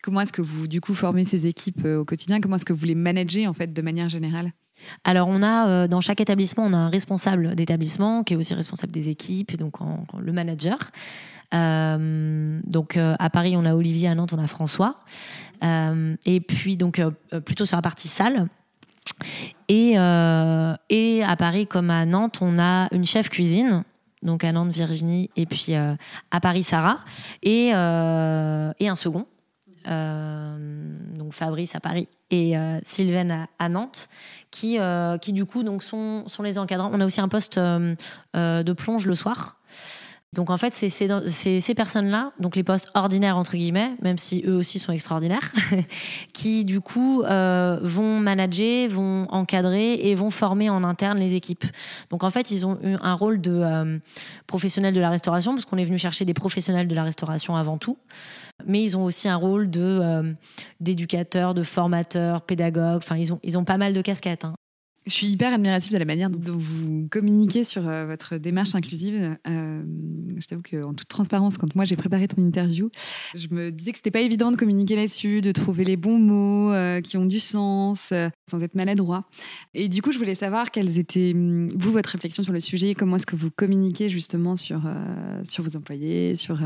comment 0.03 0.21
est-ce 0.21 0.33
que 0.33 0.43
vous 0.43 0.67
du 0.67 0.81
coup 0.81 0.95
formez 0.95 1.25
ces 1.25 1.47
équipes 1.47 1.85
euh, 1.85 2.01
au 2.01 2.05
quotidien? 2.05 2.41
Comment 2.41 2.57
est-ce 2.57 2.65
que 2.65 2.73
vous 2.73 2.87
les 2.87 2.95
managez 2.95 3.47
en 3.47 3.53
fait 3.53 3.73
de 3.73 3.83
manière 3.83 4.09
générale? 4.09 4.53
Alors, 5.05 5.29
on 5.29 5.41
a 5.41 5.87
dans 5.87 6.01
chaque 6.01 6.21
établissement, 6.21 6.65
on 6.65 6.73
a 6.73 6.77
un 6.77 6.91
responsable 6.91 7.55
d'établissement 7.55 8.25
qui 8.25 8.35
est 8.35 8.37
aussi 8.37 8.55
responsable 8.55 8.93
des 8.93 9.09
équipes, 9.09 9.57
donc 9.57 9.77
le 10.19 10.33
manager. 10.33 10.91
donc, 11.53 12.97
à 12.97 13.31
Paris, 13.31 13.57
on 13.57 13.65
a 13.65 13.75
Olivier, 13.75 14.09
à 14.09 14.15
Nantes, 14.17 14.33
on 14.33 14.43
a 14.43 14.49
François. 14.49 14.99
et 15.63 16.41
puis, 16.41 16.77
donc, 16.77 17.01
plutôt 17.47 17.65
sur 17.65 17.77
la 17.77 17.83
partie 17.83 18.09
salle, 18.09 18.49
et, 19.69 19.99
euh, 19.99 20.75
et 20.91 21.23
à 21.23 21.37
Paris 21.37 21.67
comme 21.67 21.91
à 21.91 22.05
Nantes, 22.05 22.39
on 22.41 22.59
a 22.59 22.89
une 22.93 23.05
chef 23.05 23.31
cuisine 23.31 23.85
donc 24.23 24.43
à 24.45 24.53
Nantes 24.53 24.71
Virginie 24.71 25.31
et 25.37 25.47
puis 25.47 25.75
euh, 25.75 25.95
à 26.31 26.41
Paris 26.41 26.63
Sarah 26.63 27.01
et, 27.43 27.73
euh, 27.75 28.73
et 28.81 28.89
un 28.89 28.97
second 28.97 29.27
donc 29.87 31.35
Fabrice 31.35 31.75
à 31.75 31.81
Paris 31.81 32.09
et 32.31 32.55
Sylvaine 32.85 33.47
à, 33.59 33.69
Nantes 33.69 34.09
qui, 34.51 34.79
qui 35.21 35.33
du 35.35 35.45
coup 35.45 35.63
donc 35.63 35.83
sont, 35.83 36.27
sont 36.27 36.43
les 36.43 36.59
encadrants. 36.59 36.89
On 36.91 37.03
a 37.03 37.05
aussi 37.05 37.21
un 37.21 37.29
poste 37.29 37.59
de 37.59 38.73
plonge 38.73 39.05
le 39.05 39.15
soir 39.15 39.61
donc 40.35 40.51
en 40.51 40.57
fait, 40.57 40.75
c'est 40.75 40.89
ces 40.89 41.75
personnes-là, 41.75 42.33
donc 42.41 42.57
les 42.57 42.65
postes 42.65 42.91
ordinaires 42.95 43.37
entre 43.37 43.57
guillemets, 43.57 43.93
même 44.03 44.19
si 44.19 44.43
eux 44.47 44.57
aussi 44.57 44.81
sont 44.81 44.93
extraordinaires, 44.93 45.53
qui 46.33 46.65
du 46.65 46.81
coup 46.81 47.23
euh, 47.23 47.79
vont 47.83 48.19
manager, 48.19 48.89
vont 48.89 49.27
encadrer 49.31 49.95
et 49.95 50.15
vont 50.17 50.31
former 50.31 50.71
en 50.71 50.83
interne 50.83 51.19
les 51.19 51.35
équipes. 51.37 51.65
Donc 52.11 52.25
en 52.25 52.31
fait, 52.31 52.51
ils 52.51 52.67
ont 52.67 52.79
eu 52.83 52.97
un 53.01 53.15
rôle 53.15 53.41
de 53.41 53.53
euh, 53.53 53.99
professionnel 54.49 54.93
de 54.93 55.01
la 55.01 55.11
restauration 55.11 55.53
parce 55.55 55.67
qu'on 55.67 55.79
est 55.79 55.85
venu 55.85 55.99
chercher 55.99 56.25
des 56.25 56.35
professionnels 56.35 56.89
de 56.89 56.95
la 56.97 57.05
restauration 57.05 57.55
avant 57.55 57.79
tout, 57.79 57.97
mais 58.67 58.83
ils 58.83 58.97
ont 58.97 59.05
aussi 59.05 59.29
un 59.29 59.37
rôle 59.37 59.71
de 59.71 59.83
euh, 59.83 60.33
d'éducateur, 60.81 61.55
de 61.55 61.63
formateur, 61.63 62.43
pédagogue. 62.43 62.97
Enfin, 62.97 63.17
ils 63.17 63.33
ont 63.33 63.39
ils 63.45 63.57
ont 63.57 63.65
pas 63.65 63.79
mal 63.79 63.93
de 63.93 64.03
casquettes. 64.03 64.45
Hein. 64.45 64.55
Je 65.07 65.13
suis 65.13 65.27
hyper 65.27 65.53
admirative 65.53 65.93
de 65.93 65.99
la 65.99 66.07
manière 66.07 66.31
dont 66.31 66.57
vous 66.57 67.09
communiquez 67.11 67.65
sur 67.65 67.87
euh, 67.87 68.07
votre 68.07 68.39
démarche 68.39 68.75
inclusive. 68.75 69.37
Euh, 69.47 69.83
je 70.39 70.47
t'avoue 70.47 70.63
qu'en 70.63 70.95
toute 70.95 71.09
transparence, 71.09 71.59
quand 71.59 71.75
moi 71.75 71.85
j'ai 71.85 71.97
préparé 71.97 72.27
ton 72.27 72.41
interview, 72.41 72.91
je 73.35 73.49
me 73.51 73.71
disais 73.71 73.93
que 73.93 73.99
c'était 73.99 74.11
pas 74.11 74.23
évident 74.23 74.51
de 74.51 74.57
communiquer 74.57 74.97
là-dessus, 74.97 75.43
de 75.43 75.53
trouver 75.53 75.85
les 75.85 75.99
bons 75.99 76.19
mots 76.19 76.73
euh, 76.73 77.03
qui 77.03 77.19
ont 77.19 77.27
du 77.27 77.39
sens, 77.39 78.15
sans 78.51 78.63
être 78.63 78.75
maladroit. 78.75 79.29
Et 79.75 79.89
du 79.89 80.01
coup, 80.01 80.11
je 80.11 80.19
voulais 80.19 80.35
savoir 80.35 80.71
quelles 80.71 80.99
étaient, 80.99 81.33
hum, 81.35 81.69
vous, 81.77 81.93
votre 81.93 82.09
réflexion 82.09 82.43
sur 82.43 82.55
le 82.55 82.61
sujet, 82.61 82.95
comment 82.95 83.17
est-ce 83.17 83.27
que 83.27 83.37
vous 83.37 83.51
communiquez 83.51 84.09
justement 84.09 84.57
sur, 84.57 84.81
sur 85.45 85.65
vos 85.65 85.77
employés, 85.77 86.35
sur, 86.37 86.59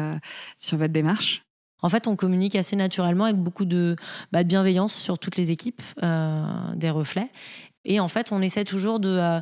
sur 0.61 0.79
votre 0.79 0.93
démarche? 0.93 1.43
En 1.81 1.89
fait, 1.89 2.09
on 2.09 2.17
communique 2.17 2.57
assez 2.57 2.75
naturellement 2.75 3.25
avec 3.25 3.37
beaucoup 3.37 3.65
de, 3.65 3.95
bah, 4.33 4.43
de 4.43 4.49
bienveillance 4.49 4.93
sur 4.93 5.17
toutes 5.17 5.37
les 5.37 5.53
équipes 5.53 5.83
des 6.03 6.91
reflets. 6.91 7.31
Et 7.89 8.01
en 8.01 8.09
fait, 8.09 8.31
on 8.31 8.43
essaie 8.43 8.65
toujours 8.65 9.01
de, 9.01 9.09
euh, 9.09 9.41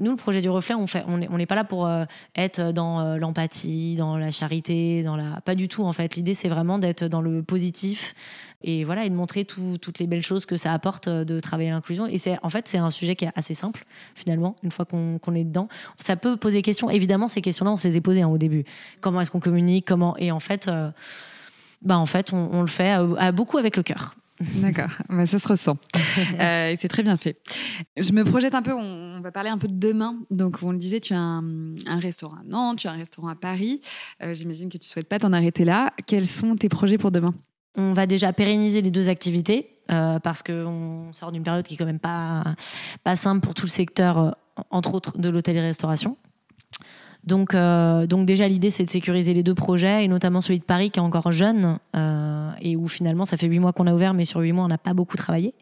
nous, 0.00 0.10
le 0.10 0.16
projet 0.16 0.42
du 0.42 0.50
reflet, 0.50 0.74
on 0.74 0.86
on 1.06 1.38
n'est 1.38 1.46
pas 1.46 1.54
là 1.54 1.62
pour 1.62 1.88
être 2.34 2.72
dans 2.72 3.16
l'empathie, 3.16 3.94
dans 3.94 4.18
la 4.18 4.32
charité, 4.32 5.04
dans 5.04 5.16
la, 5.16 5.40
pas 5.40 5.54
du 5.54 5.68
tout 5.68 5.84
en 5.84 5.92
fait. 5.92 6.16
L'idée, 6.16 6.34
c'est 6.34 6.48
vraiment 6.48 6.80
d'être 6.80 7.04
dans 7.04 7.22
le 7.22 7.44
positif 7.44 8.14
et 8.62 8.82
voilà 8.82 9.04
et 9.04 9.10
de 9.10 9.14
montrer 9.14 9.44
toutes 9.44 10.00
les 10.00 10.08
belles 10.08 10.22
choses 10.22 10.46
que 10.46 10.56
ça 10.56 10.72
apporte 10.72 11.08
de 11.08 11.38
travailler 11.38 11.70
l'inclusion. 11.70 12.08
Et 12.08 12.18
en 12.42 12.48
fait, 12.48 12.66
c'est 12.66 12.78
un 12.78 12.90
sujet 12.90 13.14
qui 13.14 13.24
est 13.24 13.30
assez 13.36 13.54
simple 13.54 13.84
finalement. 14.16 14.56
Une 14.64 14.72
fois 14.72 14.84
qu'on, 14.84 15.34
est 15.36 15.44
dedans, 15.44 15.68
ça 15.98 16.16
peut 16.16 16.36
poser 16.36 16.60
question. 16.62 16.90
Évidemment, 16.90 17.28
ces 17.28 17.40
questions-là, 17.40 17.70
on 17.70 17.76
se 17.76 17.86
les 17.86 17.96
a 17.96 18.00
posées 18.00 18.22
hein, 18.22 18.28
au 18.28 18.38
début. 18.38 18.64
Comment 19.00 19.20
est-ce 19.20 19.30
qu'on 19.30 19.38
communique? 19.38 19.86
Comment? 19.86 20.16
Et 20.16 20.32
en 20.32 20.40
fait, 20.40 20.68
bah 21.82 21.98
en 21.98 22.06
fait, 22.06 22.32
on, 22.32 22.62
le 22.62 22.66
fait 22.66 22.98
beaucoup 23.32 23.58
avec 23.58 23.76
le 23.76 23.84
cœur. 23.84 24.16
D'accord, 24.40 24.90
bah, 25.08 25.26
ça 25.26 25.38
se 25.38 25.48
ressent. 25.48 25.76
euh, 26.40 26.74
c'est 26.78 26.88
très 26.88 27.02
bien 27.02 27.16
fait. 27.16 27.40
Je 27.96 28.12
me 28.12 28.24
projette 28.24 28.54
un 28.54 28.62
peu, 28.62 28.72
on, 28.72 29.20
va 29.20 29.32
parler 29.32 29.50
un 29.50 29.58
peu 29.58 29.68
de 29.68 29.78
demain. 29.78 30.16
Donc, 30.30 30.58
on 30.62 30.72
le 30.72 30.78
disait, 30.78 31.00
tu 31.00 31.14
as 31.14 31.18
un, 31.18 31.74
restaurant 31.98 32.36
à 32.36 32.44
Nantes, 32.44 32.78
tu 32.78 32.88
as 32.88 32.92
un 32.92 32.96
restaurant 32.96 33.28
à 33.28 33.34
Paris. 33.34 33.80
Euh, 34.22 34.34
j'imagine 34.34 34.68
que 34.68 34.78
tu 34.78 34.86
ne 34.86 34.90
souhaites 34.90 35.08
pas 35.08 35.18
t'en 35.18 35.32
arrêter 35.32 35.64
là. 35.64 35.92
Quels 36.06 36.26
sont 36.26 36.54
tes 36.54 36.68
projets 36.68 36.98
pour 36.98 37.10
demain? 37.10 37.34
On 37.76 37.92
va 37.92 38.06
déjà 38.06 38.32
pérenniser 38.32 38.80
les 38.80 38.90
deux 38.90 39.08
activités 39.08 39.80
euh, 39.90 40.18
parce 40.18 40.42
qu'on 40.42 41.12
sort 41.12 41.32
d'une 41.32 41.42
période 41.42 41.66
qui 41.66 41.74
est 41.74 41.76
quand 41.76 41.86
même 41.86 41.98
pas, 41.98 42.44
pas 43.04 43.16
simple 43.16 43.40
pour 43.40 43.54
tout 43.54 43.66
le 43.66 43.70
secteur, 43.70 44.36
entre 44.70 44.94
autres 44.94 45.18
de 45.18 45.28
l'hôtellerie-restauration. 45.28 46.16
Donc, 47.28 47.54
euh, 47.54 48.06
donc 48.06 48.24
déjà, 48.24 48.48
l'idée, 48.48 48.70
c'est 48.70 48.84
de 48.84 48.88
sécuriser 48.88 49.34
les 49.34 49.42
deux 49.42 49.54
projets, 49.54 50.02
et 50.02 50.08
notamment 50.08 50.40
celui 50.40 50.60
de 50.60 50.64
Paris 50.64 50.90
qui 50.90 50.98
est 50.98 51.02
encore 51.02 51.30
jeune, 51.30 51.76
euh, 51.94 52.50
et 52.62 52.74
où 52.74 52.88
finalement, 52.88 53.26
ça 53.26 53.36
fait 53.36 53.46
huit 53.46 53.58
mois 53.58 53.74
qu'on 53.74 53.86
a 53.86 53.92
ouvert, 53.92 54.14
mais 54.14 54.24
sur 54.24 54.40
huit 54.40 54.52
mois, 54.52 54.64
on 54.64 54.68
n'a 54.68 54.78
pas 54.78 54.94
beaucoup 54.94 55.18
travaillé. 55.18 55.52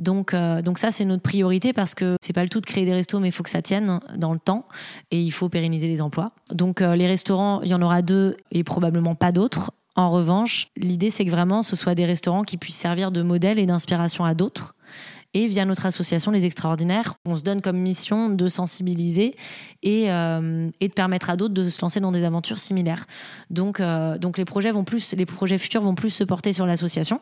Donc, 0.00 0.34
euh, 0.34 0.60
donc 0.60 0.78
ça, 0.78 0.90
c'est 0.90 1.04
notre 1.04 1.22
priorité 1.22 1.72
parce 1.72 1.94
que 1.94 2.16
c'est 2.20 2.32
pas 2.32 2.42
le 2.42 2.48
tout 2.48 2.60
de 2.60 2.66
créer 2.66 2.84
des 2.84 2.94
restos, 2.94 3.20
mais 3.20 3.28
il 3.28 3.32
faut 3.32 3.44
que 3.44 3.50
ça 3.50 3.62
tienne 3.62 4.00
dans 4.16 4.32
le 4.32 4.40
temps 4.40 4.66
et 5.12 5.22
il 5.22 5.30
faut 5.30 5.48
pérenniser 5.48 5.86
les 5.86 6.02
emplois. 6.02 6.32
Donc, 6.52 6.80
les 6.80 7.06
restaurants, 7.06 7.60
il 7.62 7.68
y 7.68 7.74
en 7.74 7.82
aura 7.82 8.02
deux 8.02 8.36
et 8.50 8.64
probablement 8.64 9.14
pas 9.14 9.30
d'autres. 9.30 9.70
En 9.94 10.10
revanche, 10.10 10.68
l'idée, 10.76 11.10
c'est 11.10 11.24
que 11.24 11.30
vraiment, 11.30 11.62
ce 11.62 11.76
soit 11.76 11.94
des 11.94 12.06
restaurants 12.06 12.42
qui 12.42 12.56
puissent 12.56 12.76
servir 12.76 13.12
de 13.12 13.22
modèle 13.22 13.60
et 13.60 13.66
d'inspiration 13.66 14.24
à 14.24 14.34
d'autres 14.34 14.74
et 15.38 15.46
via 15.46 15.64
notre 15.64 15.86
association 15.86 16.32
Les 16.32 16.46
Extraordinaires, 16.46 17.14
on 17.24 17.36
se 17.36 17.44
donne 17.44 17.60
comme 17.62 17.78
mission 17.78 18.28
de 18.28 18.48
sensibiliser 18.48 19.36
et, 19.84 20.10
euh, 20.10 20.68
de 20.80 20.88
permettre 20.88 21.30
à 21.30 21.36
d'autres 21.36 21.54
de 21.54 21.62
se 21.62 21.80
lancer 21.80 22.00
dans 22.00 22.10
des 22.10 22.24
aventures 22.24 22.58
similaires. 22.58 23.06
Donc, 23.48 23.78
euh, 23.78 24.18
donc 24.18 24.36
les 24.36 24.44
projets 24.44 24.72
plus, 24.84 25.14
les 25.14 25.26
projets 25.26 25.58
futurs 25.58 25.82
vont 25.82 25.94
plus 25.94 26.10
se 26.10 26.24
porter 26.24 26.52
sur 26.52 26.66
l'association. 26.66 27.20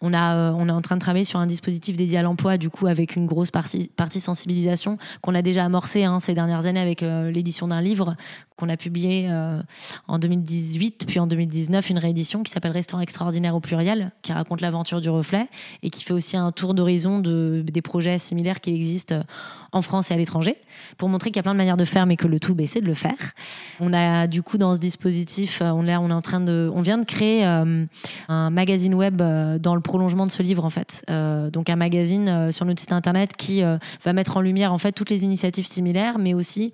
On, 0.00 0.12
a, 0.12 0.36
euh, 0.36 0.52
on 0.56 0.68
est 0.68 0.72
en 0.72 0.80
train 0.80 0.96
de 0.96 1.00
travailler 1.00 1.24
sur 1.24 1.38
un 1.38 1.46
dispositif 1.46 1.96
dédié 1.96 2.18
à 2.18 2.22
l'emploi, 2.22 2.58
du 2.58 2.70
coup, 2.70 2.86
avec 2.86 3.16
une 3.16 3.26
grosse 3.26 3.50
partie, 3.50 3.90
sensibilisation 4.20 4.98
qu'on 5.22 5.34
a 5.34 5.42
déjà 5.42 5.64
amorcé 5.64 6.04
hein, 6.04 6.20
ces 6.20 6.34
dernières 6.34 6.66
années 6.66 6.80
avec 6.80 7.00
l'édition 7.00 7.68
d'un 7.68 7.80
livre 7.80 8.16
qu'on 8.60 8.68
a 8.68 8.76
publié 8.76 9.26
euh, 9.30 9.60
en 10.06 10.18
2018, 10.18 11.06
puis 11.08 11.18
en 11.18 11.26
2019 11.26 11.88
une 11.90 11.98
réédition 11.98 12.42
qui 12.42 12.52
s'appelle 12.52 12.72
Restaurant 12.72 13.00
extraordinaire 13.00 13.56
au 13.56 13.60
pluriel, 13.60 14.12
qui 14.22 14.32
raconte 14.32 14.60
l'aventure 14.60 15.00
du 15.00 15.08
reflet 15.08 15.48
et 15.82 15.88
qui 15.88 16.04
fait 16.04 16.12
aussi 16.12 16.36
un 16.36 16.52
tour 16.52 16.74
d'horizon 16.74 17.18
de, 17.18 17.64
des 17.66 17.82
projets 17.82 18.18
similaires 18.18 18.60
qui 18.60 18.72
existent 18.74 19.22
en 19.72 19.82
France 19.82 20.10
et 20.10 20.14
à 20.14 20.16
l'étranger, 20.16 20.56
pour 20.96 21.08
montrer 21.08 21.30
qu'il 21.30 21.36
y 21.36 21.40
a 21.40 21.42
plein 21.42 21.52
de 21.52 21.58
manières 21.58 21.76
de 21.76 21.84
faire, 21.84 22.06
mais 22.06 22.16
que 22.16 22.26
le 22.26 22.40
tout, 22.40 22.54
bah, 22.54 22.64
c'est 22.66 22.80
de 22.80 22.86
le 22.86 22.94
faire. 22.94 23.32
On 23.80 23.92
a 23.92 24.26
du 24.26 24.42
coup 24.42 24.58
dans 24.58 24.74
ce 24.74 24.80
dispositif, 24.80 25.62
euh, 25.62 25.70
on 25.70 25.86
est, 25.86 25.96
on 25.96 26.10
est 26.10 26.12
en 26.12 26.22
train 26.22 26.40
de, 26.40 26.70
on 26.74 26.80
vient 26.80 26.98
de 26.98 27.04
créer 27.04 27.46
euh, 27.46 27.84
un 28.28 28.50
magazine 28.50 28.94
web 28.94 29.16
dans 29.16 29.74
le 29.74 29.80
prolongement 29.80 30.26
de 30.26 30.30
ce 30.30 30.42
livre 30.42 30.64
en 30.64 30.70
fait. 30.70 31.04
donc 31.52 31.70
un 31.70 31.76
magazine 31.76 32.50
sur 32.52 32.64
notre 32.64 32.80
site 32.80 32.92
internet 32.92 33.36
qui 33.36 33.62
va 33.62 34.12
mettre 34.12 34.36
en 34.36 34.40
lumière 34.40 34.72
en 34.72 34.78
fait 34.78 34.92
toutes 34.92 35.10
les 35.10 35.24
initiatives 35.24 35.66
similaires, 35.66 36.18
mais 36.18 36.34
aussi 36.34 36.72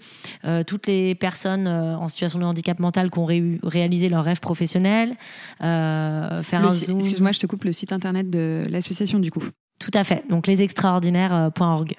toutes 0.67 0.87
les 0.87 1.15
personnes 1.15 1.67
euh, 1.67 1.97
en 1.97 2.09
situation 2.09 2.39
de 2.39 2.45
handicap 2.45 2.79
mental 2.79 3.11
qui 3.11 3.19
ont 3.19 3.27
réalisé 3.27 4.09
leur 4.09 4.25
rêve 4.25 4.41
professionnel. 4.41 5.17
Euh, 5.63 6.43
faire 6.43 6.65
un 6.65 6.71
zoom. 6.71 6.99
Excuse-moi, 6.99 7.33
je 7.33 7.41
te 7.41 7.47
coupe 7.47 7.65
le 7.65 7.73
site 7.73 7.93
internet 7.93 8.31
de 8.31 8.65
l'association 8.69 9.19
du 9.19 9.31
coup. 9.31 9.45
Tout 9.79 9.91
à 9.95 10.05
fait, 10.05 10.25
donc 10.29 10.47
lesextraordinaires.org. 10.47 11.97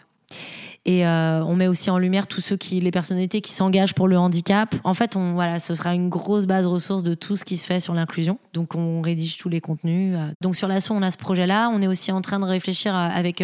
Et 0.88 1.06
euh, 1.06 1.44
on 1.44 1.56
met 1.56 1.68
aussi 1.68 1.90
en 1.90 2.00
lumière 2.00 2.26
tous 2.26 2.42
ceux 2.42 2.58
qui, 2.58 2.80
les 2.80 2.92
personnalités 2.92 3.42
qui 3.42 3.52
s'engagent 3.52 3.94
pour 3.94 4.08
le 4.08 4.18
handicap. 4.18 4.74
En 4.84 4.94
fait, 4.94 5.16
voilà, 5.16 5.60
ce 5.60 5.76
sera 5.76 5.94
une 5.94 6.10
grosse 6.10 6.46
base 6.46 6.66
ressource 6.66 7.04
de 7.04 7.14
tout 7.14 7.36
ce 7.36 7.46
qui 7.46 7.58
se 7.58 7.68
fait 7.68 7.80
sur 7.80 7.94
l'inclusion. 7.94 8.40
Donc, 8.54 8.74
on 8.74 9.02
rédige 9.02 9.38
tous 9.38 9.50
les 9.50 9.62
contenus. 9.62 10.18
Donc, 10.42 10.56
sur 10.56 10.68
l'assaut, 10.68 10.94
on 10.96 11.02
a 11.02 11.12
ce 11.12 11.18
projet-là. 11.18 11.70
On 11.74 11.82
est 11.82 11.88
aussi 11.88 12.12
en 12.12 12.22
train 12.22 12.40
de 12.40 12.46
réfléchir 12.46 12.96
avec 12.96 13.44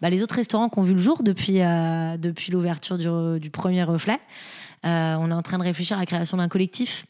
bah, 0.00 0.10
les 0.10 0.22
autres 0.22 0.34
restaurants 0.34 0.68
qui 0.68 0.78
ont 0.80 0.82
vu 0.82 0.94
le 0.94 1.00
jour 1.00 1.22
depuis, 1.22 1.60
depuis 2.18 2.52
l'ouverture 2.52 2.98
du, 2.98 3.50
premier 3.50 3.84
reflet. 3.84 4.18
Euh, 4.86 5.16
on 5.20 5.30
est 5.30 5.34
en 5.34 5.42
train 5.42 5.58
de 5.58 5.62
réfléchir 5.62 5.96
à 5.96 6.00
la 6.00 6.06
création 6.06 6.36
d'un 6.38 6.48
collectif 6.48 7.04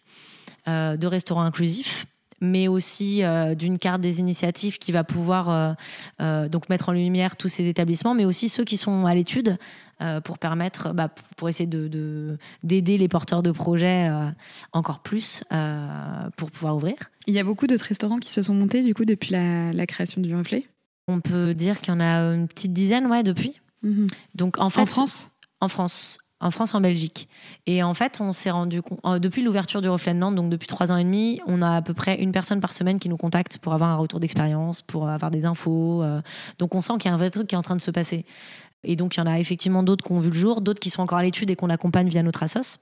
euh, 0.69 0.97
de 0.97 1.07
restaurants 1.07 1.43
inclusifs 1.43 2.07
mais 2.41 2.69
aussi 2.69 3.23
euh, 3.23 3.55
d'une 3.55 3.79
carte 3.79 4.01
des 4.01 4.21
initiatives 4.21 4.79
qui 4.79 4.93
va 4.93 5.05
pouvoir 5.05 5.77
donc 6.19 6.69
mettre 6.69 6.89
en 6.89 6.93
lumière 6.93 7.37
tous 7.37 7.49
ces 7.49 7.69
établissements, 7.69 8.15
mais 8.15 8.25
aussi 8.25 8.49
ceux 8.49 8.65
qui 8.65 8.77
sont 8.77 9.07
à 9.07 9.15
l'étude 9.15 9.57
pour 10.25 10.39
permettre, 10.39 10.95
bah, 10.95 11.11
pour 11.37 11.49
essayer 11.49 11.67
de 11.67 12.39
d'aider 12.63 12.97
les 12.97 13.09
porteurs 13.09 13.43
de 13.43 13.51
projets 13.51 14.11
encore 14.73 15.01
plus 15.01 15.45
pour 16.37 16.51
pouvoir 16.51 16.77
ouvrir. 16.77 16.95
Il 17.27 17.35
y 17.35 17.39
a 17.39 17.45
beaucoup 17.45 17.67
d'autres 17.67 17.85
restaurants 17.85 18.19
qui 18.19 18.33
se 18.33 18.43
sont 18.43 18.55
montés 18.55 18.83
du 18.83 18.95
coup 18.95 19.05
depuis 19.05 19.33
la, 19.33 19.87
création 19.87 20.21
du 20.21 20.35
reflet. 20.35 20.67
On 21.09 21.21
peut 21.21 21.55
dire 21.55 21.81
qu'il 21.81 21.93
y 21.93 21.97
en 21.97 22.01
a 22.01 22.21
une 22.35 22.49
petite 22.49 22.73
dizaine, 22.73 23.07
ouais, 23.07 23.23
depuis. 23.23 23.61
Mhm. 23.83 24.07
Donc 24.35 24.59
en, 24.59 24.71
fait, 24.71 24.81
en 24.81 24.87
France? 24.87 25.31
En 25.61 25.69
France 25.69 26.19
en 26.41 26.51
France, 26.51 26.75
en 26.75 26.81
Belgique. 26.81 27.29
Et 27.67 27.83
en 27.83 27.95
fait, 27.95 28.19
on 28.21 28.33
s'est 28.33 28.51
rendu 28.51 28.83
compte, 28.83 29.01
depuis 29.21 29.43
l'ouverture 29.43 29.83
du 29.83 29.89
Reflet 29.89 30.15
Nantes, 30.15 30.35
donc 30.35 30.51
depuis 30.51 30.67
trois 30.67 30.91
ans 30.93 30.97
et 30.97 31.05
demi, 31.05 31.41
on 31.47 31.63
a 31.63 31.77
à 31.77 31.83
peu 31.83 31.95
près 31.95 32.21
une 32.21 32.33
personne 32.33 32.61
par 32.61 32.73
semaine 32.73 32.99
qui 32.99 33.09
nous 33.09 33.17
contacte 33.17 33.59
pour 33.59 33.75
avoir 33.75 33.91
un 33.91 33.97
retour 33.97 34.21
d'expérience, 34.21 34.83
pour 34.83 35.09
avoir 35.09 35.31
des 35.31 35.45
infos. 35.45 36.03
Euh. 36.03 36.23
donc 36.59 36.75
on 36.75 36.81
sent 36.81 36.95
qu'il 36.99 37.09
y 37.09 37.13
a 37.13 37.15
un 37.15 37.19
vrai 37.19 37.31
truc 37.31 37.47
qui 37.47 37.55
est 37.55 37.59
en 37.59 37.63
train 37.63 37.77
de 37.77 37.83
se 37.83 37.91
passer. 37.91 38.25
Et 38.83 38.97
donc 38.97 39.17
il 39.17 39.21
y 39.21 39.23
en 39.23 39.27
a 39.27 39.39
effectivement 39.39 39.83
d'autres 39.83 40.05
qui 40.05 40.13
ont 40.13 40.21
vu 40.21 40.31
le 40.31 40.35
jour, 40.35 40.61
d'autres 40.63 40.81
qui 40.81 40.91
sont 40.91 41.03
encore 41.03 41.19
à 41.19 41.23
l'étude 41.23 41.51
et 41.51 41.57
qu'on 41.57 41.71
accompagne 41.71 42.09
via 42.09 42.23
notre 42.23 42.43
assos. 42.43 42.79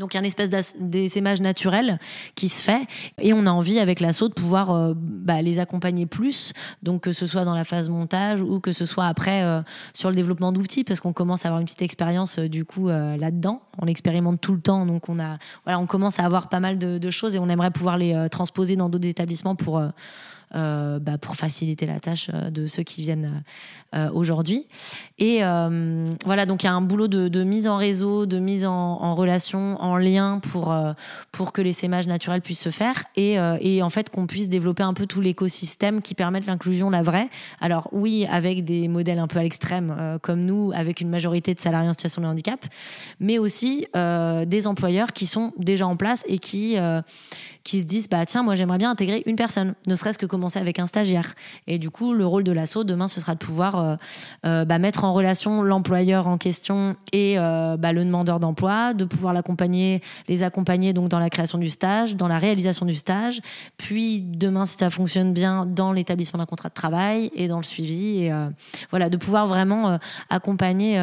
Donc 0.00 0.14
il 0.14 0.16
y 0.16 0.18
a 0.18 0.20
une 0.20 0.26
espèce 0.26 0.50
d'essaimage 0.80 1.42
naturel 1.42 1.98
qui 2.34 2.48
se 2.48 2.64
fait 2.64 2.86
et 3.20 3.34
on 3.34 3.44
a 3.44 3.50
envie 3.50 3.78
avec 3.78 4.00
l'assaut 4.00 4.28
de 4.28 4.34
pouvoir 4.34 4.70
euh, 4.70 4.94
bah, 4.96 5.42
les 5.42 5.60
accompagner 5.60 6.06
plus, 6.06 6.52
donc 6.82 7.02
que 7.02 7.12
ce 7.12 7.26
soit 7.26 7.44
dans 7.44 7.54
la 7.54 7.64
phase 7.64 7.90
montage 7.90 8.40
ou 8.40 8.60
que 8.60 8.72
ce 8.72 8.86
soit 8.86 9.06
après 9.06 9.42
euh, 9.42 9.60
sur 9.92 10.08
le 10.08 10.16
développement 10.16 10.52
d'outils 10.52 10.84
parce 10.84 11.00
qu'on 11.00 11.12
commence 11.12 11.44
à 11.44 11.48
avoir 11.48 11.60
une 11.60 11.66
petite 11.66 11.82
expérience 11.82 12.38
euh, 12.38 12.48
du 12.48 12.64
coup 12.64 12.88
là-dedans. 12.88 13.60
On 13.78 13.86
expérimente 13.86 14.40
tout 14.40 14.54
le 14.54 14.60
temps, 14.60 14.86
donc 14.86 15.08
on 15.08 15.18
a 15.18 15.36
voilà, 15.64 15.78
on 15.78 15.86
commence 15.86 16.18
à 16.18 16.24
avoir 16.24 16.48
pas 16.48 16.60
mal 16.60 16.78
de, 16.78 17.10
choses 17.10 17.36
et 17.36 17.38
on 17.38 17.48
aimerait 17.48 17.70
pouvoir 17.70 17.98
les 17.98 18.28
transposer 18.30 18.76
dans 18.76 18.88
d'autres 18.88 19.06
établissements 19.06 19.54
pour 19.54 19.82
bah, 20.52 21.18
pour 21.18 21.36
faciliter 21.36 21.86
la 21.86 22.00
tâche 22.00 22.30
euh, 22.32 22.50
de 22.50 22.66
ceux 22.66 22.82
qui 22.82 23.02
viennent 23.02 23.42
euh, 23.94 24.10
aujourd'hui. 24.12 24.66
Et 25.18 25.40
voilà, 26.24 26.46
donc 26.46 26.62
il 26.62 26.66
y 26.66 26.68
a 26.68 26.72
un 26.72 26.80
boulot 26.80 27.08
de, 27.08 27.44
mise 27.44 27.68
en 27.68 27.76
réseau, 27.76 28.26
de 28.26 28.38
mise 28.38 28.64
en, 28.64 29.14
relation, 29.14 29.80
en 29.80 29.96
lien 29.96 30.38
pour, 30.38 30.74
pour 31.32 31.52
que 31.52 31.60
l'essaimage 31.60 32.06
naturel 32.06 32.40
puisse 32.40 32.60
se 32.60 32.70
faire 32.70 33.04
et, 33.16 33.34
et 33.60 33.82
en 33.82 33.90
fait 33.90 34.08
qu'on 34.08 34.26
puisse 34.26 34.48
développer 34.48 34.82
un 34.82 34.94
peu 34.94 35.06
tout 35.06 35.20
l'écosystème 35.20 36.00
qui 36.00 36.14
permette 36.14 36.46
l'inclusion, 36.46 36.88
la 36.88 37.02
vraie. 37.02 37.28
Alors 37.60 37.88
oui, 37.92 38.26
avec 38.30 38.64
des 38.64 38.88
modèles 38.88 39.18
un 39.18 39.26
peu 39.26 39.38
à 39.38 39.42
l'extrême, 39.42 40.18
comme 40.22 40.44
nous, 40.46 40.72
avec 40.74 41.00
une 41.00 41.10
majorité 41.10 41.52
de 41.54 41.60
salariés 41.60 41.88
en 41.88 41.92
situation 41.92 42.22
de 42.22 42.26
handicap, 42.26 42.64
mais 43.18 43.38
aussi 43.38 43.86
des 43.94 44.66
employeurs 44.66 45.12
qui 45.12 45.26
sont 45.26 45.52
déjà 45.58 45.86
en 45.86 45.96
place 45.96 46.24
et 46.28 46.38
qui 46.38 46.76
qui 47.64 47.80
se 47.80 47.86
disent 47.86 48.08
bah 48.08 48.24
tiens 48.26 48.42
moi 48.42 48.54
j'aimerais 48.54 48.78
bien 48.78 48.90
intégrer 48.90 49.22
une 49.26 49.36
personne 49.36 49.74
ne 49.86 49.94
serait-ce 49.94 50.18
que 50.18 50.26
commencer 50.26 50.58
avec 50.58 50.78
un 50.78 50.86
stagiaire. 50.86 51.34
Et 51.66 51.78
du 51.78 51.90
coup 51.90 52.12
le 52.12 52.26
rôle 52.26 52.44
de 52.44 52.52
l'assaut 52.52 52.84
demain 52.84 53.08
ce 53.08 53.20
sera 53.20 53.34
de 53.34 53.38
pouvoir 53.38 53.78
euh, 53.78 53.96
euh, 54.46 54.64
bah, 54.64 54.78
mettre 54.78 55.04
en 55.04 55.12
relation 55.12 55.62
l'employeur 55.62 56.26
en 56.26 56.38
question 56.38 56.96
et 57.12 57.38
euh, 57.38 57.76
bah, 57.76 57.92
le 57.92 58.04
demandeur 58.04 58.40
d'emploi 58.40 58.94
de 58.94 59.04
pouvoir 59.04 59.34
l'accompagner 59.34 60.00
les 60.28 60.42
accompagner 60.42 60.92
donc 60.92 61.08
dans 61.08 61.18
la 61.18 61.30
création 61.30 61.58
du 61.58 61.70
stage 61.70 62.16
dans 62.16 62.28
la 62.28 62.38
réalisation 62.38 62.86
du 62.86 62.94
stage. 62.94 63.40
Puis 63.76 64.20
demain 64.20 64.64
si 64.64 64.76
ça 64.78 64.90
fonctionne 64.90 65.32
bien 65.32 65.66
dans 65.66 65.92
l'établissement 65.92 66.38
d'un 66.38 66.46
contrat 66.46 66.68
de 66.68 66.74
travail 66.74 67.30
et 67.34 67.48
dans 67.48 67.58
le 67.58 67.62
suivi. 67.64 68.24
Et 68.24 68.32
voilà 68.90 69.10
de 69.10 69.16
pouvoir 69.16 69.46
vraiment 69.46 69.98
accompagner 70.28 70.94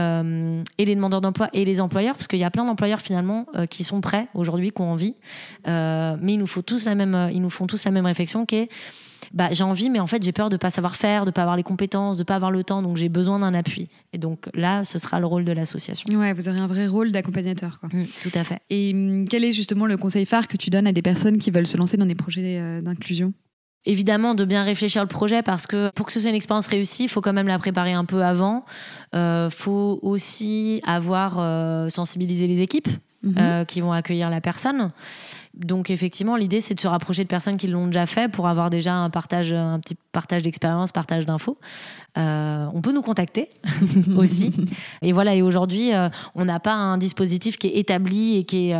et 0.77 0.85
les 0.85 0.95
demandeurs 0.95 1.21
d'emploi 1.21 1.49
et 1.53 1.65
les 1.65 1.81
employeurs 1.81 2.15
parce 2.15 2.27
qu'il 2.27 2.39
y 2.39 2.43
a 2.43 2.51
plein 2.51 2.65
d'employeurs 2.65 3.01
finalement 3.01 3.45
qui 3.69 3.83
sont 3.83 4.01
prêts 4.01 4.27
aujourd'hui 4.33 4.71
qui 4.71 4.81
ont 4.81 4.91
envie 4.91 5.15
mais 5.65 6.33
ils 6.33 6.37
nous 6.37 6.46
faut 6.47 6.61
tous 6.61 6.85
la 6.85 6.95
même, 6.95 7.15
euh, 7.15 7.31
ils 7.31 7.41
nous 7.41 7.49
font 7.49 7.67
tous 7.67 7.85
la 7.85 7.91
même 7.91 8.05
réflexion 8.05 8.45
qui 8.45 8.55
est 8.55 8.69
bah, 9.33 9.49
j'ai 9.51 9.63
envie, 9.63 9.89
mais 9.89 9.99
en 9.99 10.07
fait, 10.07 10.23
j'ai 10.23 10.31
peur 10.31 10.49
de 10.49 10.57
pas 10.57 10.69
savoir 10.69 10.95
faire, 10.95 11.25
de 11.25 11.31
pas 11.31 11.41
avoir 11.41 11.57
les 11.57 11.63
compétences, 11.63 12.17
de 12.17 12.23
pas 12.23 12.35
avoir 12.35 12.51
le 12.51 12.63
temps, 12.63 12.81
donc 12.81 12.97
j'ai 12.97 13.09
besoin 13.09 13.39
d'un 13.39 13.53
appui. 13.53 13.89
Et 14.13 14.17
donc 14.17 14.49
là, 14.53 14.83
ce 14.83 14.99
sera 14.99 15.19
le 15.19 15.25
rôle 15.25 15.45
de 15.45 15.51
l'association. 15.51 16.07
Ouais, 16.17 16.33
vous 16.33 16.49
aurez 16.49 16.59
un 16.59 16.67
vrai 16.67 16.87
rôle 16.87 17.11
d'accompagnateur. 17.11 17.79
Mmh, 17.83 18.03
tout 18.21 18.31
à 18.33 18.43
fait. 18.43 18.59
Et 18.69 18.93
mmh, 18.93 19.27
quel 19.27 19.43
est 19.43 19.51
justement 19.51 19.85
le 19.85 19.97
conseil 19.97 20.25
phare 20.25 20.47
que 20.47 20.57
tu 20.57 20.69
donnes 20.69 20.87
à 20.87 20.91
des 20.91 21.01
personnes 21.01 21.37
qui 21.37 21.51
veulent 21.51 21.67
se 21.67 21.77
lancer 21.77 21.97
dans 21.97 22.05
des 22.05 22.15
projets 22.15 22.59
euh, 22.59 22.81
d'inclusion? 22.81 23.33
Évidemment 23.85 24.35
de 24.35 24.43
bien 24.43 24.63
réfléchir 24.63 25.01
le 25.01 25.07
projet 25.07 25.41
parce 25.43 25.65
que 25.65 25.91
pour 25.91 26.05
que 26.05 26.11
ce 26.11 26.19
soit 26.19 26.29
une 26.29 26.35
expérience 26.35 26.67
réussie, 26.67 27.03
il 27.03 27.09
faut 27.09 27.21
quand 27.21 27.31
même 27.31 27.47
la 27.47 27.57
préparer 27.57 27.93
un 27.93 28.03
peu 28.03 28.21
avant. 28.23 28.65
Il 29.13 29.47
faut 29.49 29.99
aussi 30.01 30.81
avoir 30.85 31.89
sensibilisé 31.89 32.47
les 32.47 32.61
équipes 32.61 32.89
mhm. 33.23 33.65
qui 33.65 33.79
vont 33.79 33.93
accueillir 33.93 34.29
la 34.29 34.41
personne. 34.41 34.91
Donc 35.57 35.89
effectivement, 35.89 36.35
l'idée 36.35 36.61
c'est 36.61 36.75
de 36.75 36.79
se 36.79 36.87
rapprocher 36.87 37.23
de 37.23 37.27
personnes 37.27 37.57
qui 37.57 37.67
l'ont 37.67 37.87
déjà 37.87 38.05
fait 38.05 38.29
pour 38.29 38.47
avoir 38.47 38.69
déjà 38.69 38.93
un 38.93 39.09
partage, 39.09 39.53
un 39.53 39.79
petit 39.79 39.95
partage 40.11 40.43
d'expérience, 40.43 40.91
partage 40.91 41.25
d'infos. 41.25 41.57
Euh, 42.17 42.67
on 42.73 42.81
peut 42.81 42.91
nous 42.91 43.01
contacter 43.01 43.49
aussi. 44.17 44.51
Et 45.01 45.11
voilà. 45.11 45.35
Et 45.35 45.41
aujourd'hui, 45.41 45.93
euh, 45.93 46.09
on 46.35 46.45
n'a 46.45 46.59
pas 46.59 46.73
un 46.73 46.97
dispositif 46.97 47.57
qui 47.57 47.67
est 47.67 47.77
établi 47.77 48.37
et 48.37 48.43
qui 48.43 48.69
est 48.69 48.75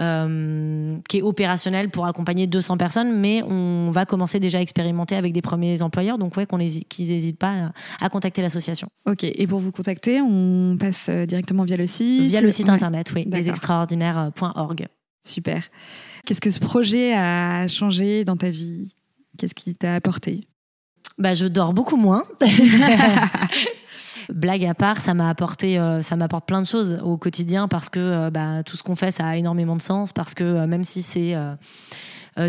euh, 0.00 0.98
qui 1.08 1.18
est 1.18 1.22
opérationnel 1.22 1.90
pour 1.90 2.06
accompagner 2.06 2.46
200 2.46 2.76
personnes, 2.76 3.18
mais 3.18 3.42
on 3.42 3.90
va 3.90 4.06
commencer 4.06 4.40
déjà 4.40 4.58
à 4.58 4.60
expérimenter 4.60 5.16
avec 5.16 5.32
des 5.32 5.42
premiers 5.42 5.82
employeurs. 5.82 6.18
Donc 6.18 6.36
ouais, 6.36 6.46
qu'on 6.46 6.58
qu'ils 6.58 7.08
n'hésitent 7.08 7.38
pas 7.38 7.72
à, 8.00 8.08
contacter 8.08 8.42
l'association. 8.42 8.88
Ok. 9.06 9.24
Et 9.24 9.46
pour 9.46 9.58
vous 9.58 9.72
contacter, 9.72 10.20
on 10.20 10.76
passe 10.78 11.10
directement 11.10 11.64
via 11.64 11.76
le 11.76 11.86
site. 11.86 12.30
Via 12.30 12.40
le 12.40 12.50
site 12.50 12.68
internet, 12.68 13.12
oui, 13.14 13.26
lesextraordinaires.org. 13.30 14.86
Super. 15.24 15.62
Qu'est-ce 16.26 16.40
que 16.40 16.50
ce 16.50 16.60
projet 16.60 17.14
a 17.14 17.66
changé 17.68 18.24
dans 18.24 18.36
ta 18.36 18.50
vie? 18.50 18.94
Qu'est-ce 19.38 19.54
qui 19.54 19.74
t'a 19.74 19.94
apporté? 19.94 20.46
Bah, 21.18 21.34
Je 21.34 21.46
dors 21.46 21.72
beaucoup 21.72 21.96
moins. 21.96 22.24
Blague 24.28 24.64
à 24.64 24.74
part, 24.74 25.00
ça 25.00 25.12
m'a 25.12 25.28
apporté, 25.28 25.78
euh, 25.78 26.00
ça 26.00 26.16
m'apporte 26.16 26.46
plein 26.46 26.62
de 26.62 26.66
choses 26.66 27.00
au 27.02 27.18
quotidien 27.18 27.68
parce 27.68 27.88
que 27.88 27.98
euh, 27.98 28.30
bah, 28.30 28.62
tout 28.62 28.76
ce 28.76 28.82
qu'on 28.82 28.96
fait, 28.96 29.10
ça 29.10 29.26
a 29.26 29.36
énormément 29.36 29.76
de 29.76 29.82
sens. 29.82 30.12
Parce 30.12 30.34
que 30.34 30.44
euh, 30.44 30.66
même 30.66 30.84
si 30.84 31.02
c'est 31.02 31.34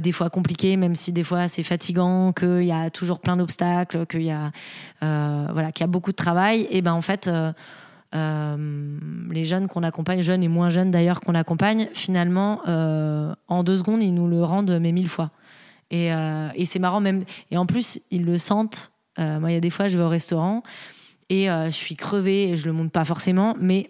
des 0.01 0.11
fois 0.11 0.31
compliqué, 0.31 0.77
même 0.77 0.95
si 0.95 1.11
des 1.11 1.23
fois 1.23 1.47
c'est 1.47 1.61
fatigant, 1.61 2.33
qu'il 2.33 2.63
y 2.63 2.71
a 2.71 2.89
toujours 2.89 3.19
plein 3.19 3.37
d'obstacles, 3.37 4.05
qu'il 4.07 4.23
y 4.23 4.31
a 4.31 4.51
voilà, 5.01 5.71
qu'il 5.71 5.83
y 5.83 5.87
a 5.87 5.87
beaucoup 5.87 6.11
de 6.11 6.15
travail, 6.15 6.67
et 6.71 6.81
ben 6.81 6.93
en 6.93 7.01
fait 7.01 7.29
les 8.13 9.43
jeunes 9.43 9.67
qu'on 9.67 9.83
accompagne, 9.83 10.21
jeunes 10.21 10.43
et 10.43 10.47
moins 10.47 10.69
jeunes 10.69 10.91
d'ailleurs 10.91 11.21
qu'on 11.21 11.35
accompagne, 11.35 11.89
finalement, 11.93 12.61
euh, 12.67 13.33
en 13.47 13.63
deux 13.63 13.77
secondes, 13.77 14.01
ils 14.01 14.13
nous 14.13 14.27
le 14.27 14.43
rendent 14.43 14.79
mais 14.79 14.91
mille 14.91 15.09
fois. 15.09 15.31
Et, 15.91 16.13
euh, 16.13 16.49
c'est 16.65 16.79
marrant 16.79 17.01
même. 17.01 17.25
Et 17.51 17.57
en 17.57 17.65
plus, 17.65 17.99
ils 18.11 18.25
le 18.25 18.37
sentent. 18.37 18.91
moi, 19.17 19.51
il 19.51 19.53
y 19.53 19.57
a 19.57 19.61
des 19.61 19.69
fois, 19.69 19.87
je 19.87 19.97
vais 19.97 20.03
au 20.03 20.09
restaurant 20.09 20.63
et 21.29 21.47
je 21.47 21.71
suis 21.71 21.95
crevée 21.95 22.49
et 22.49 22.57
je 22.57 22.65
le 22.65 22.73
montre 22.73 22.91
pas 22.91 23.05
forcément, 23.05 23.55
mais 23.59 23.89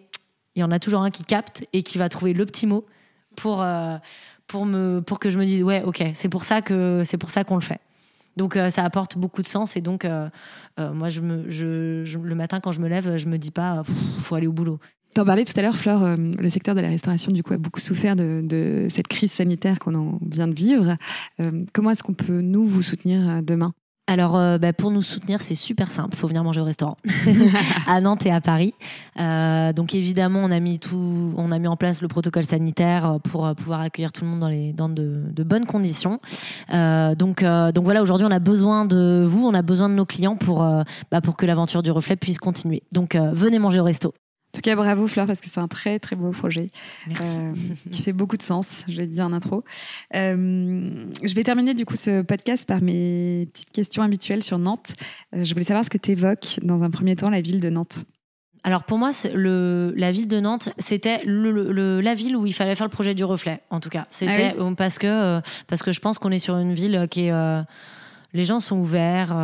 il 0.55 0.61
y 0.61 0.63
en 0.63 0.71
a 0.71 0.79
toujours 0.79 1.01
un 1.01 1.11
qui 1.11 1.23
capte 1.23 1.65
et 1.73 1.83
qui 1.83 1.97
va 1.97 2.09
trouver 2.09 2.33
le 2.33 2.45
petit 2.45 2.65
mot 2.65 2.85
pour, 3.35 3.65
pour, 4.47 4.65
me, 4.65 5.01
pour 5.01 5.19
que 5.19 5.29
je 5.29 5.37
me 5.37 5.45
dise 5.45 5.63
ouais, 5.63 5.83
ok, 5.83 6.03
c'est 6.13 6.29
pour 6.29 6.45
ça 6.45 6.61
que 6.61 7.01
c'est 7.05 7.17
pour 7.17 7.29
ça 7.29 7.43
qu'on 7.43 7.55
le 7.55 7.61
fait. 7.61 7.79
Donc 8.37 8.57
ça 8.69 8.83
apporte 8.83 9.17
beaucoup 9.17 9.41
de 9.41 9.47
sens 9.47 9.77
et 9.77 9.81
donc 9.81 10.05
euh, 10.79 10.93
moi, 10.93 11.09
je 11.09 11.21
me, 11.21 11.49
je, 11.49 12.17
le 12.17 12.35
matin, 12.35 12.59
quand 12.59 12.71
je 12.71 12.79
me 12.79 12.87
lève, 12.87 13.17
je 13.17 13.27
me 13.27 13.37
dis 13.37 13.51
pas, 13.51 13.83
faut 14.19 14.35
aller 14.35 14.47
au 14.47 14.53
boulot. 14.53 14.79
T'en 15.13 15.23
parlais 15.23 15.45
tout 15.45 15.57
à 15.57 15.61
l'heure, 15.61 15.77
Flore, 15.77 16.03
euh, 16.03 16.17
le 16.17 16.49
secteur 16.49 16.75
de 16.75 16.81
la 16.81 16.89
restauration 16.89 17.31
du 17.31 17.41
coup 17.41 17.53
a 17.53 17.57
beaucoup 17.57 17.79
souffert 17.79 18.17
de, 18.17 18.87
cette 18.89 19.07
crise 19.07 19.31
sanitaire 19.31 19.79
qu'on 19.79 20.19
vient 20.29 20.47
de 20.47 20.53
vivre. 20.53 20.97
Euh, 21.39 21.63
comment 21.73 21.91
est-ce 21.91 22.03
qu'on 22.03 22.13
peut 22.13 22.41
nous 22.41 22.65
vous 22.65 22.81
soutenir 22.81 23.41
demain? 23.41 23.73
Alors, 24.07 24.35
euh, 24.35 24.59
bah, 24.59 24.71
pour 24.71 24.91
nous 24.91 25.01
soutenir, 25.01 25.41
c'est 25.41 25.55
super 25.55 25.91
simple. 25.91 26.09
Il 26.13 26.17
faut 26.17 26.27
venir 26.27 26.43
manger 26.43 26.61
au 26.61 26.63
restaurant 26.63 26.97
à 27.87 28.01
Nantes 28.01 28.25
et 28.25 28.31
à 28.31 28.39
Paris. 28.39 28.75
Euh, 29.19 29.73
donc, 29.73 29.95
évidemment, 29.95 30.41
on 30.43 30.51
a 30.51 30.59
mis 30.59 30.77
tout, 30.77 31.33
on 31.37 31.51
a 31.51 31.57
mis 31.57 31.67
en 31.67 31.75
place 31.75 32.01
le 32.01 32.07
protocole 32.07 32.45
sanitaire 32.45 33.05
euh, 33.05 33.19
pour 33.19 33.53
pouvoir 33.55 33.81
accueillir 33.81 34.11
tout 34.11 34.23
le 34.23 34.29
monde 34.29 34.39
dans, 34.39 34.47
les, 34.47 34.73
dans 34.73 34.89
de, 34.89 35.43
bonnes 35.43 35.65
conditions. 35.65 36.19
donc, 36.71 37.43
donc 37.43 37.83
voilà, 37.83 38.01
aujourd'hui, 38.01 38.27
on 38.27 38.31
a 38.31 38.39
besoin 38.39 38.85
de 38.85 39.25
vous, 39.27 39.45
on 39.45 39.53
a 39.53 39.61
besoin 39.61 39.89
de 39.89 39.95
nos 39.95 40.05
clients 40.05 40.35
pour, 40.35 40.67
bah, 41.11 41.21
pour 41.21 41.37
que 41.37 41.45
l'aventure 41.45 41.83
du 41.83 41.91
reflet 41.91 42.15
puisse 42.15 42.37
continuer. 42.37 42.83
Donc, 42.91 43.15
venez 43.15 43.59
manger 43.59 43.79
au 43.79 43.83
resto. 43.83 44.13
En 44.55 44.59
tout 44.59 44.61
cas, 44.61 44.75
bravo 44.77 45.05
Fleur, 45.09 45.27
parce 45.27 45.41
que 45.41 45.49
c'est 45.49 45.59
un 45.59 45.67
très 45.67 45.99
très 45.99 46.15
beau 46.15 46.31
projet 46.31 46.69
euh, 47.09 47.53
qui 47.91 48.01
fait 48.03 48.13
beaucoup 48.13 48.37
de 48.37 48.41
sens, 48.41 48.85
je 48.87 49.01
l'ai 49.01 49.05
dit 49.05 49.21
en 49.21 49.33
intro. 49.33 49.65
Euh, 50.15 51.05
je 51.21 51.33
vais 51.33 51.43
terminer 51.43 51.73
du 51.73 51.85
coup 51.85 51.97
ce 51.97 52.21
podcast 52.21 52.65
par 52.65 52.81
mes 52.81 53.49
petites 53.51 53.71
questions 53.71 54.01
habituelles 54.01 54.43
sur 54.43 54.57
Nantes. 54.57 54.95
Euh, 55.35 55.43
je 55.43 55.53
voulais 55.53 55.65
savoir 55.65 55.83
ce 55.83 55.89
que 55.89 55.97
tu 55.97 56.11
évoques 56.11 56.59
dans 56.61 56.83
un 56.83 56.89
premier 56.89 57.17
temps 57.17 57.29
la 57.29 57.41
ville 57.41 57.59
de 57.59 57.69
Nantes. 57.69 58.05
Alors 58.63 58.85
pour 58.85 58.97
moi, 58.97 59.11
le, 59.33 59.93
la 59.97 60.13
ville 60.13 60.29
de 60.29 60.39
Nantes, 60.39 60.69
c'était 60.77 61.21
le, 61.25 61.99
la 61.99 62.13
ville 62.13 62.37
où 62.37 62.45
il 62.45 62.53
fallait 62.53 62.75
faire 62.75 62.87
le 62.87 62.91
projet 62.91 63.13
du 63.13 63.25
reflet, 63.25 63.61
en 63.71 63.81
tout 63.81 63.89
cas. 63.89 64.07
C'était 64.09 64.55
ah 64.57 64.71
parce 64.77 64.99
que 64.99 65.41
parce 65.67 65.83
que 65.83 65.91
je 65.91 65.99
pense 65.99 66.17
qu'on 66.17 66.31
est 66.31 66.39
sur 66.39 66.55
une 66.57 66.73
ville 66.73 67.07
qui 67.11 67.25
est 67.25 67.63
les 68.33 68.43
gens 68.43 68.61
sont 68.61 68.77
ouverts, 68.77 69.35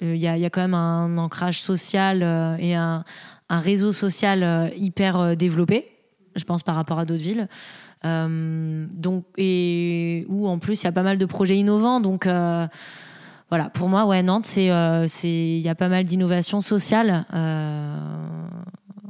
il 0.00 0.16
y, 0.16 0.26
a, 0.26 0.50
quand 0.50 0.60
même 0.60 0.74
un 0.74 1.18
ancrage 1.18 1.60
social 1.60 2.22
et 2.60 2.74
un, 2.74 3.04
un 3.50 3.58
réseau 3.58 3.92
social 3.92 4.42
euh, 4.42 4.68
hyper 4.76 5.18
euh, 5.18 5.34
développé, 5.34 5.88
je 6.36 6.44
pense 6.44 6.62
par 6.62 6.76
rapport 6.76 6.98
à 6.98 7.04
d'autres 7.04 7.22
villes. 7.22 7.48
Euh, 8.06 8.86
donc 8.90 9.24
et 9.36 10.24
où 10.30 10.48
en 10.48 10.58
plus 10.58 10.80
il 10.80 10.84
y 10.86 10.88
a 10.88 10.92
pas 10.92 11.02
mal 11.02 11.18
de 11.18 11.26
projets 11.26 11.58
innovants 11.58 12.00
donc 12.00 12.24
voilà 12.24 13.68
pour 13.74 13.90
moi 13.90 14.06
ouais 14.06 14.22
Nantes 14.22 14.46
c'est 14.46 14.64
il 14.64 15.60
y 15.60 15.68
a 15.68 15.74
pas 15.74 15.90
mal 15.90 16.04
d'innovations 16.04 16.62
sociales 16.62 17.26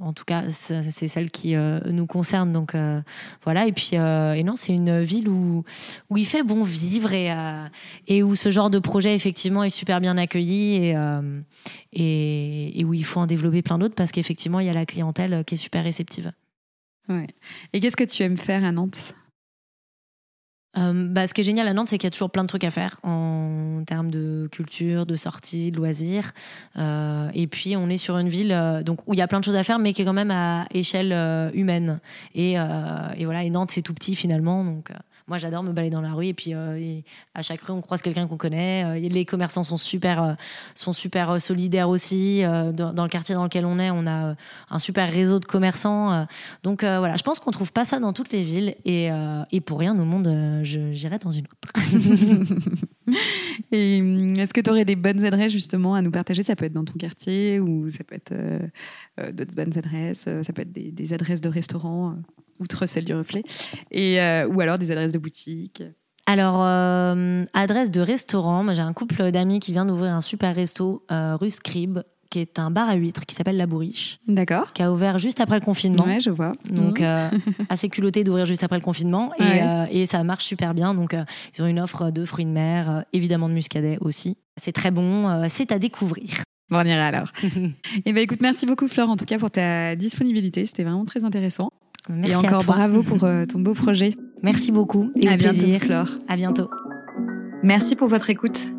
en 0.00 0.12
tout 0.12 0.24
cas, 0.24 0.48
c'est 0.48 1.08
celle 1.08 1.30
qui 1.30 1.54
euh, 1.54 1.78
nous 1.86 2.06
concerne. 2.06 2.52
Donc 2.52 2.74
euh, 2.74 3.00
voilà. 3.44 3.66
Et 3.66 3.72
puis, 3.72 3.90
euh, 3.94 4.32
et 4.32 4.42
non, 4.42 4.56
c'est 4.56 4.74
une 4.74 5.00
ville 5.00 5.28
où, 5.28 5.62
où 6.08 6.16
il 6.16 6.26
fait 6.26 6.42
bon 6.42 6.64
vivre 6.64 7.12
et, 7.12 7.30
et 8.06 8.22
où 8.22 8.34
ce 8.34 8.50
genre 8.50 8.70
de 8.70 8.78
projet, 8.78 9.14
effectivement, 9.14 9.62
est 9.62 9.70
super 9.70 10.00
bien 10.00 10.16
accueilli 10.16 10.76
et, 10.76 10.96
et, 11.92 12.80
et 12.80 12.84
où 12.84 12.94
il 12.94 13.04
faut 13.04 13.20
en 13.20 13.26
développer 13.26 13.62
plein 13.62 13.78
d'autres 13.78 13.94
parce 13.94 14.12
qu'effectivement, 14.12 14.60
il 14.60 14.66
y 14.66 14.70
a 14.70 14.74
la 14.74 14.86
clientèle 14.86 15.44
qui 15.44 15.54
est 15.54 15.58
super 15.58 15.84
réceptive. 15.84 16.32
Ouais. 17.08 17.26
Et 17.72 17.80
qu'est-ce 17.80 17.96
que 17.96 18.04
tu 18.04 18.22
aimes 18.22 18.36
faire 18.36 18.64
à 18.64 18.72
Nantes? 18.72 19.14
Euh, 20.78 21.08
bah, 21.08 21.26
ce 21.26 21.34
qui 21.34 21.40
est 21.40 21.44
génial 21.44 21.66
à 21.66 21.74
Nantes, 21.74 21.88
c'est 21.88 21.98
qu'il 21.98 22.06
y 22.06 22.08
a 22.08 22.10
toujours 22.12 22.30
plein 22.30 22.42
de 22.42 22.48
trucs 22.48 22.64
à 22.64 22.70
faire 22.70 23.00
en 23.02 23.82
termes 23.86 24.10
de 24.10 24.48
culture, 24.52 25.04
de 25.04 25.16
sortie, 25.16 25.72
de 25.72 25.76
loisirs. 25.76 26.32
Euh, 26.78 27.28
et 27.34 27.46
puis, 27.46 27.76
on 27.76 27.88
est 27.88 27.96
sur 27.96 28.18
une 28.18 28.28
ville 28.28 28.52
euh, 28.52 28.82
donc, 28.82 29.00
où 29.06 29.14
il 29.14 29.18
y 29.18 29.22
a 29.22 29.28
plein 29.28 29.40
de 29.40 29.44
choses 29.44 29.56
à 29.56 29.64
faire, 29.64 29.78
mais 29.78 29.92
qui 29.92 30.02
est 30.02 30.04
quand 30.04 30.12
même 30.12 30.30
à 30.30 30.66
échelle 30.72 31.12
humaine. 31.54 32.00
Et, 32.34 32.52
et, 32.52 33.24
voilà, 33.24 33.42
et 33.44 33.50
Nantes, 33.50 33.70
c'est 33.72 33.82
tout 33.82 33.94
petit 33.94 34.14
finalement. 34.14 34.64
Donc, 34.64 34.90
moi, 35.30 35.38
j'adore 35.38 35.62
me 35.62 35.72
balader 35.72 35.94
dans 35.94 36.00
la 36.00 36.12
rue 36.12 36.26
et 36.26 36.34
puis 36.34 36.54
euh, 36.54 37.00
à 37.36 37.42
chaque 37.42 37.60
rue, 37.60 37.72
on 37.72 37.80
croise 37.80 38.02
quelqu'un 38.02 38.26
qu'on 38.26 38.36
connaît. 38.36 38.84
Euh, 38.84 39.08
les 39.08 39.24
commerçants 39.24 39.62
sont 39.62 39.76
super, 39.76 40.22
euh, 40.24 40.32
sont 40.74 40.92
super 40.92 41.40
solidaires 41.40 41.88
aussi. 41.88 42.42
Dans, 42.42 43.04
le 43.04 43.08
quartier 43.08 43.36
dans 43.36 43.44
lequel 43.44 43.64
on 43.64 43.78
est, 43.78 43.92
on 43.92 44.08
a 44.08 44.34
un 44.70 44.78
super 44.80 45.08
réseau 45.08 45.38
de 45.38 45.44
commerçants. 45.44 46.26
donc 46.64 46.82
voilà, 46.82 47.16
je 47.16 47.22
pense 47.22 47.38
qu'on 47.38 47.52
trouve 47.52 47.72
pas 47.72 47.84
ça 47.84 48.00
dans 48.00 48.12
toutes 48.12 48.32
les 48.32 48.42
villes 48.42 48.74
et, 48.84 49.08
et 49.52 49.60
pour 49.60 49.78
rien 49.78 49.96
au 49.98 50.04
monde, 50.04 50.60
j'irai 50.62 51.18
dans 51.18 51.30
une 51.30 51.44
autre. 51.46 51.72
et 53.72 54.00
hum, 54.00 54.38
est-ce 54.38 54.52
que 54.52 54.60
tu 54.60 54.70
aurais 54.70 54.84
des 54.84 54.96
bonnes 54.96 55.24
adresses 55.24 55.52
justement 55.52 55.94
à 55.94 56.02
nous 56.02 56.10
partager? 56.10 56.42
Ça 56.42 56.56
peut 56.56 56.64
être 56.64 56.72
dans 56.72 56.84
ton 56.84 56.98
quartier 56.98 57.60
ou 57.60 57.90
ça 57.90 58.04
peut 58.04 58.16
être 58.16 58.34
d'autres 59.32 59.54
bonnes 59.54 59.76
adresses. 59.76 60.28
Ça 60.42 60.52
peut 60.52 60.62
être 60.62 60.72
des, 60.72 61.12
adresses 61.12 61.40
de 61.40 61.48
restaurants 61.48 62.16
outre 62.60 62.86
celle 62.86 63.04
du 63.04 63.14
reflet, 63.14 63.42
et, 63.90 64.20
euh, 64.20 64.46
ou 64.46 64.60
alors 64.60 64.78
des 64.78 64.90
adresses 64.90 65.12
de 65.12 65.18
boutique 65.18 65.82
alors, 66.26 66.62
euh, 66.62 67.44
adresse 67.54 67.90
de 67.90 68.00
restaurant. 68.00 68.72
j'ai 68.72 68.82
un 68.82 68.92
couple 68.92 69.32
d'amis 69.32 69.58
qui 69.58 69.72
vient 69.72 69.84
d'ouvrir 69.84 70.14
un 70.14 70.20
super 70.20 70.54
resto 70.54 71.04
euh, 71.10 71.34
rue 71.34 71.50
Scribe, 71.50 72.00
qui 72.30 72.38
est 72.38 72.58
un 72.58 72.70
bar 72.70 72.88
à 72.88 72.94
huîtres 72.94 73.26
qui 73.26 73.34
s'appelle 73.34 73.56
La 73.56 73.66
Bourriche. 73.66 74.18
D'accord. 74.26 74.72
Qui 74.72 74.82
a 74.82 74.92
ouvert 74.92 75.18
juste 75.18 75.40
après 75.40 75.58
le 75.58 75.64
confinement. 75.64 76.04
Ouais, 76.04 76.20
je 76.20 76.30
vois. 76.30 76.52
Donc, 76.70 77.00
mmh. 77.00 77.30
assez 77.68 77.88
culotté 77.88 78.24
d'ouvrir 78.24 78.46
juste 78.46 78.62
après 78.62 78.76
le 78.76 78.82
confinement. 78.82 79.32
Et, 79.38 80.00
et, 80.00 80.06
ça 80.06 80.22
marche 80.24 80.44
super 80.44 80.72
bien. 80.72 80.94
Donc, 80.94 81.14
ils 81.56 81.62
ont 81.62 81.66
une 81.66 81.80
offre 81.80 82.10
de 82.10 82.24
fruits 82.24 82.44
de 82.44 82.50
mer, 82.50 83.04
évidemment 83.12 83.48
de 83.48 83.54
muscadet 83.54 83.98
aussi. 84.00 84.38
C'est 84.56 84.72
très 84.72 84.90
bon. 84.90 85.46
c'est 85.48 85.72
à 85.72 85.78
découvrir. 85.78 86.44
Bon, 86.70 86.78
on 86.78 86.84
ira 86.84 87.06
alors. 87.06 87.28
et 87.42 87.72
eh 88.06 88.12
ben, 88.12 88.22
écoute, 88.22 88.40
merci 88.40 88.64
beaucoup, 88.64 88.86
Flore, 88.86 89.10
en 89.10 89.16
tout 89.16 89.24
cas, 89.24 89.38
pour 89.38 89.50
ta 89.50 89.96
disponibilité. 89.96 90.64
C'était 90.66 90.84
vraiment 90.84 91.04
très 91.04 91.24
intéressant. 91.24 91.72
Merci 92.08 92.32
et 92.32 92.36
encore 92.36 92.64
bravo 92.64 93.02
pour 93.02 93.24
euh, 93.24 93.44
ton 93.44 93.60
beau 93.60 93.74
projet. 93.74 94.14
Merci 94.42 94.72
beaucoup. 94.72 95.10
Et 95.20 95.28
à 95.28 95.36
bientôt, 95.36 95.78
Flore. 95.80 96.08
À 96.28 96.36
bientôt. 96.36 96.70
Merci 97.62 97.96
pour 97.96 98.08
votre 98.08 98.30
écoute. 98.30 98.70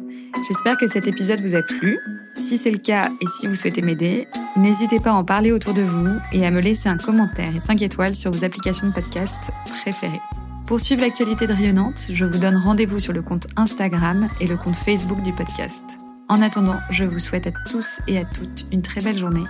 J'espère 0.47 0.77
que 0.77 0.87
cet 0.87 1.07
épisode 1.07 1.41
vous 1.41 1.55
a 1.55 1.61
plu. 1.61 1.99
Si 2.35 2.57
c'est 2.57 2.71
le 2.71 2.77
cas 2.77 3.09
et 3.21 3.27
si 3.27 3.47
vous 3.47 3.55
souhaitez 3.55 3.81
m'aider, 3.81 4.27
n'hésitez 4.55 4.99
pas 4.99 5.11
à 5.11 5.13
en 5.13 5.23
parler 5.23 5.51
autour 5.51 5.73
de 5.73 5.81
vous 5.81 6.17
et 6.31 6.45
à 6.45 6.51
me 6.51 6.61
laisser 6.61 6.89
un 6.89 6.97
commentaire 6.97 7.55
et 7.55 7.59
5 7.59 7.81
étoiles 7.81 8.15
sur 8.15 8.31
vos 8.31 8.43
applications 8.43 8.87
de 8.87 8.93
podcast 8.93 9.51
préférées. 9.65 10.21
Pour 10.65 10.79
suivre 10.79 11.01
l'actualité 11.01 11.47
de 11.47 11.53
Rayonnante, 11.53 12.07
je 12.09 12.25
vous 12.25 12.39
donne 12.39 12.55
rendez-vous 12.55 12.99
sur 12.99 13.13
le 13.13 13.21
compte 13.21 13.47
Instagram 13.57 14.29
et 14.39 14.47
le 14.47 14.57
compte 14.57 14.75
Facebook 14.75 15.21
du 15.21 15.31
podcast. 15.31 15.97
En 16.29 16.41
attendant, 16.41 16.79
je 16.89 17.03
vous 17.03 17.19
souhaite 17.19 17.47
à 17.47 17.51
tous 17.69 17.97
et 18.07 18.17
à 18.17 18.23
toutes 18.23 18.65
une 18.71 18.81
très 18.81 19.01
belle 19.01 19.17
journée 19.17 19.43